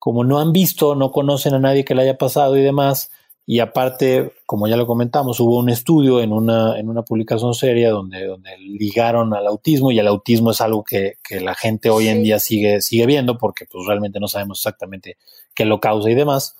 como 0.00 0.24
no 0.24 0.40
han 0.40 0.52
visto, 0.52 0.96
no 0.96 1.12
conocen 1.12 1.54
a 1.54 1.60
nadie 1.60 1.84
que 1.84 1.94
le 1.94 2.02
haya 2.02 2.18
pasado 2.18 2.56
y 2.56 2.62
demás, 2.62 3.12
y 3.46 3.58
aparte, 3.58 4.32
como 4.46 4.68
ya 4.68 4.76
lo 4.76 4.86
comentamos, 4.86 5.40
hubo 5.40 5.58
un 5.58 5.70
estudio 5.70 6.20
en 6.20 6.32
una, 6.32 6.78
en 6.78 6.88
una 6.88 7.02
publicación 7.02 7.52
seria 7.52 7.90
donde, 7.90 8.24
donde 8.24 8.56
ligaron 8.58 9.34
al 9.34 9.44
autismo 9.48 9.90
y 9.90 9.98
el 9.98 10.06
autismo 10.06 10.52
es 10.52 10.60
algo 10.60 10.84
que, 10.84 11.14
que 11.20 11.40
la 11.40 11.56
gente 11.56 11.90
hoy 11.90 12.06
en 12.06 12.22
día 12.22 12.38
sigue, 12.38 12.80
sigue 12.80 13.06
viendo 13.06 13.38
porque 13.38 13.66
pues 13.66 13.84
realmente 13.88 14.20
no 14.20 14.28
sabemos 14.28 14.60
exactamente 14.60 15.16
qué 15.52 15.64
lo 15.64 15.80
causa 15.80 16.08
y 16.08 16.14
demás. 16.14 16.56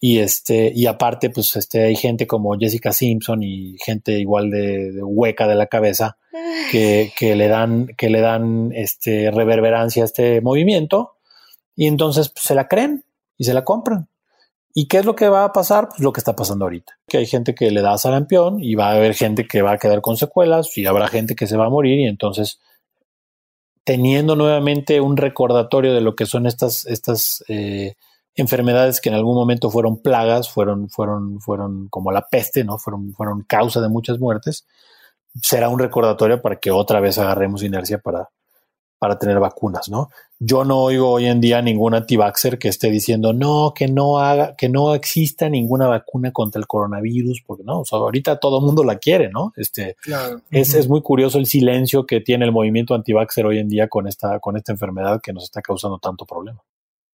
Y 0.00 0.18
este, 0.18 0.72
y 0.74 0.86
aparte, 0.86 1.30
pues 1.30 1.54
este, 1.54 1.84
hay 1.84 1.94
gente 1.94 2.26
como 2.26 2.58
Jessica 2.58 2.92
Simpson 2.92 3.44
y 3.44 3.76
gente 3.78 4.18
igual 4.18 4.50
de, 4.50 5.00
hueca 5.04 5.46
de 5.46 5.54
la 5.54 5.66
cabeza 5.66 6.18
que, 6.72 7.12
que, 7.16 7.36
le 7.36 7.46
dan, 7.46 7.86
que 7.96 8.10
le 8.10 8.20
dan 8.20 8.72
este 8.74 9.30
reverberancia 9.30 10.02
a 10.02 10.06
este 10.06 10.40
movimiento 10.40 11.19
y 11.80 11.86
entonces 11.86 12.28
pues, 12.28 12.44
se 12.44 12.54
la 12.54 12.68
creen 12.68 13.06
y 13.38 13.44
se 13.44 13.54
la 13.54 13.64
compran. 13.64 14.06
¿Y 14.74 14.86
qué 14.86 14.98
es 14.98 15.06
lo 15.06 15.16
que 15.16 15.30
va 15.30 15.44
a 15.44 15.52
pasar? 15.54 15.88
Pues 15.88 16.00
lo 16.00 16.12
que 16.12 16.20
está 16.20 16.36
pasando 16.36 16.66
ahorita. 16.66 16.98
Que 17.08 17.16
hay 17.16 17.26
gente 17.26 17.54
que 17.54 17.70
le 17.70 17.80
da 17.80 17.96
sarampión 17.96 18.62
y 18.62 18.74
va 18.74 18.90
a 18.90 18.96
haber 18.96 19.14
gente 19.14 19.46
que 19.46 19.62
va 19.62 19.72
a 19.72 19.78
quedar 19.78 20.02
con 20.02 20.18
secuelas 20.18 20.76
y 20.76 20.84
habrá 20.84 21.08
gente 21.08 21.34
que 21.34 21.46
se 21.46 21.56
va 21.56 21.64
a 21.64 21.70
morir 21.70 21.98
y 21.98 22.04
entonces 22.04 22.60
teniendo 23.82 24.36
nuevamente 24.36 25.00
un 25.00 25.16
recordatorio 25.16 25.94
de 25.94 26.02
lo 26.02 26.14
que 26.14 26.26
son 26.26 26.44
estas, 26.44 26.84
estas 26.84 27.42
eh, 27.48 27.94
enfermedades 28.34 29.00
que 29.00 29.08
en 29.08 29.14
algún 29.14 29.36
momento 29.36 29.70
fueron 29.70 30.02
plagas, 30.02 30.50
fueron, 30.50 30.90
fueron, 30.90 31.40
fueron 31.40 31.88
como 31.88 32.12
la 32.12 32.28
peste, 32.28 32.62
¿no? 32.62 32.76
Fueron, 32.76 33.14
fueron 33.14 33.42
causa 33.48 33.80
de 33.80 33.88
muchas 33.88 34.18
muertes. 34.18 34.66
Será 35.40 35.70
un 35.70 35.78
recordatorio 35.78 36.42
para 36.42 36.56
que 36.56 36.70
otra 36.70 37.00
vez 37.00 37.16
agarremos 37.16 37.62
inercia 37.62 37.96
para, 37.96 38.28
para 39.00 39.18
tener 39.18 39.40
vacunas, 39.40 39.88
¿no? 39.88 40.10
Yo 40.38 40.62
no 40.62 40.78
oigo 40.82 41.10
hoy 41.10 41.24
en 41.24 41.40
día 41.40 41.62
ningún 41.62 41.94
anti-vaxxer 41.94 42.58
que 42.58 42.68
esté 42.68 42.90
diciendo 42.90 43.32
no, 43.32 43.72
que 43.74 43.88
no 43.88 44.18
haga, 44.18 44.54
que 44.56 44.68
no 44.68 44.94
exista 44.94 45.48
ninguna 45.48 45.88
vacuna 45.88 46.32
contra 46.32 46.60
el 46.60 46.66
coronavirus, 46.66 47.42
porque 47.46 47.64
no, 47.64 47.80
o 47.80 47.84
sea, 47.86 47.98
ahorita 47.98 48.38
todo 48.38 48.58
el 48.58 48.66
mundo 48.66 48.84
la 48.84 48.98
quiere, 48.98 49.30
¿no? 49.30 49.54
Este, 49.56 49.96
es, 50.50 50.74
es, 50.74 50.86
muy 50.86 51.00
curioso 51.00 51.38
el 51.38 51.46
silencio 51.46 52.04
que 52.04 52.20
tiene 52.20 52.44
el 52.44 52.52
movimiento 52.52 52.94
anti-vaxxer 52.94 53.46
hoy 53.46 53.58
en 53.58 53.70
día 53.70 53.88
con 53.88 54.06
esta, 54.06 54.38
con 54.38 54.58
esta 54.58 54.72
enfermedad 54.72 55.22
que 55.22 55.32
nos 55.32 55.44
está 55.44 55.62
causando 55.62 55.98
tanto 55.98 56.26
problema. 56.26 56.62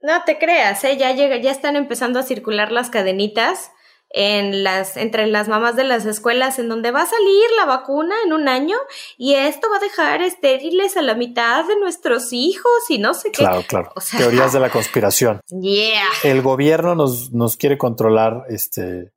No 0.02 0.24
te 0.26 0.38
creas, 0.38 0.82
¿eh? 0.82 0.96
ya 0.96 1.12
llega, 1.12 1.36
ya 1.36 1.52
están 1.52 1.76
empezando 1.76 2.18
a 2.18 2.24
circular 2.24 2.72
las 2.72 2.90
cadenitas 2.90 3.70
en 4.10 4.62
las, 4.62 4.96
entre 4.96 5.26
las 5.26 5.48
mamás 5.48 5.76
de 5.76 5.84
las 5.84 6.06
escuelas 6.06 6.58
en 6.58 6.68
donde 6.68 6.90
va 6.90 7.02
a 7.02 7.06
salir 7.06 7.44
la 7.56 7.66
vacuna 7.66 8.14
en 8.24 8.32
un 8.32 8.48
año 8.48 8.76
y 9.18 9.34
esto 9.34 9.68
va 9.70 9.76
a 9.76 9.80
dejar 9.80 10.22
estériles 10.22 10.96
a 10.96 11.02
la 11.02 11.14
mitad 11.14 11.66
de 11.66 11.78
nuestros 11.78 12.32
hijos 12.32 12.72
y 12.88 12.98
no 12.98 13.14
sé 13.14 13.30
qué. 13.30 13.38
Claro, 13.38 13.64
claro. 13.66 13.92
Teorías 14.16 14.52
de 14.52 14.60
la 14.60 14.70
conspiración. 14.70 15.40
Yeah. 15.48 16.06
El 16.22 16.42
gobierno 16.42 16.94
nos, 16.94 17.32
nos 17.32 17.56
quiere 17.56 17.76
controlar 17.76 18.44
este, 18.48 19.12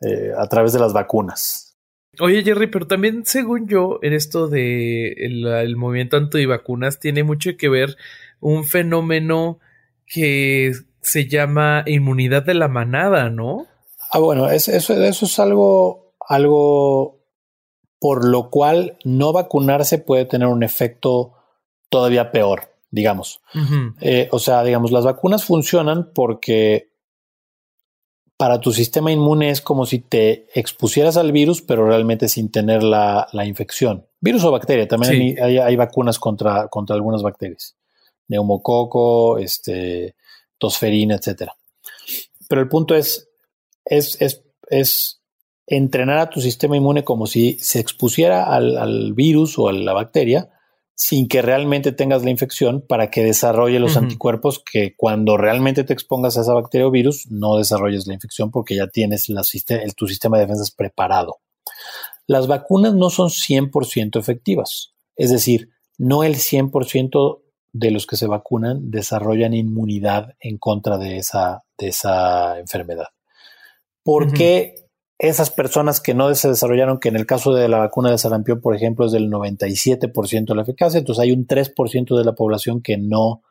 eh, 0.00 0.32
a 0.36 0.46
través 0.48 0.72
de 0.72 0.80
las 0.80 0.92
vacunas. 0.92 1.76
Oye, 2.20 2.42
Jerry, 2.42 2.66
pero 2.66 2.86
también, 2.88 3.24
según 3.24 3.68
yo, 3.68 4.00
en 4.02 4.12
esto 4.12 4.48
de 4.48 5.12
el, 5.12 5.46
el 5.46 5.76
movimiento 5.76 6.16
antivacunas 6.16 6.98
tiene 6.98 7.22
mucho 7.22 7.50
que 7.56 7.68
ver 7.68 7.96
un 8.40 8.64
fenómeno 8.64 9.60
que 10.04 10.72
se 11.00 11.28
llama 11.28 11.84
inmunidad 11.86 12.44
de 12.44 12.54
la 12.54 12.68
manada, 12.68 13.30
¿no? 13.30 13.66
Ah, 14.10 14.18
bueno, 14.18 14.48
eso, 14.48 14.72
eso 14.72 15.24
es 15.26 15.38
algo, 15.38 16.14
algo 16.28 17.18
por 18.00 18.24
lo 18.24 18.50
cual 18.50 18.96
no 19.04 19.32
vacunarse 19.32 19.98
puede 19.98 20.24
tener 20.24 20.48
un 20.48 20.62
efecto 20.62 21.34
todavía 21.88 22.30
peor, 22.30 22.74
digamos. 22.90 23.40
Eh, 24.00 24.28
o 24.30 24.38
sea, 24.38 24.62
digamos, 24.62 24.92
las 24.92 25.04
vacunas 25.04 25.44
funcionan 25.44 26.10
porque 26.14 26.90
para 28.36 28.60
tu 28.60 28.72
sistema 28.72 29.10
inmune 29.10 29.50
es 29.50 29.60
como 29.60 29.84
si 29.84 29.98
te 29.98 30.46
expusieras 30.54 31.16
al 31.16 31.32
virus, 31.32 31.60
pero 31.60 31.86
realmente 31.86 32.28
sin 32.28 32.50
tener 32.50 32.84
la, 32.84 33.26
la 33.32 33.44
infección. 33.44 34.06
Virus 34.20 34.44
o 34.44 34.52
bacteria, 34.52 34.86
también 34.86 35.36
hay, 35.42 35.58
hay, 35.58 35.76
vacunas 35.76 36.18
contra, 36.18 36.68
contra 36.68 36.94
algunas 36.94 37.22
bacterias. 37.22 37.76
Neumococo, 38.28 39.38
este, 39.38 40.14
tosferina, 40.56 41.16
etcétera. 41.16 41.56
Pero 42.48 42.60
el 42.60 42.68
punto 42.68 42.94
es, 42.94 43.27
es, 43.88 44.20
es, 44.20 44.44
es 44.68 45.20
entrenar 45.66 46.18
a 46.18 46.30
tu 46.30 46.40
sistema 46.40 46.76
inmune 46.76 47.04
como 47.04 47.26
si 47.26 47.58
se 47.60 47.80
expusiera 47.80 48.44
al, 48.44 48.78
al, 48.78 49.12
virus 49.14 49.58
o 49.58 49.68
a 49.68 49.72
la 49.72 49.92
bacteria 49.92 50.50
sin 50.94 51.28
que 51.28 51.42
realmente 51.42 51.92
tengas 51.92 52.24
la 52.24 52.30
infección 52.30 52.80
para 52.80 53.08
que 53.08 53.22
desarrolle 53.22 53.78
los 53.78 53.96
anticuerpos 53.96 54.58
que 54.58 54.96
cuando 54.96 55.36
realmente 55.36 55.84
te 55.84 55.92
expongas 55.92 56.36
a 56.36 56.40
esa 56.40 56.54
bacteria 56.54 56.88
o 56.88 56.90
virus 56.90 57.28
no 57.30 57.56
desarrolles 57.56 58.08
la 58.08 58.14
infección 58.14 58.50
porque 58.50 58.74
ya 58.74 58.88
tienes 58.88 59.28
la, 59.28 59.42
tu 59.96 60.08
sistema 60.08 60.38
de 60.38 60.44
defensas 60.44 60.72
preparado. 60.72 61.36
Las 62.26 62.48
vacunas 62.48 62.94
no 62.94 63.10
son 63.10 63.28
100% 63.28 64.18
efectivas, 64.18 64.92
es 65.14 65.30
decir, 65.30 65.68
no 65.98 66.24
el 66.24 66.34
100% 66.34 67.42
de 67.72 67.90
los 67.92 68.06
que 68.06 68.16
se 68.16 68.26
vacunan 68.26 68.90
desarrollan 68.90 69.54
inmunidad 69.54 70.34
en 70.40 70.58
contra 70.58 70.98
de 70.98 71.18
esa, 71.18 71.62
de 71.78 71.88
esa 71.88 72.58
enfermedad. 72.58 73.06
¿Por 74.08 74.32
qué 74.32 74.74
esas 75.18 75.50
personas 75.50 76.00
que 76.00 76.14
no 76.14 76.34
se 76.34 76.48
desarrollaron, 76.48 76.98
que 76.98 77.10
en 77.10 77.16
el 77.16 77.26
caso 77.26 77.52
de 77.52 77.68
la 77.68 77.76
vacuna 77.76 78.10
de 78.10 78.16
sarampión, 78.16 78.58
por 78.58 78.74
ejemplo, 78.74 79.04
es 79.04 79.12
del 79.12 79.30
97% 79.30 80.46
de 80.46 80.54
la 80.54 80.62
eficacia, 80.62 80.96
entonces 80.96 81.22
hay 81.22 81.32
un 81.32 81.46
3% 81.46 82.16
de 82.16 82.24
la 82.24 82.32
población 82.32 82.80
que 82.80 82.96
no 82.96 83.42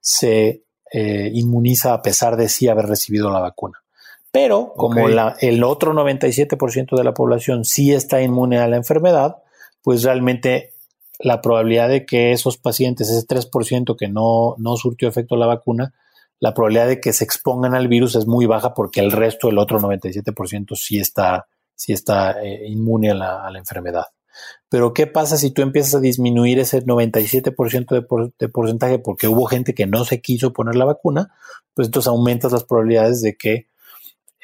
se 0.00 0.62
eh, 0.92 1.30
inmuniza 1.34 1.92
a 1.92 2.02
pesar 2.02 2.36
de 2.36 2.48
sí 2.48 2.68
haber 2.68 2.86
recibido 2.86 3.32
la 3.32 3.40
vacuna. 3.40 3.82
Pero 4.30 4.74
como 4.76 5.08
el 5.08 5.64
otro 5.64 5.92
97% 5.92 6.96
de 6.96 7.02
la 7.02 7.12
población 7.12 7.64
sí 7.64 7.92
está 7.92 8.22
inmune 8.22 8.58
a 8.58 8.68
la 8.68 8.76
enfermedad, 8.76 9.38
pues 9.82 10.04
realmente 10.04 10.74
la 11.18 11.40
probabilidad 11.40 11.88
de 11.88 12.06
que 12.06 12.30
esos 12.30 12.58
pacientes, 12.58 13.10
ese 13.10 13.26
3% 13.26 13.96
que 13.96 14.06
no, 14.06 14.54
no 14.58 14.76
surtió 14.76 15.08
efecto 15.08 15.34
la 15.34 15.46
vacuna, 15.46 15.94
la 16.38 16.52
probabilidad 16.54 16.88
de 16.88 17.00
que 17.00 17.12
se 17.12 17.24
expongan 17.24 17.74
al 17.74 17.88
virus 17.88 18.14
es 18.16 18.26
muy 18.26 18.46
baja 18.46 18.74
porque 18.74 19.00
el 19.00 19.12
resto, 19.12 19.48
el 19.48 19.58
otro 19.58 19.80
97%, 19.80 20.74
sí 20.76 20.98
está, 20.98 21.46
sí 21.74 21.92
está 21.92 22.42
eh, 22.42 22.68
inmune 22.68 23.10
a 23.10 23.14
la, 23.14 23.58
enfermedad. 23.58 24.04
Pero 24.68 24.92
¿qué 24.92 25.06
pasa 25.06 25.38
si 25.38 25.50
tú 25.50 25.62
empiezas 25.62 25.94
a 25.94 26.00
disminuir 26.00 26.58
ese 26.58 26.84
97% 26.84 28.32
de, 28.38 28.48
porcentaje 28.48 28.98
porque 28.98 29.28
hubo 29.28 29.46
gente 29.46 29.74
que 29.74 29.86
no 29.86 30.04
se 30.04 30.20
quiso 30.20 30.52
poner 30.52 30.74
la 30.76 30.84
vacuna? 30.84 31.32
Pues 31.72 31.88
entonces 31.88 32.08
aumentas 32.08 32.52
las 32.52 32.64
probabilidades 32.64 33.22
de 33.22 33.36
que 33.36 33.68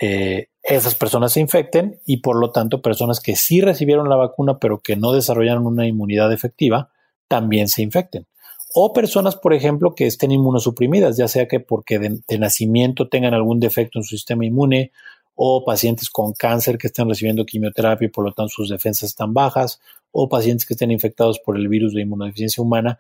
eh, 0.01 0.49
esas 0.63 0.95
personas 0.95 1.35
se 1.35 1.41
infecten 1.41 2.01
y 2.07 2.19
por 2.19 2.37
lo 2.37 2.53
tanto 2.53 2.81
personas 2.81 3.21
que 3.21 3.37
sí 3.37 3.61
recibieron 3.61 4.09
la 4.09 4.17
vacuna 4.17 4.59
pero 4.59 4.81
que 4.81 4.97
no 4.97 5.13
desarrollaron 5.13 5.67
una 5.67 5.87
inmunidad 5.87 6.33
efectiva 6.33 6.91
también 7.29 7.69
se 7.69 7.83
infecten 7.83 8.27
o 8.75 8.93
personas, 8.93 9.37
por 9.37 9.53
ejemplo, 9.53 9.95
que 9.95 10.07
estén 10.07 10.31
inmunosuprimidas, 10.31 11.17
ya 11.17 11.29
sea 11.29 11.47
que 11.47 11.61
porque 11.61 11.99
de, 11.99 12.39
nacimiento 12.39 13.09
tengan 13.09 13.35
algún 13.35 13.61
defecto 13.61 13.99
en 13.99 14.05
su 14.05 14.17
sistema 14.17 14.47
inmune, 14.47 14.93
o 15.35 15.65
pacientes 15.65 16.11
con 16.11 16.35
cáncer 16.35 16.77
que 16.77 16.89
estén 16.89 17.09
recibiendo 17.09 17.47
quimioterapia 17.47 18.07
y 18.07 18.11
por 18.11 18.25
lo 18.25 18.33
tanto 18.33 18.51
sus 18.51 18.69
defensas 18.69 19.11
están 19.11 19.33
bajas, 19.33 19.81
o 20.11 20.29
pacientes 20.29 20.67
que 20.67 20.75
estén 20.75 20.91
infectados 20.91 21.39
por 21.39 21.57
el 21.57 21.69
virus 21.69 21.95
de 21.95 22.03
inmunodeficiencia 22.03 22.63
humana, 22.63 22.99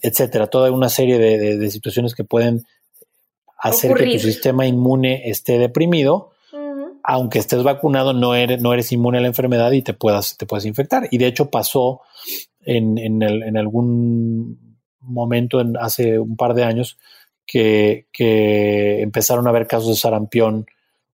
etcétera. 0.00 0.46
Toda 0.46 0.70
una 0.72 0.88
serie 0.88 1.18
de, 1.18 1.70
situaciones 1.70 2.14
que 2.14 2.24
pueden 2.24 2.66
hacer 3.58 3.94
que 3.94 4.12
tu 4.12 4.18
sistema 4.18 4.66
inmune 4.66 5.28
esté 5.28 5.58
deprimido. 5.58 6.30
Aunque 7.06 7.38
estés 7.38 7.62
vacunado, 7.62 8.14
no 8.14 8.34
eres, 8.34 8.62
no 8.62 8.72
eres 8.72 8.90
inmune 8.90 9.18
a 9.18 9.20
la 9.20 9.26
enfermedad 9.26 9.70
y 9.72 9.82
te 9.82 9.92
puedas, 9.92 10.38
te 10.38 10.46
puedes 10.46 10.64
infectar. 10.64 11.06
Y 11.10 11.18
de 11.18 11.26
hecho 11.26 11.50
pasó 11.50 12.00
en, 12.62 12.96
en, 12.96 13.22
el, 13.22 13.42
en 13.42 13.58
algún 13.58 14.63
momento 15.04 15.60
en, 15.60 15.76
hace 15.76 16.18
un 16.18 16.36
par 16.36 16.54
de 16.54 16.64
años 16.64 16.98
que, 17.46 18.06
empezaron 19.02 19.46
a 19.46 19.50
haber 19.50 19.66
casos 19.66 19.88
de 19.88 19.96
sarampión 19.96 20.66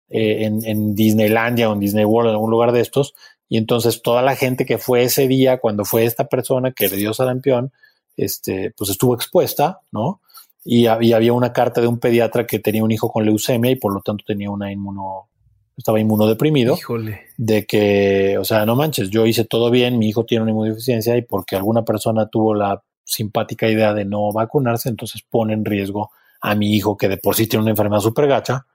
eh, 0.08 0.44
en, 0.44 0.94
Disneylandia 0.94 1.70
o 1.70 1.72
en 1.72 1.80
Disney 1.80 2.04
World, 2.04 2.30
en 2.30 2.34
algún 2.34 2.50
lugar 2.50 2.72
de 2.72 2.80
estos, 2.80 3.14
y 3.48 3.56
entonces 3.56 4.02
toda 4.02 4.22
la 4.22 4.36
gente 4.36 4.66
que 4.66 4.78
fue 4.78 5.04
ese 5.04 5.26
día, 5.26 5.58
cuando 5.58 5.84
fue 5.84 6.04
esta 6.04 6.28
persona 6.28 6.72
que 6.72 6.88
le 6.88 6.96
dio 6.96 7.14
sarampión, 7.14 7.72
este, 8.16 8.72
pues 8.76 8.90
estuvo 8.90 9.14
expuesta, 9.14 9.80
¿no? 9.92 10.20
Y, 10.64 10.86
había 10.86 11.32
una 11.32 11.52
carta 11.52 11.80
de 11.80 11.86
un 11.86 11.98
pediatra 11.98 12.46
que 12.46 12.58
tenía 12.58 12.84
un 12.84 12.90
hijo 12.90 13.10
con 13.10 13.24
leucemia 13.24 13.70
y 13.70 13.76
por 13.76 13.94
lo 13.94 14.02
tanto 14.02 14.24
tenía 14.26 14.50
una 14.50 14.70
inmuno, 14.70 15.28
estaba 15.74 15.98
inmunodeprimido. 15.98 16.76
Híjole. 16.76 17.20
De 17.38 17.64
que, 17.64 18.36
o 18.36 18.44
sea, 18.44 18.66
no 18.66 18.76
manches, 18.76 19.08
yo 19.08 19.24
hice 19.24 19.44
todo 19.44 19.70
bien, 19.70 19.98
mi 19.98 20.08
hijo 20.08 20.26
tiene 20.26 20.42
una 20.42 20.50
inmunodeficiencia 20.50 21.16
y 21.16 21.22
porque 21.22 21.56
alguna 21.56 21.84
persona 21.84 22.28
tuvo 22.28 22.54
la 22.54 22.82
simpática 23.08 23.68
idea 23.68 23.94
de 23.94 24.04
no 24.04 24.30
vacunarse, 24.32 24.88
entonces 24.88 25.22
pone 25.28 25.54
en 25.54 25.64
riesgo 25.64 26.10
a 26.40 26.54
mi 26.54 26.76
hijo 26.76 26.96
que 26.96 27.08
de 27.08 27.16
por 27.16 27.34
sí 27.34 27.46
tiene 27.46 27.62
una 27.62 27.70
enfermedad 27.70 28.00
súper 28.00 28.28
gacha, 28.28 28.66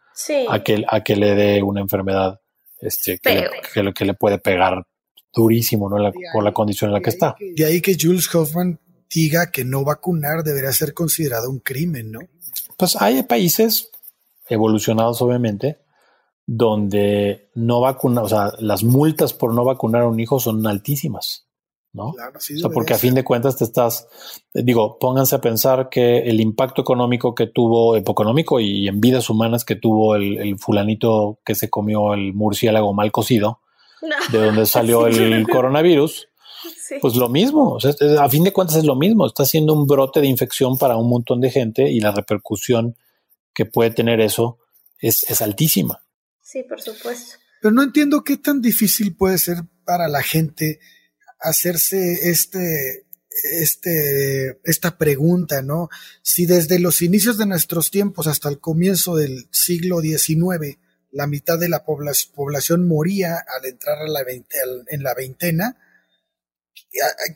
a, 0.49 0.63
que, 0.63 0.83
a 0.87 1.01
que 1.01 1.15
le 1.15 1.35
dé 1.35 1.63
una 1.63 1.81
enfermedad 1.81 2.39
este, 2.79 3.19
que, 3.19 3.83
le, 3.83 3.93
que, 3.93 4.05
le, 4.05 4.13
puede 4.15 4.39
pegar 4.39 4.85
durísimo 5.33 5.89
¿no? 5.89 6.11
por 6.33 6.43
la 6.43 6.51
condición 6.51 6.89
en 6.89 6.95
la 6.95 7.01
que 7.01 7.11
está. 7.11 7.35
De 7.55 7.65
ahí 7.65 7.79
que 7.79 7.95
Jules 7.99 8.33
Hoffman 8.33 8.79
diga 9.09 9.51
que 9.51 9.63
no 9.63 9.83
vacunar 9.83 10.43
debería 10.43 10.71
ser 10.71 10.93
considerado 10.93 11.49
un 11.49 11.59
crimen, 11.59 12.11
¿no? 12.11 12.19
Pues 12.77 12.99
hay 12.99 13.21
países 13.23 13.91
evolucionados, 14.49 15.21
obviamente, 15.21 15.77
donde 16.45 17.49
no 17.53 17.81
vacunar, 17.81 18.23
o 18.25 18.29
sea, 18.29 18.51
las 18.59 18.83
multas 18.83 19.33
por 19.33 19.53
no 19.53 19.63
vacunar 19.63 20.01
a 20.01 20.07
un 20.07 20.19
hijo 20.19 20.39
son 20.39 20.65
altísimas. 20.67 21.45
¿No? 21.93 22.07
o 22.07 22.39
sea, 22.39 22.69
porque 22.69 22.93
a 22.93 22.97
fin 22.97 23.13
de 23.13 23.23
cuentas 23.23 23.55
te 23.55 23.63
estás, 23.63 24.07
digo, 24.53 24.97
pónganse 24.99 25.35
a 25.35 25.41
pensar 25.41 25.89
que 25.89 26.19
el 26.19 26.41
impacto 26.41 26.81
económico 26.81 27.35
que 27.35 27.47
tuvo, 27.47 27.95
económico 27.95 28.59
y 28.59 28.87
en 28.87 28.99
vidas 28.99 29.29
humanas 29.29 29.63
que 29.63 29.75
tuvo 29.75 30.15
el, 30.15 30.57
fulanito 30.57 31.39
que 31.45 31.53
se 31.53 31.69
comió 31.69 32.13
el 32.13 32.33
murciélago 32.33 32.93
mal 32.93 33.11
cocido, 33.11 33.59
de 34.31 34.37
donde 34.39 34.65
salió 34.65 35.07
el 35.07 35.47
coronavirus, 35.47 36.27
pues 36.99 37.15
lo 37.15 37.29
mismo, 37.29 37.73
o 37.73 37.79
sea, 37.79 37.93
a 38.19 38.29
fin 38.29 38.43
de 38.43 38.53
cuentas 38.53 38.77
es 38.77 38.85
lo 38.85 38.95
mismo, 38.95 39.27
está 39.27 39.45
siendo 39.45 39.73
un 39.73 39.85
brote 39.85 40.19
de 40.19 40.27
infección 40.27 40.77
para 40.77 40.97
un 40.97 41.09
montón 41.09 41.41
de 41.41 41.51
gente 41.51 41.91
y 41.91 41.99
la 41.99 42.11
repercusión 42.11 42.95
que 43.53 43.65
puede 43.65 43.91
tener 43.91 44.19
eso 44.19 44.57
es, 44.99 45.29
es 45.29 45.41
altísima. 45.41 46.03
Sí, 46.41 46.63
por 46.63 46.81
supuesto. 46.81 47.37
Pero 47.61 47.73
no 47.73 47.83
entiendo 47.83 48.23
qué 48.23 48.37
tan 48.37 48.61
difícil 48.61 49.15
puede 49.15 49.37
ser 49.37 49.57
para 49.85 50.07
la 50.07 50.23
gente 50.23 50.79
hacerse 51.43 52.29
este, 52.29 53.05
este, 53.43 54.59
esta 54.63 54.97
pregunta, 54.97 55.61
¿no? 55.61 55.89
Si 56.21 56.45
desde 56.45 56.79
los 56.79 57.01
inicios 57.01 57.37
de 57.37 57.45
nuestros 57.45 57.91
tiempos 57.91 58.27
hasta 58.27 58.49
el 58.49 58.59
comienzo 58.59 59.15
del 59.15 59.47
siglo 59.51 59.99
XIX, 60.01 60.77
la 61.11 61.27
mitad 61.27 61.59
de 61.59 61.69
la 61.69 61.83
población 61.83 62.87
moría 62.87 63.37
al 63.37 63.65
entrar 63.65 63.99
a 63.99 64.07
la 64.07 64.21
en 64.87 65.03
la 65.03 65.13
veintena, 65.13 65.77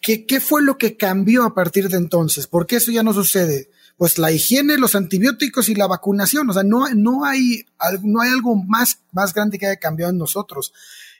¿qué, 0.01 0.26
¿qué 0.26 0.39
fue 0.39 0.64
lo 0.64 0.78
que 0.78 0.97
cambió 0.97 1.43
a 1.43 1.53
partir 1.53 1.89
de 1.89 1.97
entonces? 1.97 2.47
¿Por 2.47 2.66
qué 2.66 2.78
eso 2.78 2.91
ya 2.91 3.03
no 3.03 3.14
sucede? 3.14 3.70
Pues 3.97 4.18
la 4.18 4.32
higiene, 4.32 4.78
los 4.78 4.95
antibióticos 4.95 5.70
y 5.70 5.76
la 5.76 5.88
vacunación. 5.88 6.49
O 6.49 6.53
sea, 6.53 6.64
no, 6.64 6.88
no, 6.95 7.26
hay, 7.26 7.66
no 8.03 8.22
hay 8.22 8.30
algo 8.30 8.55
más, 8.55 8.99
más 9.12 9.34
grande 9.34 9.58
que 9.58 9.68
haya 9.68 9.80
cambiado 9.80 10.12
en 10.12 10.20
nosotros 10.20 10.72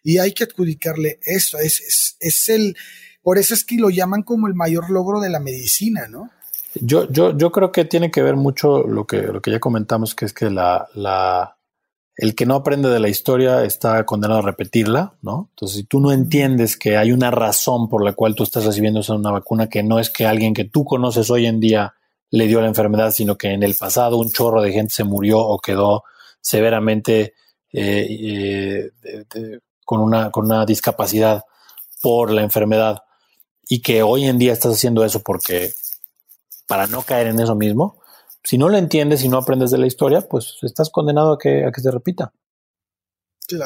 y 0.03 0.17
hay 0.17 0.33
que 0.33 0.45
adjudicarle 0.45 1.19
eso. 1.23 1.57
Es, 1.59 2.17
es, 2.19 2.49
el, 2.49 2.75
por 3.21 3.37
eso 3.37 3.53
es 3.53 3.63
que 3.63 3.75
lo 3.77 3.89
llaman 3.89 4.23
como 4.23 4.47
el 4.47 4.53
mayor 4.53 4.89
logro 4.89 5.19
de 5.19 5.29
la 5.29 5.39
medicina, 5.39 6.07
¿no? 6.07 6.29
Yo, 6.75 7.09
yo, 7.11 7.35
yo 7.35 7.51
creo 7.51 7.71
que 7.71 7.85
tiene 7.85 8.11
que 8.11 8.21
ver 8.21 8.35
mucho 8.35 8.83
lo 8.83 9.07
que, 9.07 9.21
lo 9.21 9.41
que 9.41 9.51
ya 9.51 9.59
comentamos, 9.59 10.13
que 10.13 10.25
es 10.25 10.33
que 10.33 10.49
la, 10.49 10.87
la, 10.93 11.57
el 12.15 12.35
que 12.35 12.45
no 12.45 12.55
aprende 12.55 12.89
de 12.89 12.99
la 12.99 13.09
historia 13.09 13.63
está 13.63 14.05
condenado 14.05 14.39
a 14.39 14.43
repetirla, 14.43 15.13
¿no? 15.21 15.49
Entonces, 15.51 15.77
si 15.77 15.83
tú 15.83 15.99
no 15.99 16.11
entiendes 16.11 16.77
que 16.77 16.97
hay 16.97 17.11
una 17.11 17.31
razón 17.31 17.89
por 17.89 18.03
la 18.03 18.13
cual 18.13 18.35
tú 18.35 18.43
estás 18.43 18.65
recibiendo 18.65 19.01
una 19.09 19.31
vacuna, 19.31 19.69
que 19.69 19.83
no 19.83 19.99
es 19.99 20.09
que 20.09 20.25
alguien 20.25 20.53
que 20.53 20.65
tú 20.65 20.83
conoces 20.83 21.29
hoy 21.29 21.45
en 21.45 21.59
día 21.59 21.93
le 22.31 22.47
dio 22.47 22.59
la 22.59 22.67
enfermedad, 22.67 23.11
sino 23.11 23.37
que 23.37 23.51
en 23.51 23.63
el 23.63 23.75
pasado 23.75 24.17
un 24.17 24.29
chorro 24.29 24.61
de 24.61 24.71
gente 24.71 24.93
se 24.93 25.03
murió 25.03 25.39
o 25.39 25.59
quedó 25.59 26.03
severamente 26.41 27.33
eh, 27.71 28.07
eh, 28.09 29.59
con 29.88 30.01
una, 30.01 30.31
con 30.31 30.45
una 30.45 30.65
discapacidad 30.65 31.45
por 32.01 32.29
la 32.29 32.41
enfermedad 32.41 33.03
y 33.69 33.81
que 33.81 34.03
hoy 34.03 34.25
en 34.25 34.38
día 34.38 34.51
estás 34.51 34.73
haciendo 34.73 35.05
eso 35.05 35.23
porque 35.23 35.71
para 36.67 36.88
no 36.88 37.03
caer 37.03 37.27
en 37.27 37.39
eso 37.39 37.55
mismo, 37.55 38.01
si 38.43 38.57
no 38.57 38.67
lo 38.67 38.77
entiendes 38.77 39.23
y 39.23 39.29
no 39.29 39.38
aprendes 39.38 39.71
de 39.71 39.77
la 39.77 39.88
historia, 39.88 40.19
pues 40.19 40.57
estás 40.61 40.89
condenado 40.89 41.31
a 41.33 41.38
que, 41.38 41.63
a 41.63 41.71
que 41.71 41.79
se 41.79 41.89
repita. 41.89 42.33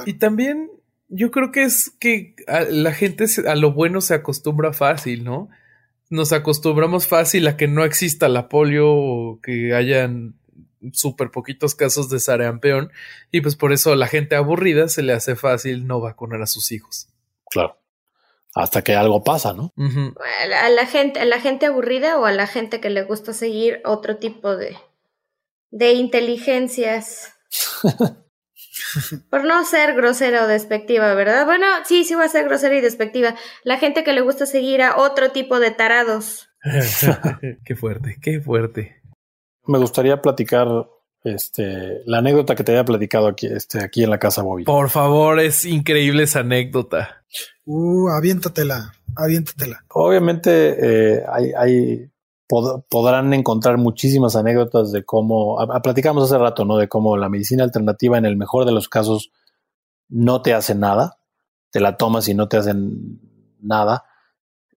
Y 0.06 0.20
también 0.20 0.70
yo 1.10 1.32
creo 1.32 1.52
que 1.52 1.64
es 1.64 1.90
que 2.00 2.36
la 2.70 2.94
gente 2.94 3.26
a 3.48 3.56
lo 3.56 3.74
bueno 3.74 4.00
se 4.00 4.14
acostumbra 4.14 4.74
fácil, 4.74 5.24
¿no? 5.24 5.50
Nos 6.12 6.34
acostumbramos 6.34 7.08
fácil 7.08 7.48
a 7.48 7.58
que 7.58 7.68
no 7.68 7.84
exista 7.84 8.30
la 8.30 8.48
polio 8.48 8.92
o 8.92 9.40
que 9.42 9.74
hayan 9.74 10.36
súper 10.94 11.32
poquitos 11.32 11.76
casos 11.76 12.10
de 12.10 12.20
sarampión 12.20 12.92
y 13.32 13.42
pues 13.42 13.56
por 13.56 13.72
eso 13.72 13.94
a 13.94 13.96
la 13.96 14.08
gente 14.08 14.36
aburrida 14.36 14.88
se 14.88 15.04
le 15.04 15.14
hace 15.14 15.36
fácil 15.36 15.88
no 15.88 16.00
vacunar 16.00 16.42
a 16.42 16.48
sus 16.48 16.72
hijos. 16.72 17.08
Claro. 17.50 17.78
Hasta 18.54 18.82
que 18.82 18.96
algo 18.96 19.24
pasa, 19.24 19.54
¿no? 19.54 19.74
a, 19.78 20.70
la, 20.70 20.86
gente, 20.86 21.22
a 21.22 21.26
la 21.26 21.40
gente 21.40 21.68
aburrida 21.68 22.20
o 22.20 22.26
a 22.26 22.34
la 22.34 22.48
gente 22.48 22.82
que 22.82 22.90
le 22.90 23.04
gusta 23.04 23.34
seguir 23.34 23.82
otro 23.86 24.18
tipo 24.18 24.58
de, 24.58 24.76
de 25.70 25.94
inteligencias. 25.94 27.34
Por 29.30 29.46
no 29.46 29.64
ser 29.64 29.96
grosera 29.96 30.44
o 30.44 30.48
despectiva, 30.48 31.14
¿verdad? 31.14 31.46
Bueno, 31.46 31.66
sí, 31.86 32.04
sí 32.04 32.14
va 32.14 32.26
a 32.26 32.30
ser 32.30 32.46
grosera 32.46 32.76
y 32.76 32.82
despectiva. 32.82 33.36
La 33.64 33.78
gente 33.78 34.04
que 34.04 34.12
le 34.12 34.22
gusta 34.22 34.46
seguir 34.46 34.82
a 34.82 34.98
otro 34.98 35.32
tipo 35.32 35.60
de 35.60 35.72
tarados. 35.72 36.50
qué 37.66 37.76
fuerte, 37.76 38.18
qué 38.22 38.42
fuerte. 38.42 39.01
Me 39.66 39.78
gustaría 39.78 40.22
platicar 40.22 40.68
este, 41.24 42.02
la 42.06 42.20
anécdota 42.20 42.56
que 42.56 42.64
te 42.64 42.72
había 42.72 42.86
platicado 42.86 43.28
aquí, 43.28 43.48
este, 43.48 43.84
aquí 43.84 44.04
en 44.04 44.10
la 44.10 44.20
casa 44.20 44.42
Bobby. 44.42 44.64
Por 44.64 44.90
favor, 44.90 45.40
es 45.40 45.66
increíble 45.66 46.24
esa 46.24 46.40
anécdota. 46.40 47.24
Uh, 47.66 48.10
aviéntatela, 48.10 48.94
aviéntatela. 49.16 49.86
Obviamente 49.90 51.16
eh, 51.18 51.24
hay, 51.32 51.52
hay 51.54 52.12
podrán 52.90 53.34
encontrar 53.34 53.78
muchísimas 53.78 54.36
anécdotas 54.36 54.92
de 54.92 55.04
cómo, 55.06 55.58
platicamos 55.82 56.26
hace 56.26 56.38
rato, 56.38 56.66
¿no? 56.66 56.78
De 56.78 56.90
cómo 56.90 57.16
la 57.18 57.30
medicina 57.30 57.64
alternativa 57.64 58.18
en 58.18 58.26
el 58.26 58.36
mejor 58.36 58.66
de 58.66 58.74
los 58.74 58.90
casos 58.90 59.32
no 60.10 60.42
te 60.42 60.54
hace 60.54 60.76
nada, 60.76 61.18
te 61.70 61.80
la 61.80 61.96
tomas 61.96 62.28
y 62.28 62.34
no 62.34 62.50
te 62.50 62.58
hacen 62.58 63.22
nada, 63.62 64.04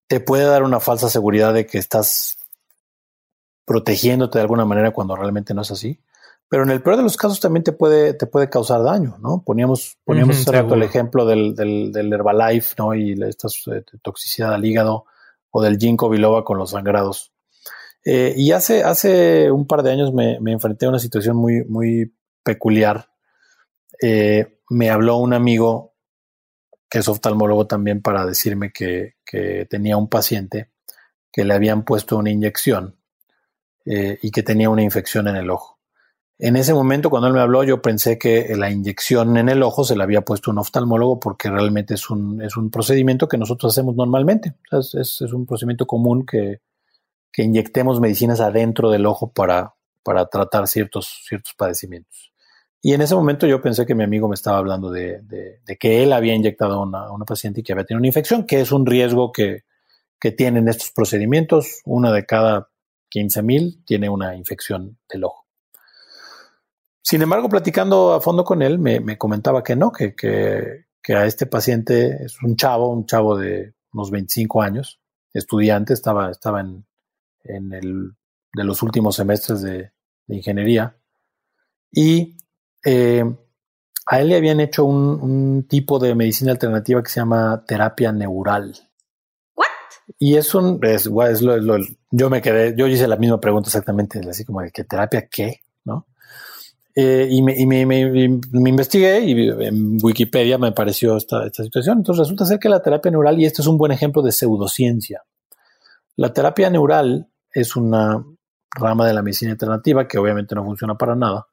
te 0.07 0.21
puede 0.21 0.45
dar 0.45 0.63
una 0.63 0.79
falsa 0.79 1.09
seguridad 1.09 1.53
de 1.53 1.67
que 1.67 1.79
estás 1.79 2.39
protegiéndote 3.65 4.39
de 4.39 4.43
alguna 4.43 4.65
manera 4.65 4.93
cuando 4.93 5.17
realmente 5.17 5.55
no 5.55 5.63
es 5.63 5.71
así. 5.71 6.01
Pero 6.49 6.63
en 6.63 6.71
el 6.71 6.83
peor 6.83 6.97
de 6.97 7.03
los 7.03 7.17
casos 7.17 7.41
también 7.41 7.65
te 7.65 7.73
puede, 7.73 8.15
te 8.15 8.27
puede 8.27 8.51
causar 8.51 8.83
daño, 8.83 9.17
¿no? 9.21 9.43
Poníamos, 9.45 9.97
poníamos 10.05 10.39
hace 10.39 10.53
rato 10.53 10.75
el 10.75 10.83
ejemplo 10.83 11.25
del, 11.25 11.55
del, 11.55 11.91
del, 11.91 12.13
Herbalife, 12.13 12.75
¿no? 12.79 12.95
Y 12.95 13.13
esta 13.23 13.49
eh, 13.75 13.83
toxicidad 14.03 14.55
al 14.55 14.65
hígado 14.65 15.07
o 15.51 15.63
del 15.63 15.79
ginkgo 15.79 16.09
biloba 16.11 16.45
con 16.45 16.59
los 16.59 16.71
sangrados. 16.71 17.33
Eh, 18.05 18.35
y 18.37 18.53
hace, 18.53 18.85
hace 18.85 19.51
un 19.51 19.67
par 19.67 19.83
de 19.83 19.93
años 19.93 20.13
me, 20.13 20.37
enfrenté 20.47 20.87
a 20.87 20.91
una 20.91 20.99
situación 20.99 21.37
muy, 21.37 21.65
muy 21.65 22.15
peculiar. 22.43 23.09
Eh, 24.03 24.59
me 24.69 24.91
habló 24.91 25.17
un 25.17 25.33
amigo 25.33 25.95
que 26.91 26.99
es 26.99 27.09
oftalmólogo 27.09 27.67
también 27.67 28.03
para 28.03 28.27
decirme 28.27 28.73
que, 28.73 29.15
tenía 29.69 29.97
un 29.97 30.09
paciente 30.09 30.71
que 31.33 31.45
le 31.45 31.55
habían 31.55 31.85
puesto 31.85 32.17
una 32.17 32.31
inyección 32.31 33.01
eh, 33.87 34.19
y 34.23 34.31
que 34.31 34.43
tenía 34.43 34.71
una 34.71 34.83
infección 34.83 35.29
en 35.29 35.37
el 35.37 35.51
ojo. 35.51 35.79
En 36.39 36.57
ese 36.57 36.75
momento, 36.75 37.11
cuando 37.11 37.29
él 37.29 37.35
me 37.35 37.41
habló, 37.41 37.63
yo 37.63 37.81
pensé 37.81 38.19
que 38.19 38.57
la 38.57 38.71
inyección 38.71 39.37
en 39.37 39.49
el 39.49 39.63
ojo 39.63 39.85
se 39.85 39.95
la 39.95 40.05
había 40.05 40.23
puesto 40.23 40.51
un 40.51 40.59
oftalmólogo 40.59 41.21
porque 41.21 41.49
realmente 41.49 41.95
es 41.95 42.11
un, 42.11 42.43
es 42.43 42.57
un 42.57 42.71
procedimiento 42.71 43.29
que 43.29 43.39
nosotros 43.39 43.73
hacemos 43.73 43.95
normalmente. 43.95 44.55
es, 44.73 45.21
un 45.21 45.47
procedimiento 45.47 45.87
común 45.87 46.27
que, 46.27 46.61
que 47.31 47.45
inyectemos 47.45 48.01
medicinas 48.01 48.41
adentro 48.41 48.91
del 48.91 49.07
ojo 49.07 49.33
para, 49.33 49.75
para 50.03 50.27
tratar 50.27 50.67
ciertos, 50.67 51.23
ciertos 51.27 51.55
padecimientos. 51.55 52.33
Y 52.83 52.93
en 52.93 53.01
ese 53.01 53.15
momento 53.15 53.47
yo 53.47 53.63
pensé 53.63 53.87
que 53.87 53.95
mi 53.95 54.05
amigo 54.05 54.29
me 54.29 54.35
estaba 54.35 54.59
hablando 54.59 54.91
de, 54.91 55.21
de, 55.23 55.77
que 55.79 56.03
él 56.03 56.13
había 56.13 56.35
inyectado 56.35 56.75
a 56.75 56.83
una, 56.83 57.11
una, 57.11 57.25
paciente 57.25 57.61
y 57.61 57.65
que 57.65 57.73
había 57.73 57.87
tenido 57.87 58.01
una 58.01 58.09
infección, 58.09 58.45
que 58.45 58.61
es 58.61 58.73
un 58.73 58.85
riesgo 58.85 59.33
que, 59.33 59.65
que 60.21 60.33
tienen 60.33 60.69
estos 60.69 60.91
procedimientos. 60.91 61.81
Una 61.87 62.13
de 62.13 62.27
cada 62.27 62.69
15 63.15 63.43
mil 63.45 63.85
tiene 63.85 64.09
una 64.09 64.35
infección 64.35 64.99
del 65.09 65.23
ojo. 65.23 65.47
Sin 67.01 67.23
embargo, 67.23 67.49
platicando 67.49 68.13
a 68.13 68.21
fondo 68.21 68.43
con 68.43 68.61
él, 68.61 68.81
me, 68.81 68.99
me 68.99 69.17
comentaba 69.17 69.63
que 69.63 69.77
no, 69.77 69.93
que, 69.93 70.85
a 71.15 71.25
este 71.25 71.47
paciente 71.47 72.25
es 72.25 72.43
un 72.43 72.57
chavo, 72.57 72.91
un 72.91 73.07
chavo 73.07 73.37
de 73.37 73.75
unos 73.93 74.11
25 74.11 74.63
años, 74.63 75.01
estudiante, 75.33 75.93
estaba, 75.95 76.33
estaba 76.33 76.61
en, 76.61 76.87
en 77.45 77.73
el, 77.73 78.17
de 78.53 78.65
los 78.65 78.83
últimos 78.83 79.15
semestres 79.15 79.63
de, 79.63 79.93
ingeniería. 80.27 80.97
Y 81.93 82.37
eh, 82.85 83.23
a 84.07 84.21
él 84.21 84.29
le 84.29 84.37
habían 84.37 84.59
hecho 84.59 84.85
un, 84.87 85.69
tipo 85.69 86.01
de 86.01 86.17
medicina 86.17 86.51
alternativa 86.51 87.01
que 87.01 87.11
se 87.11 87.21
llama 87.21 87.65
terapia 87.65 88.11
neural. 88.11 88.75
Y 90.19 90.37
es 90.37 90.55
un, 90.55 90.79
es, 90.83 91.07
lo, 91.07 91.79
yo 92.11 92.31
me 92.31 92.43
quedé, 92.43 92.75
yo 92.77 92.87
hice 92.87 93.09
la 93.09 93.17
misma 93.17 93.41
pregunta 93.41 93.69
exactamente, 93.69 94.21
así 94.29 94.45
como 94.45 94.61
de 94.61 94.71
que 94.71 94.85
terapia 94.85 95.29
qué, 95.31 95.61
¿no? 95.85 96.07
Eh, 96.95 97.27
y, 97.29 97.43
me, 97.43 97.59
y 97.59 97.67
me, 97.67 97.85
me, 97.87 98.71
investigué 98.71 99.21
y 99.21 99.49
en 99.49 99.99
Wikipedia 100.01 100.59
me 100.59 100.69
apareció 100.69 101.17
esta, 101.17 101.45
esta 101.45 101.65
situación. 101.65 101.99
Entonces 101.99 102.21
resulta 102.21 102.45
ser 102.45 102.61
que 102.61 102.69
la 102.69 102.83
terapia 102.83 103.11
neural, 103.11 103.41
y 103.41 103.47
este 103.47 103.63
es 103.63 103.69
un 103.69 103.79
buen 103.79 103.91
ejemplo 103.91 104.23
de 104.23 104.31
pseudociencia, 104.31 105.23
la 106.17 106.33
terapia 106.33 106.71
neural 106.71 107.29
es 107.53 107.75
una 107.75 108.25
rama 108.71 109.07
de 109.07 109.15
la 109.15 109.23
medicina 109.23 109.53
alternativa 109.53 110.07
que 110.07 110.19
obviamente 110.19 110.55
no 110.55 110.65
funciona 110.65 110.97
para 110.97 111.17
nada, 111.17 111.49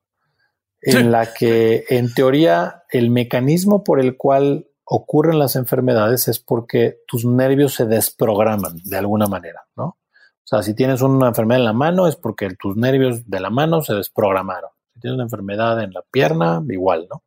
en 0.82 1.12
la 1.12 1.34
que 1.34 1.86
en 1.90 2.14
teoría 2.14 2.84
el 2.90 3.12
mecanismo 3.12 3.84
por 3.84 4.00
el 4.00 4.18
cual 4.18 4.68
ocurren 4.86 5.40
las 5.40 5.56
enfermedades 5.56 6.28
es 6.28 6.40
porque 6.40 7.00
tus 7.08 7.26
nervios 7.26 7.74
se 7.74 7.86
desprograman 7.86 8.78
de 8.84 8.98
alguna 8.98 9.28
manera, 9.28 9.62
¿no? 9.76 9.86
O 9.86 10.48
sea, 10.52 10.64
si 10.64 10.74
tienes 10.74 11.02
una 11.02 11.30
enfermedad 11.30 11.60
en 11.60 11.66
la 11.66 11.74
mano 11.74 12.08
es 12.08 12.16
porque 12.16 12.50
tus 12.60 12.76
nervios 12.76 13.30
de 13.30 13.40
la 13.40 13.50
mano 13.50 13.82
se 13.82 13.94
desprogramaron. 13.94 14.72
Si 14.94 15.00
tienes 15.00 15.16
una 15.16 15.24
enfermedad 15.24 15.82
en 15.82 15.94
la 15.94 16.02
pierna, 16.02 16.62
igual, 16.68 17.08
¿no? 17.10 17.24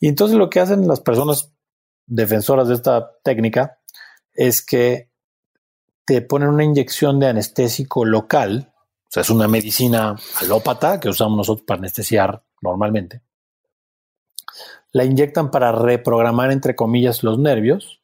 Y 0.00 0.08
entonces 0.08 0.36
lo 0.36 0.48
que 0.48 0.60
hacen 0.60 0.88
las 0.88 1.00
personas 1.00 1.52
defensoras 2.06 2.68
de 2.68 2.74
esta 2.74 3.10
técnica 3.22 3.78
es 4.32 4.64
que 4.64 5.10
te 6.04 6.20
ponen 6.22 6.48
una 6.48 6.64
inyección 6.64 7.18
de 7.18 7.28
anestésico 7.28 8.04
local, 8.04 8.72
o 9.04 9.10
sea, 9.10 9.22
es 9.22 9.30
una 9.30 9.48
medicina 9.48 10.16
alópata 10.40 11.00
que 11.00 11.08
usamos 11.08 11.36
nosotros 11.36 11.64
para 11.66 11.78
anestesiar 11.78 12.42
normalmente. 12.60 13.22
La 14.92 15.04
inyectan 15.04 15.50
para 15.50 15.72
reprogramar, 15.72 16.50
entre 16.50 16.76
comillas, 16.76 17.22
los 17.22 17.38
nervios 17.38 18.00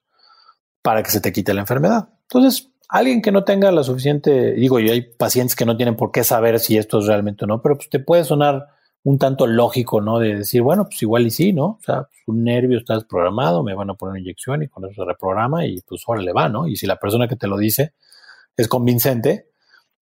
para 0.83 1.03
que 1.03 1.11
se 1.11 1.21
te 1.21 1.33
quite 1.33 1.55
la 1.55 1.61
enfermedad. 1.61 2.09
Entonces, 2.23 2.71
alguien 2.89 3.23
que 3.23 3.33
no 3.33 3.45
tenga 3.45 3.71
la 3.71 3.85
suficiente, 3.85 4.53
digo, 4.53 4.81
y 4.81 4.91
hay 4.91 5.03
pacientes 5.03 5.55
que 5.55 5.67
no 5.67 5.77
tienen 5.77 5.97
por 5.97 6.11
qué 6.11 6.25
saber 6.25 6.59
si 6.59 6.77
esto 6.77 6.99
es 6.99 7.07
realmente 7.07 7.45
o 7.45 7.49
no, 7.49 7.63
pero 7.63 7.77
pues 7.77 7.89
te 7.89 8.01
puede 8.01 8.25
sonar 8.25 8.69
un 9.03 9.19
tanto 9.19 9.47
lógico, 9.47 10.01
¿no? 10.01 10.19
De 10.19 10.37
decir, 10.37 10.63
bueno, 10.63 10.85
pues 10.85 11.01
igual 11.03 11.27
y 11.27 11.31
sí, 11.31 11.53
¿no? 11.53 11.65
O 11.65 11.79
sea, 11.85 12.03
pues, 12.03 12.21
un 12.27 12.45
nervio 12.45 12.79
está 12.79 12.95
desprogramado, 12.95 13.63
me 13.63 13.75
van 13.75 13.91
a 13.91 13.95
poner 13.95 14.13
una 14.13 14.21
inyección 14.21 14.63
y 14.63 14.69
con 14.69 14.85
eso 14.85 15.03
se 15.03 15.09
reprograma 15.09 15.67
y 15.67 15.81
pues 15.83 16.03
ahora 16.07 16.23
le 16.23 16.33
va, 16.33 16.49
¿no? 16.49 16.67
Y 16.67 16.77
si 16.77 16.87
la 16.87 16.97
persona 16.97 17.29
que 17.29 17.37
te 17.37 17.47
lo 17.47 17.57
dice 17.57 17.95
es 18.57 18.69
convincente, 18.69 19.49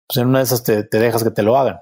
pues 0.07 0.18
en 0.18 0.28
una 0.28 0.38
de 0.38 0.44
esas 0.44 0.64
te, 0.64 0.82
dejas 0.84 1.22
que 1.22 1.30
te 1.30 1.42
lo 1.42 1.57
hagan. 1.57 1.80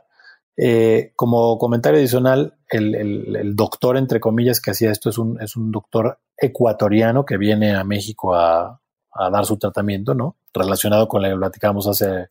Eh, 0.56 1.12
como 1.16 1.58
comentario 1.58 1.98
adicional, 1.98 2.54
el, 2.68 3.54
doctor, 3.54 3.96
entre 3.96 4.20
comillas, 4.20 4.60
que 4.60 4.70
hacía 4.70 4.90
esto 4.90 5.10
es 5.10 5.18
un, 5.18 5.40
es 5.40 5.56
un 5.56 5.70
doctor 5.70 6.18
ecuatoriano 6.36 7.24
que 7.24 7.36
viene 7.36 7.74
a 7.74 7.84
México 7.84 8.34
a, 8.34 8.80
dar 9.30 9.46
su 9.46 9.56
tratamiento, 9.56 10.14
¿no? 10.14 10.36
Relacionado 10.52 11.08
con 11.08 11.22
lo 11.22 11.28
que 11.28 11.36
platicamos 11.36 11.86
hace, 11.86 12.28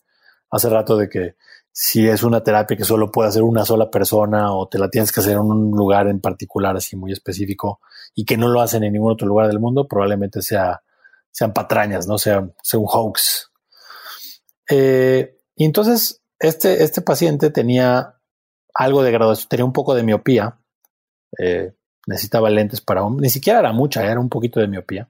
hace 0.51 0.69
rato 0.69 0.95
de 0.97 1.09
que 1.09 1.35
si 1.71 2.07
es 2.07 2.21
una 2.23 2.43
terapia 2.43 2.77
que 2.77 2.83
solo 2.83 3.11
puede 3.11 3.29
hacer 3.29 3.41
una 3.41 3.65
sola 3.65 3.89
persona 3.89 4.53
o 4.53 4.67
te 4.67 4.77
la 4.77 4.89
tienes 4.89 5.11
que 5.11 5.19
hacer 5.19 5.33
en 5.33 5.39
un 5.39 5.71
lugar 5.71 6.07
en 6.07 6.21
particular 6.21 6.77
así 6.77 6.95
muy 6.95 7.11
específico 7.11 7.79
y 8.13 8.23
que 8.23 8.37
no 8.37 8.47
lo 8.47 8.61
hacen 8.61 8.83
en 8.83 8.93
ningún 8.93 9.13
otro 9.13 9.27
lugar 9.27 9.47
del 9.47 9.59
mundo, 9.59 9.87
probablemente 9.87 10.43
sea, 10.43 10.83
sean 11.31 11.53
patrañas, 11.53 12.07
no 12.07 12.19
sea, 12.19 12.47
sea 12.61 12.79
un 12.79 12.85
hoax. 12.87 13.51
Eh, 14.69 15.37
y 15.55 15.65
entonces 15.65 16.21
este, 16.39 16.83
este 16.83 17.01
paciente 17.01 17.49
tenía 17.49 18.14
algo 18.75 19.01
de 19.01 19.11
graduación, 19.11 19.49
tenía 19.49 19.65
un 19.65 19.73
poco 19.73 19.95
de 19.95 20.03
miopía, 20.03 20.59
eh, 21.39 21.73
necesitaba 22.05 22.49
lentes 22.49 22.81
para 22.81 23.03
un, 23.03 23.17
ni 23.17 23.29
siquiera 23.29 23.59
era 23.59 23.71
mucha, 23.71 24.05
era 24.05 24.19
un 24.19 24.29
poquito 24.29 24.59
de 24.59 24.67
miopía. 24.67 25.09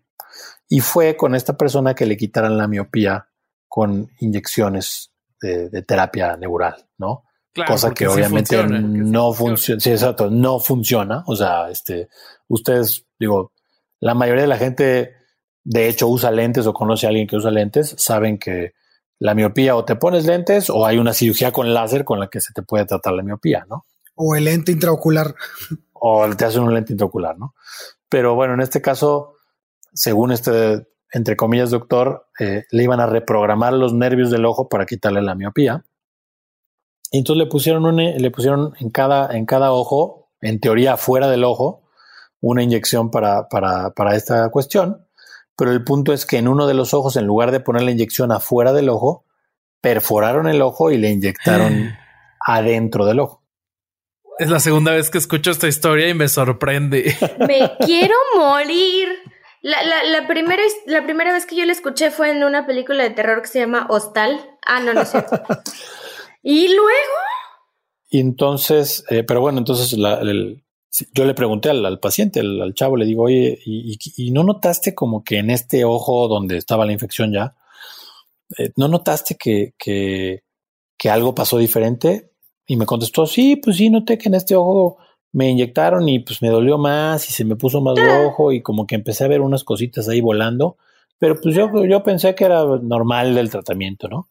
Y 0.69 0.79
fue 0.79 1.17
con 1.17 1.35
esta 1.35 1.57
persona 1.57 1.93
que 1.93 2.05
le 2.05 2.15
quitaran 2.15 2.57
la 2.57 2.67
miopía 2.67 3.27
con 3.67 4.09
inyecciones 4.19 5.11
de, 5.41 5.81
terapia 5.83 6.37
neural, 6.37 6.87
¿no? 6.97 7.23
Cosa 7.67 7.93
que 7.93 8.07
obviamente 8.07 8.61
no 8.67 9.31
funciona. 9.33 9.79
Sí, 9.79 9.91
exacto, 9.91 10.29
no 10.29 10.59
funciona. 10.59 11.23
O 11.27 11.35
sea, 11.35 11.69
este, 11.69 12.09
ustedes, 12.47 13.05
digo, 13.17 13.53
la 13.99 14.13
mayoría 14.13 14.41
de 14.41 14.47
la 14.47 14.57
gente, 14.57 15.13
de 15.63 15.87
hecho, 15.87 16.07
usa 16.07 16.31
lentes 16.31 16.67
o 16.67 16.73
conoce 16.73 17.05
a 17.05 17.09
alguien 17.09 17.27
que 17.27 17.37
usa 17.37 17.51
lentes, 17.51 17.95
saben 17.97 18.37
que 18.37 18.73
la 19.19 19.33
miopía 19.33 19.75
o 19.75 19.85
te 19.85 19.95
pones 19.95 20.25
lentes 20.25 20.69
o 20.69 20.85
hay 20.85 20.97
una 20.97 21.13
cirugía 21.13 21.51
con 21.51 21.73
láser 21.73 22.03
con 22.03 22.19
la 22.19 22.27
que 22.27 22.41
se 22.41 22.53
te 22.53 22.61
puede 22.61 22.85
tratar 22.85 23.13
la 23.13 23.23
miopía, 23.23 23.65
¿no? 23.69 23.85
O 24.15 24.35
el 24.35 24.45
lente 24.45 24.71
intraocular. 24.71 25.35
O 25.93 26.29
te 26.35 26.45
hacen 26.45 26.61
un 26.61 26.73
lente 26.73 26.93
intraocular, 26.93 27.37
¿no? 27.37 27.55
Pero 28.09 28.35
bueno, 28.35 28.53
en 28.53 28.61
este 28.61 28.81
caso, 28.81 29.35
según 29.93 30.31
este 30.31 30.85
entre 31.15 31.37
comillas, 31.37 31.69
doctor, 31.69 32.27
eh, 32.41 32.65
le 32.71 32.83
iban 32.83 32.99
a 32.99 33.05
reprogramar 33.05 33.71
los 33.71 33.93
nervios 33.93 34.31
del 34.31 34.43
ojo 34.43 34.67
para 34.67 34.85
quitarle 34.85 35.21
la 35.21 35.33
miopía. 35.33 35.85
Y 37.09 37.19
entonces 37.19 37.45
le 37.45 37.49
pusieron, 37.49 37.95
le 37.95 38.31
pusieron 38.31 38.73
en, 38.81 38.89
cada, 38.89 39.33
en 39.33 39.45
cada 39.45 39.71
ojo, 39.71 40.29
en 40.41 40.59
teoría 40.59 40.97
fuera 40.97 41.29
del 41.29 41.45
ojo, 41.45 41.83
una 42.41 42.63
inyección 42.63 43.11
para, 43.11 43.47
para, 43.47 43.91
para 43.91 44.17
esta 44.17 44.49
cuestión. 44.49 45.04
Pero 45.57 45.71
el 45.71 45.83
punto 45.83 46.13
es 46.13 46.25
que 46.25 46.37
en 46.37 46.47
uno 46.47 46.67
de 46.67 46.73
los 46.73 46.93
ojos, 46.93 47.15
en 47.15 47.25
lugar 47.25 47.51
de 47.51 47.59
poner 47.59 47.83
la 47.83 47.91
inyección 47.91 48.31
afuera 48.31 48.73
del 48.73 48.89
ojo, 48.89 49.25
perforaron 49.81 50.47
el 50.47 50.61
ojo 50.61 50.91
y 50.91 50.97
le 50.97 51.11
inyectaron 51.11 51.95
adentro 52.39 53.05
del 53.05 53.19
ojo. 53.19 53.41
Es 54.37 54.49
la 54.49 54.59
segunda 54.59 54.91
vez 54.91 55.09
que 55.09 55.17
escucho 55.17 55.51
esta 55.51 55.67
historia 55.67 56.09
y 56.09 56.13
me 56.13 56.27
sorprende. 56.27 57.15
Me 57.47 57.71
quiero 57.85 58.15
morir. 58.35 59.07
La, 59.61 59.83
la, 59.83 60.03
la, 60.03 60.27
primera, 60.27 60.61
la 60.85 61.03
primera 61.05 61.33
vez 61.33 61.45
que 61.45 61.55
yo 61.55 61.65
la 61.65 61.71
escuché 61.71 62.11
fue 62.11 62.29
en 62.29 62.43
una 62.43 62.67
película 62.67 63.03
de 63.03 63.09
terror 63.09 63.41
que 63.41 63.47
se 63.47 63.59
llama 63.59 63.87
Hostal. 63.89 64.39
Ah, 64.65 64.79
no, 64.79 64.93
no 64.93 65.01
es 65.01 65.09
cierto. 65.09 65.41
y 66.43 66.67
luego. 66.67 67.15
Y 68.09 68.19
entonces, 68.19 69.03
eh, 69.09 69.23
pero 69.23 69.41
bueno, 69.41 69.57
entonces 69.57 69.97
yo 71.13 71.25
le 71.25 71.33
pregunté 71.33 71.69
al, 71.69 71.99
paciente, 71.99 72.39
al, 72.39 72.73
chavo, 72.73 72.97
le 72.97 73.05
digo, 73.05 73.23
oye, 73.23 73.59
y, 73.65 74.31
no 74.31 74.43
notaste 74.43 74.93
como 74.93 75.23
que 75.23 75.39
en 75.39 75.49
este 75.49 75.85
ojo 75.85 76.27
donde 76.27 76.57
estaba 76.57 76.85
la 76.85 76.93
infección 76.93 77.33
ya, 77.33 77.55
eh, 78.57 78.71
¿no 78.75 78.87
notaste 78.87 79.35
que, 79.35 79.73
que, 79.77 80.43
que 80.97 81.09
algo 81.09 81.35
pasó 81.35 81.57
diferente? 81.57 82.31
Y 82.67 82.77
me 82.77 82.85
contestó, 82.85 83.25
sí, 83.25 83.55
pues 83.57 83.77
sí, 83.77 83.89
noté 83.89 84.17
que 84.17 84.29
en 84.29 84.35
este 84.35 84.55
ojo 84.55 84.97
me 85.31 85.49
inyectaron 85.49 86.07
y 86.07 86.19
pues 86.19 86.41
me 86.41 86.49
dolió 86.49 86.77
más 86.77 87.29
y 87.29 87.33
se 87.33 87.43
me 87.43 87.57
puso 87.57 87.81
más 87.81 87.99
rojo 87.99 88.51
y 88.53 88.61
como 88.61 88.87
que 88.87 88.95
empecé 88.95 89.25
a 89.25 89.27
ver 89.27 89.41
unas 89.41 89.63
cositas 89.63 90.07
ahí 90.07 90.21
volando, 90.21 90.77
pero 91.19 91.35
pues 91.39 91.53
yo, 91.55 91.69
yo 91.85 92.03
pensé 92.03 92.35
que 92.35 92.45
era 92.45 92.63
normal 92.81 93.35
del 93.35 93.49
tratamiento, 93.49 94.07
¿no? 94.07 94.29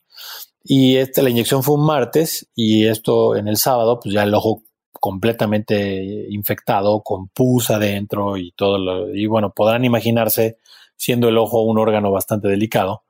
Y 0.62 0.96
este, 0.96 1.22
la 1.22 1.28
inyección 1.28 1.62
fue 1.62 1.74
un 1.74 1.84
martes 1.84 2.48
y 2.54 2.86
esto 2.86 3.36
en 3.36 3.48
el 3.48 3.58
sábado, 3.58 4.00
pues 4.00 4.14
ya 4.14 4.22
el 4.22 4.32
ojo 4.32 4.62
completamente 5.04 6.02
infectado, 6.30 7.02
con 7.02 7.28
pus 7.28 7.68
adentro 7.68 8.38
y 8.38 8.52
todo 8.52 8.78
lo, 8.78 9.14
y 9.14 9.26
bueno, 9.26 9.52
podrán 9.52 9.84
imaginarse, 9.84 10.56
siendo 10.96 11.28
el 11.28 11.36
ojo 11.36 11.60
un 11.60 11.78
órgano 11.78 12.10
bastante 12.10 12.48
delicado, 12.48 13.02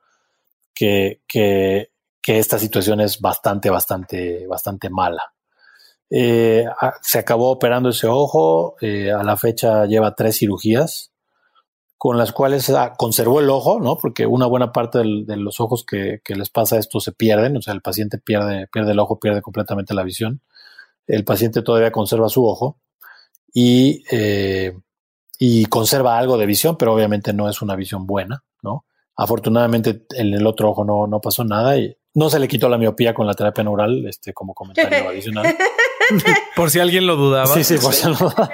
que, 0.75 1.21
que, 1.29 1.93
que 2.21 2.41
esta 2.41 2.59
situación 2.59 3.01
es 3.01 3.21
bastante, 3.21 3.71
bastante, 3.71 4.45
bastante 4.49 4.91
mala. 4.91 5.23
Eh, 6.11 6.67
se 7.01 7.21
acabó 7.21 7.53
operando 7.53 7.91
ese 7.91 8.09
ojo, 8.09 8.75
eh, 8.81 9.13
a 9.13 9.23
la 9.23 9.37
fecha 9.37 9.87
lleva 9.87 10.17
tres 10.17 10.39
cirugías, 10.39 11.13
con 11.97 12.19
las 12.19 12.33
cuales 12.33 12.71
ah, 12.71 12.95
conservó 12.99 13.39
el 13.39 13.51
ojo, 13.51 13.79
¿no? 13.79 13.99
Porque 13.99 14.27
una 14.27 14.47
buena 14.47 14.73
parte 14.73 14.99
de 14.99 15.37
los 15.37 15.61
ojos 15.61 15.85
que, 15.87 16.21
les 16.27 16.51
pasa 16.51 16.77
esto 16.77 16.99
se 16.99 17.13
pierden, 17.13 17.57
o 17.57 17.63
sea, 17.63 17.73
el 17.73 17.83
paciente 17.83 18.19
pierde, 18.19 18.67
pierde 18.67 18.91
el 18.91 18.99
ojo, 18.99 19.21
pierde 19.21 19.43
completamente 19.43 19.95
la 19.95 20.03
visión. 20.03 20.41
El 21.07 21.25
paciente 21.25 21.63
todavía 21.63 21.93
conserva 21.93 22.29
su 22.29 22.45
ojo 22.47 22.79
y, 23.53 24.03
eh, 24.11 24.77
y 25.39 25.67
conserva 25.67 26.19
algo 26.19 26.39
de 26.39 26.47
visión, 26.47 26.77
pero 26.77 26.95
obviamente 26.95 27.33
no 27.33 27.49
es 27.49 27.63
una 27.63 27.77
visión 27.77 28.07
buena, 28.07 28.43
¿no? 28.63 28.87
Afortunadamente 29.17 30.07
en 30.11 30.35
el 30.35 30.47
otro 30.47 30.71
ojo 30.71 30.85
no, 30.85 31.07
no 31.07 31.21
pasó 31.21 31.45
nada 31.45 31.79
y 31.79 31.97
no 32.15 32.31
se 32.31 32.39
le 32.39 32.49
quitó 32.49 32.69
la 32.69 32.79
miopía 32.79 33.13
con 33.13 33.27
la 33.27 33.35
terapia 33.35 33.65
neural, 33.65 34.07
este, 34.07 34.33
como 34.33 34.55
comentario 34.55 35.09
adicional. 35.11 35.57
por 36.57 36.71
si 36.71 36.79
alguien 36.79 37.07
lo 37.07 37.17
dudaba. 37.17 37.47
Sí, 37.47 37.65
sí, 37.65 37.77
por 37.79 37.93
si 37.93 38.07
lo 38.07 38.15
dudaba. 38.15 38.51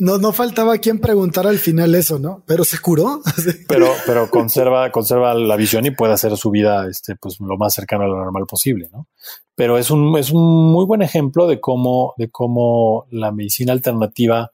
no, 0.00 0.18
no 0.18 0.32
faltaba 0.32 0.78
quien 0.78 0.98
preguntar 0.98 1.46
al 1.46 1.58
final 1.58 1.94
eso, 1.94 2.18
¿no? 2.18 2.42
Pero 2.46 2.64
se 2.64 2.78
curó. 2.78 3.20
pero, 3.68 3.92
pero 4.06 4.30
conserva, 4.30 4.90
conserva 4.90 5.34
la 5.34 5.56
visión 5.56 5.84
y 5.84 5.90
puede 5.90 6.14
hacer 6.14 6.36
su 6.36 6.50
vida, 6.50 6.88
este, 6.88 7.16
pues 7.16 7.38
lo 7.40 7.56
más 7.56 7.74
cercano 7.74 8.04
a 8.04 8.08
lo 8.08 8.16
normal 8.16 8.46
posible, 8.46 8.88
¿no? 8.92 9.08
Pero 9.54 9.78
es 9.78 9.90
un, 9.90 10.16
es 10.18 10.30
un 10.30 10.72
muy 10.72 10.84
buen 10.86 11.02
ejemplo 11.02 11.46
de 11.46 11.60
cómo, 11.60 12.14
de 12.16 12.30
cómo 12.30 13.06
la 13.10 13.30
medicina 13.30 13.72
alternativa 13.72 14.52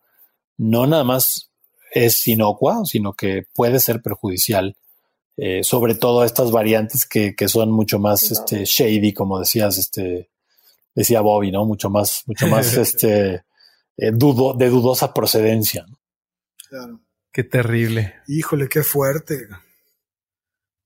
no 0.58 0.86
nada 0.86 1.04
más 1.04 1.50
es 1.92 2.26
inocua, 2.28 2.84
sino 2.84 3.14
que 3.14 3.44
puede 3.54 3.80
ser 3.80 4.02
perjudicial 4.02 4.76
eh, 5.36 5.62
sobre 5.64 5.94
todo 5.94 6.24
estas 6.24 6.50
variantes 6.50 7.06
que, 7.06 7.34
son 7.48 7.70
mucho 7.70 7.98
más 7.98 8.30
este, 8.30 8.64
shady, 8.64 9.12
como 9.12 9.38
decías, 9.38 9.78
este, 9.78 10.30
decía 10.94 11.20
Bobby, 11.20 11.50
¿no? 11.50 11.64
Mucho 11.64 11.90
más, 11.90 12.22
mucho 12.26 12.46
más 12.46 12.74
este, 12.76 13.44
eh, 13.96 14.12
dudo, 14.12 14.54
de 14.54 14.68
dudosa 14.68 15.14
procedencia. 15.14 15.86
Claro. 16.68 17.00
Qué 17.32 17.44
terrible. 17.44 18.14
Híjole, 18.26 18.68
qué 18.68 18.82
fuerte. 18.82 19.48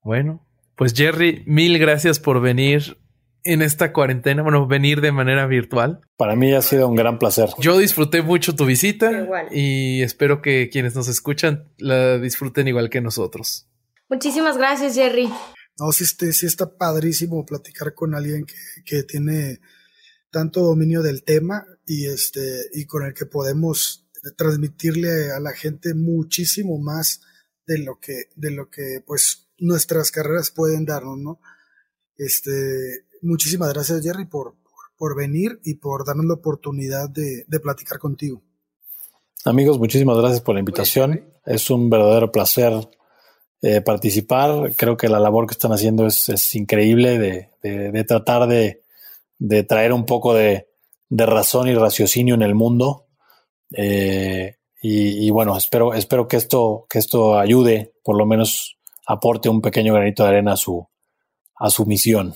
Bueno, 0.03 0.47
pues 0.77 0.93
Jerry, 0.93 1.43
mil 1.47 1.79
gracias 1.79 2.21
por 2.21 2.41
venir 2.41 2.99
en 3.45 3.63
esta 3.63 3.93
cuarentena, 3.93 4.43
bueno, 4.43 4.67
venir 4.67 5.01
de 5.01 5.13
manera 5.13 5.47
virtual. 5.47 6.01
Para 6.17 6.35
mí 6.35 6.53
ha 6.53 6.63
sido 6.63 6.89
un 6.89 6.97
gran 6.97 7.19
placer. 7.19 7.51
Yo 7.59 7.79
disfruté 7.79 8.23
mucho 8.23 8.55
tu 8.55 8.65
visita 8.65 9.27
y 9.51 10.03
espero 10.03 10.43
que 10.43 10.71
quienes 10.71 10.95
nos 10.95 11.09
escuchan 11.09 11.69
la 11.79 12.19
disfruten 12.19 12.69
igual 12.69 12.91
que 12.91 13.01
nosotros. 13.01 13.69
Muchísimas 14.09 14.57
gracias, 14.57 14.95
Jerry. 14.95 15.31
No, 15.79 15.91
sí, 15.93 16.05
este, 16.05 16.33
sí 16.33 16.47
está 16.47 16.77
padrísimo 16.77 17.45
platicar 17.45 17.95
con 17.95 18.15
alguien 18.15 18.45
que, 18.45 18.55
que 18.85 19.03
tiene 19.03 19.61
tanto 20.31 20.61
dominio 20.61 21.03
del 21.03 21.23
tema 21.25 21.65
y 21.87 22.07
este 22.07 22.63
y 22.73 22.87
con 22.87 23.05
el 23.05 23.15
que 23.15 23.27
podemos 23.27 24.07
transmitirle 24.37 25.31
a 25.31 25.41
la 25.41 25.53
gente 25.53 25.95
muchísimo 25.95 26.79
más 26.79 27.21
de 27.67 27.79
lo 27.79 28.01
que 28.01 28.31
de 28.35 28.51
lo 28.51 28.69
que 28.69 29.03
pues 29.07 29.49
nuestras 29.59 30.11
carreras 30.11 30.51
pueden 30.51 30.85
darnos, 30.85 31.19
¿no? 31.19 31.41
Este, 32.17 33.07
muchísimas 33.23 33.73
gracias 33.73 34.03
Jerry 34.03 34.27
por, 34.27 34.57
por, 34.97 35.17
venir 35.17 35.61
y 35.65 35.75
por 35.75 36.05
darnos 36.05 36.27
la 36.27 36.35
oportunidad 36.35 37.09
de, 37.09 37.45
de 37.47 37.61
platicar 37.61 37.99
contigo. 37.99 38.43
Amigos, 39.45 39.79
muchísimas 39.79 40.17
gracias 40.19 40.41
por 40.41 40.55
la 40.55 40.61
invitación. 40.61 41.25
Es 41.45 41.71
un 41.71 41.91
verdadero 41.91 42.33
placer 42.33 42.73
eh, 43.67 43.81
participar. 43.81 44.75
Creo 44.77 44.99
que 44.99 45.09
la 45.09 45.19
labor 45.19 45.47
que 45.47 45.53
están 45.53 45.73
haciendo 45.73 46.07
es, 46.07 46.55
increíble 46.55 47.19
de, 47.19 48.05
tratar 48.05 48.47
de, 48.47 48.83
traer 49.65 49.95
un 49.95 50.05
poco 50.05 50.35
de, 50.35 50.69
razón 51.09 51.69
y 51.69 51.75
raciocinio 51.75 52.35
en 52.35 52.43
el 52.43 52.55
mundo. 52.55 53.07
Eh, 53.75 54.57
y, 54.83 55.31
bueno, 55.31 55.57
espero, 55.57 55.95
espero 55.95 56.29
que 56.29 56.37
esto, 56.37 56.87
que 56.91 56.99
esto 56.99 57.39
ayude, 57.39 57.95
por 58.05 58.19
lo 58.19 58.27
menos 58.27 58.77
aporte 59.07 59.49
un 59.49 59.62
pequeño 59.62 59.95
granito 59.95 60.25
de 60.25 60.29
arena 60.29 60.53
a 60.53 60.57
su, 60.59 60.87
a 61.57 61.71
su 61.71 61.87
misión. 61.87 62.35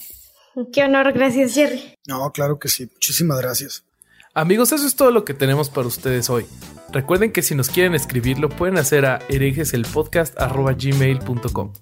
Qué 0.72 0.82
honor, 0.82 1.12
gracias 1.12 1.52
Jerry. 1.52 1.94
No, 2.06 2.32
claro 2.32 2.58
que 2.58 2.70
sí, 2.70 2.88
muchísimas 2.90 3.38
gracias. 3.38 3.84
Amigos, 4.38 4.70
eso 4.70 4.86
es 4.86 4.94
todo 4.94 5.10
lo 5.10 5.24
que 5.24 5.34
tenemos 5.34 5.68
para 5.68 5.88
ustedes 5.88 6.30
hoy. 6.30 6.46
Recuerden 6.92 7.32
que 7.32 7.42
si 7.42 7.56
nos 7.56 7.70
quieren 7.70 7.96
escribir 7.96 8.38
lo 8.38 8.48
pueden 8.48 8.78
hacer 8.78 9.04
a 9.04 9.18
herejeselpodcast.gmail.com 9.28 11.72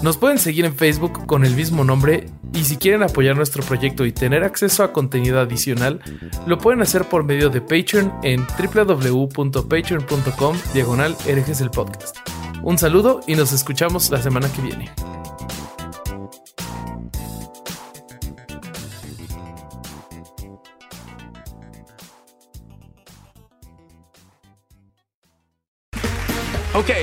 Nos 0.00 0.16
pueden 0.16 0.38
seguir 0.38 0.64
en 0.64 0.76
Facebook 0.76 1.26
con 1.26 1.44
el 1.44 1.56
mismo 1.56 1.82
nombre 1.82 2.30
y 2.54 2.62
si 2.62 2.76
quieren 2.76 3.02
apoyar 3.02 3.34
nuestro 3.34 3.64
proyecto 3.64 4.06
y 4.06 4.12
tener 4.12 4.44
acceso 4.44 4.84
a 4.84 4.92
contenido 4.92 5.40
adicional, 5.40 6.00
lo 6.46 6.58
pueden 6.58 6.82
hacer 6.82 7.06
por 7.06 7.24
medio 7.24 7.50
de 7.50 7.60
Patreon 7.60 8.12
en 8.22 8.46
www.patreon.com 8.46 10.56
diagonal 10.72 11.16
herejeselpodcast. 11.26 12.16
Un 12.62 12.78
saludo 12.78 13.22
y 13.26 13.34
nos 13.34 13.52
escuchamos 13.52 14.08
la 14.10 14.22
semana 14.22 14.48
que 14.52 14.62
viene. 14.62 14.92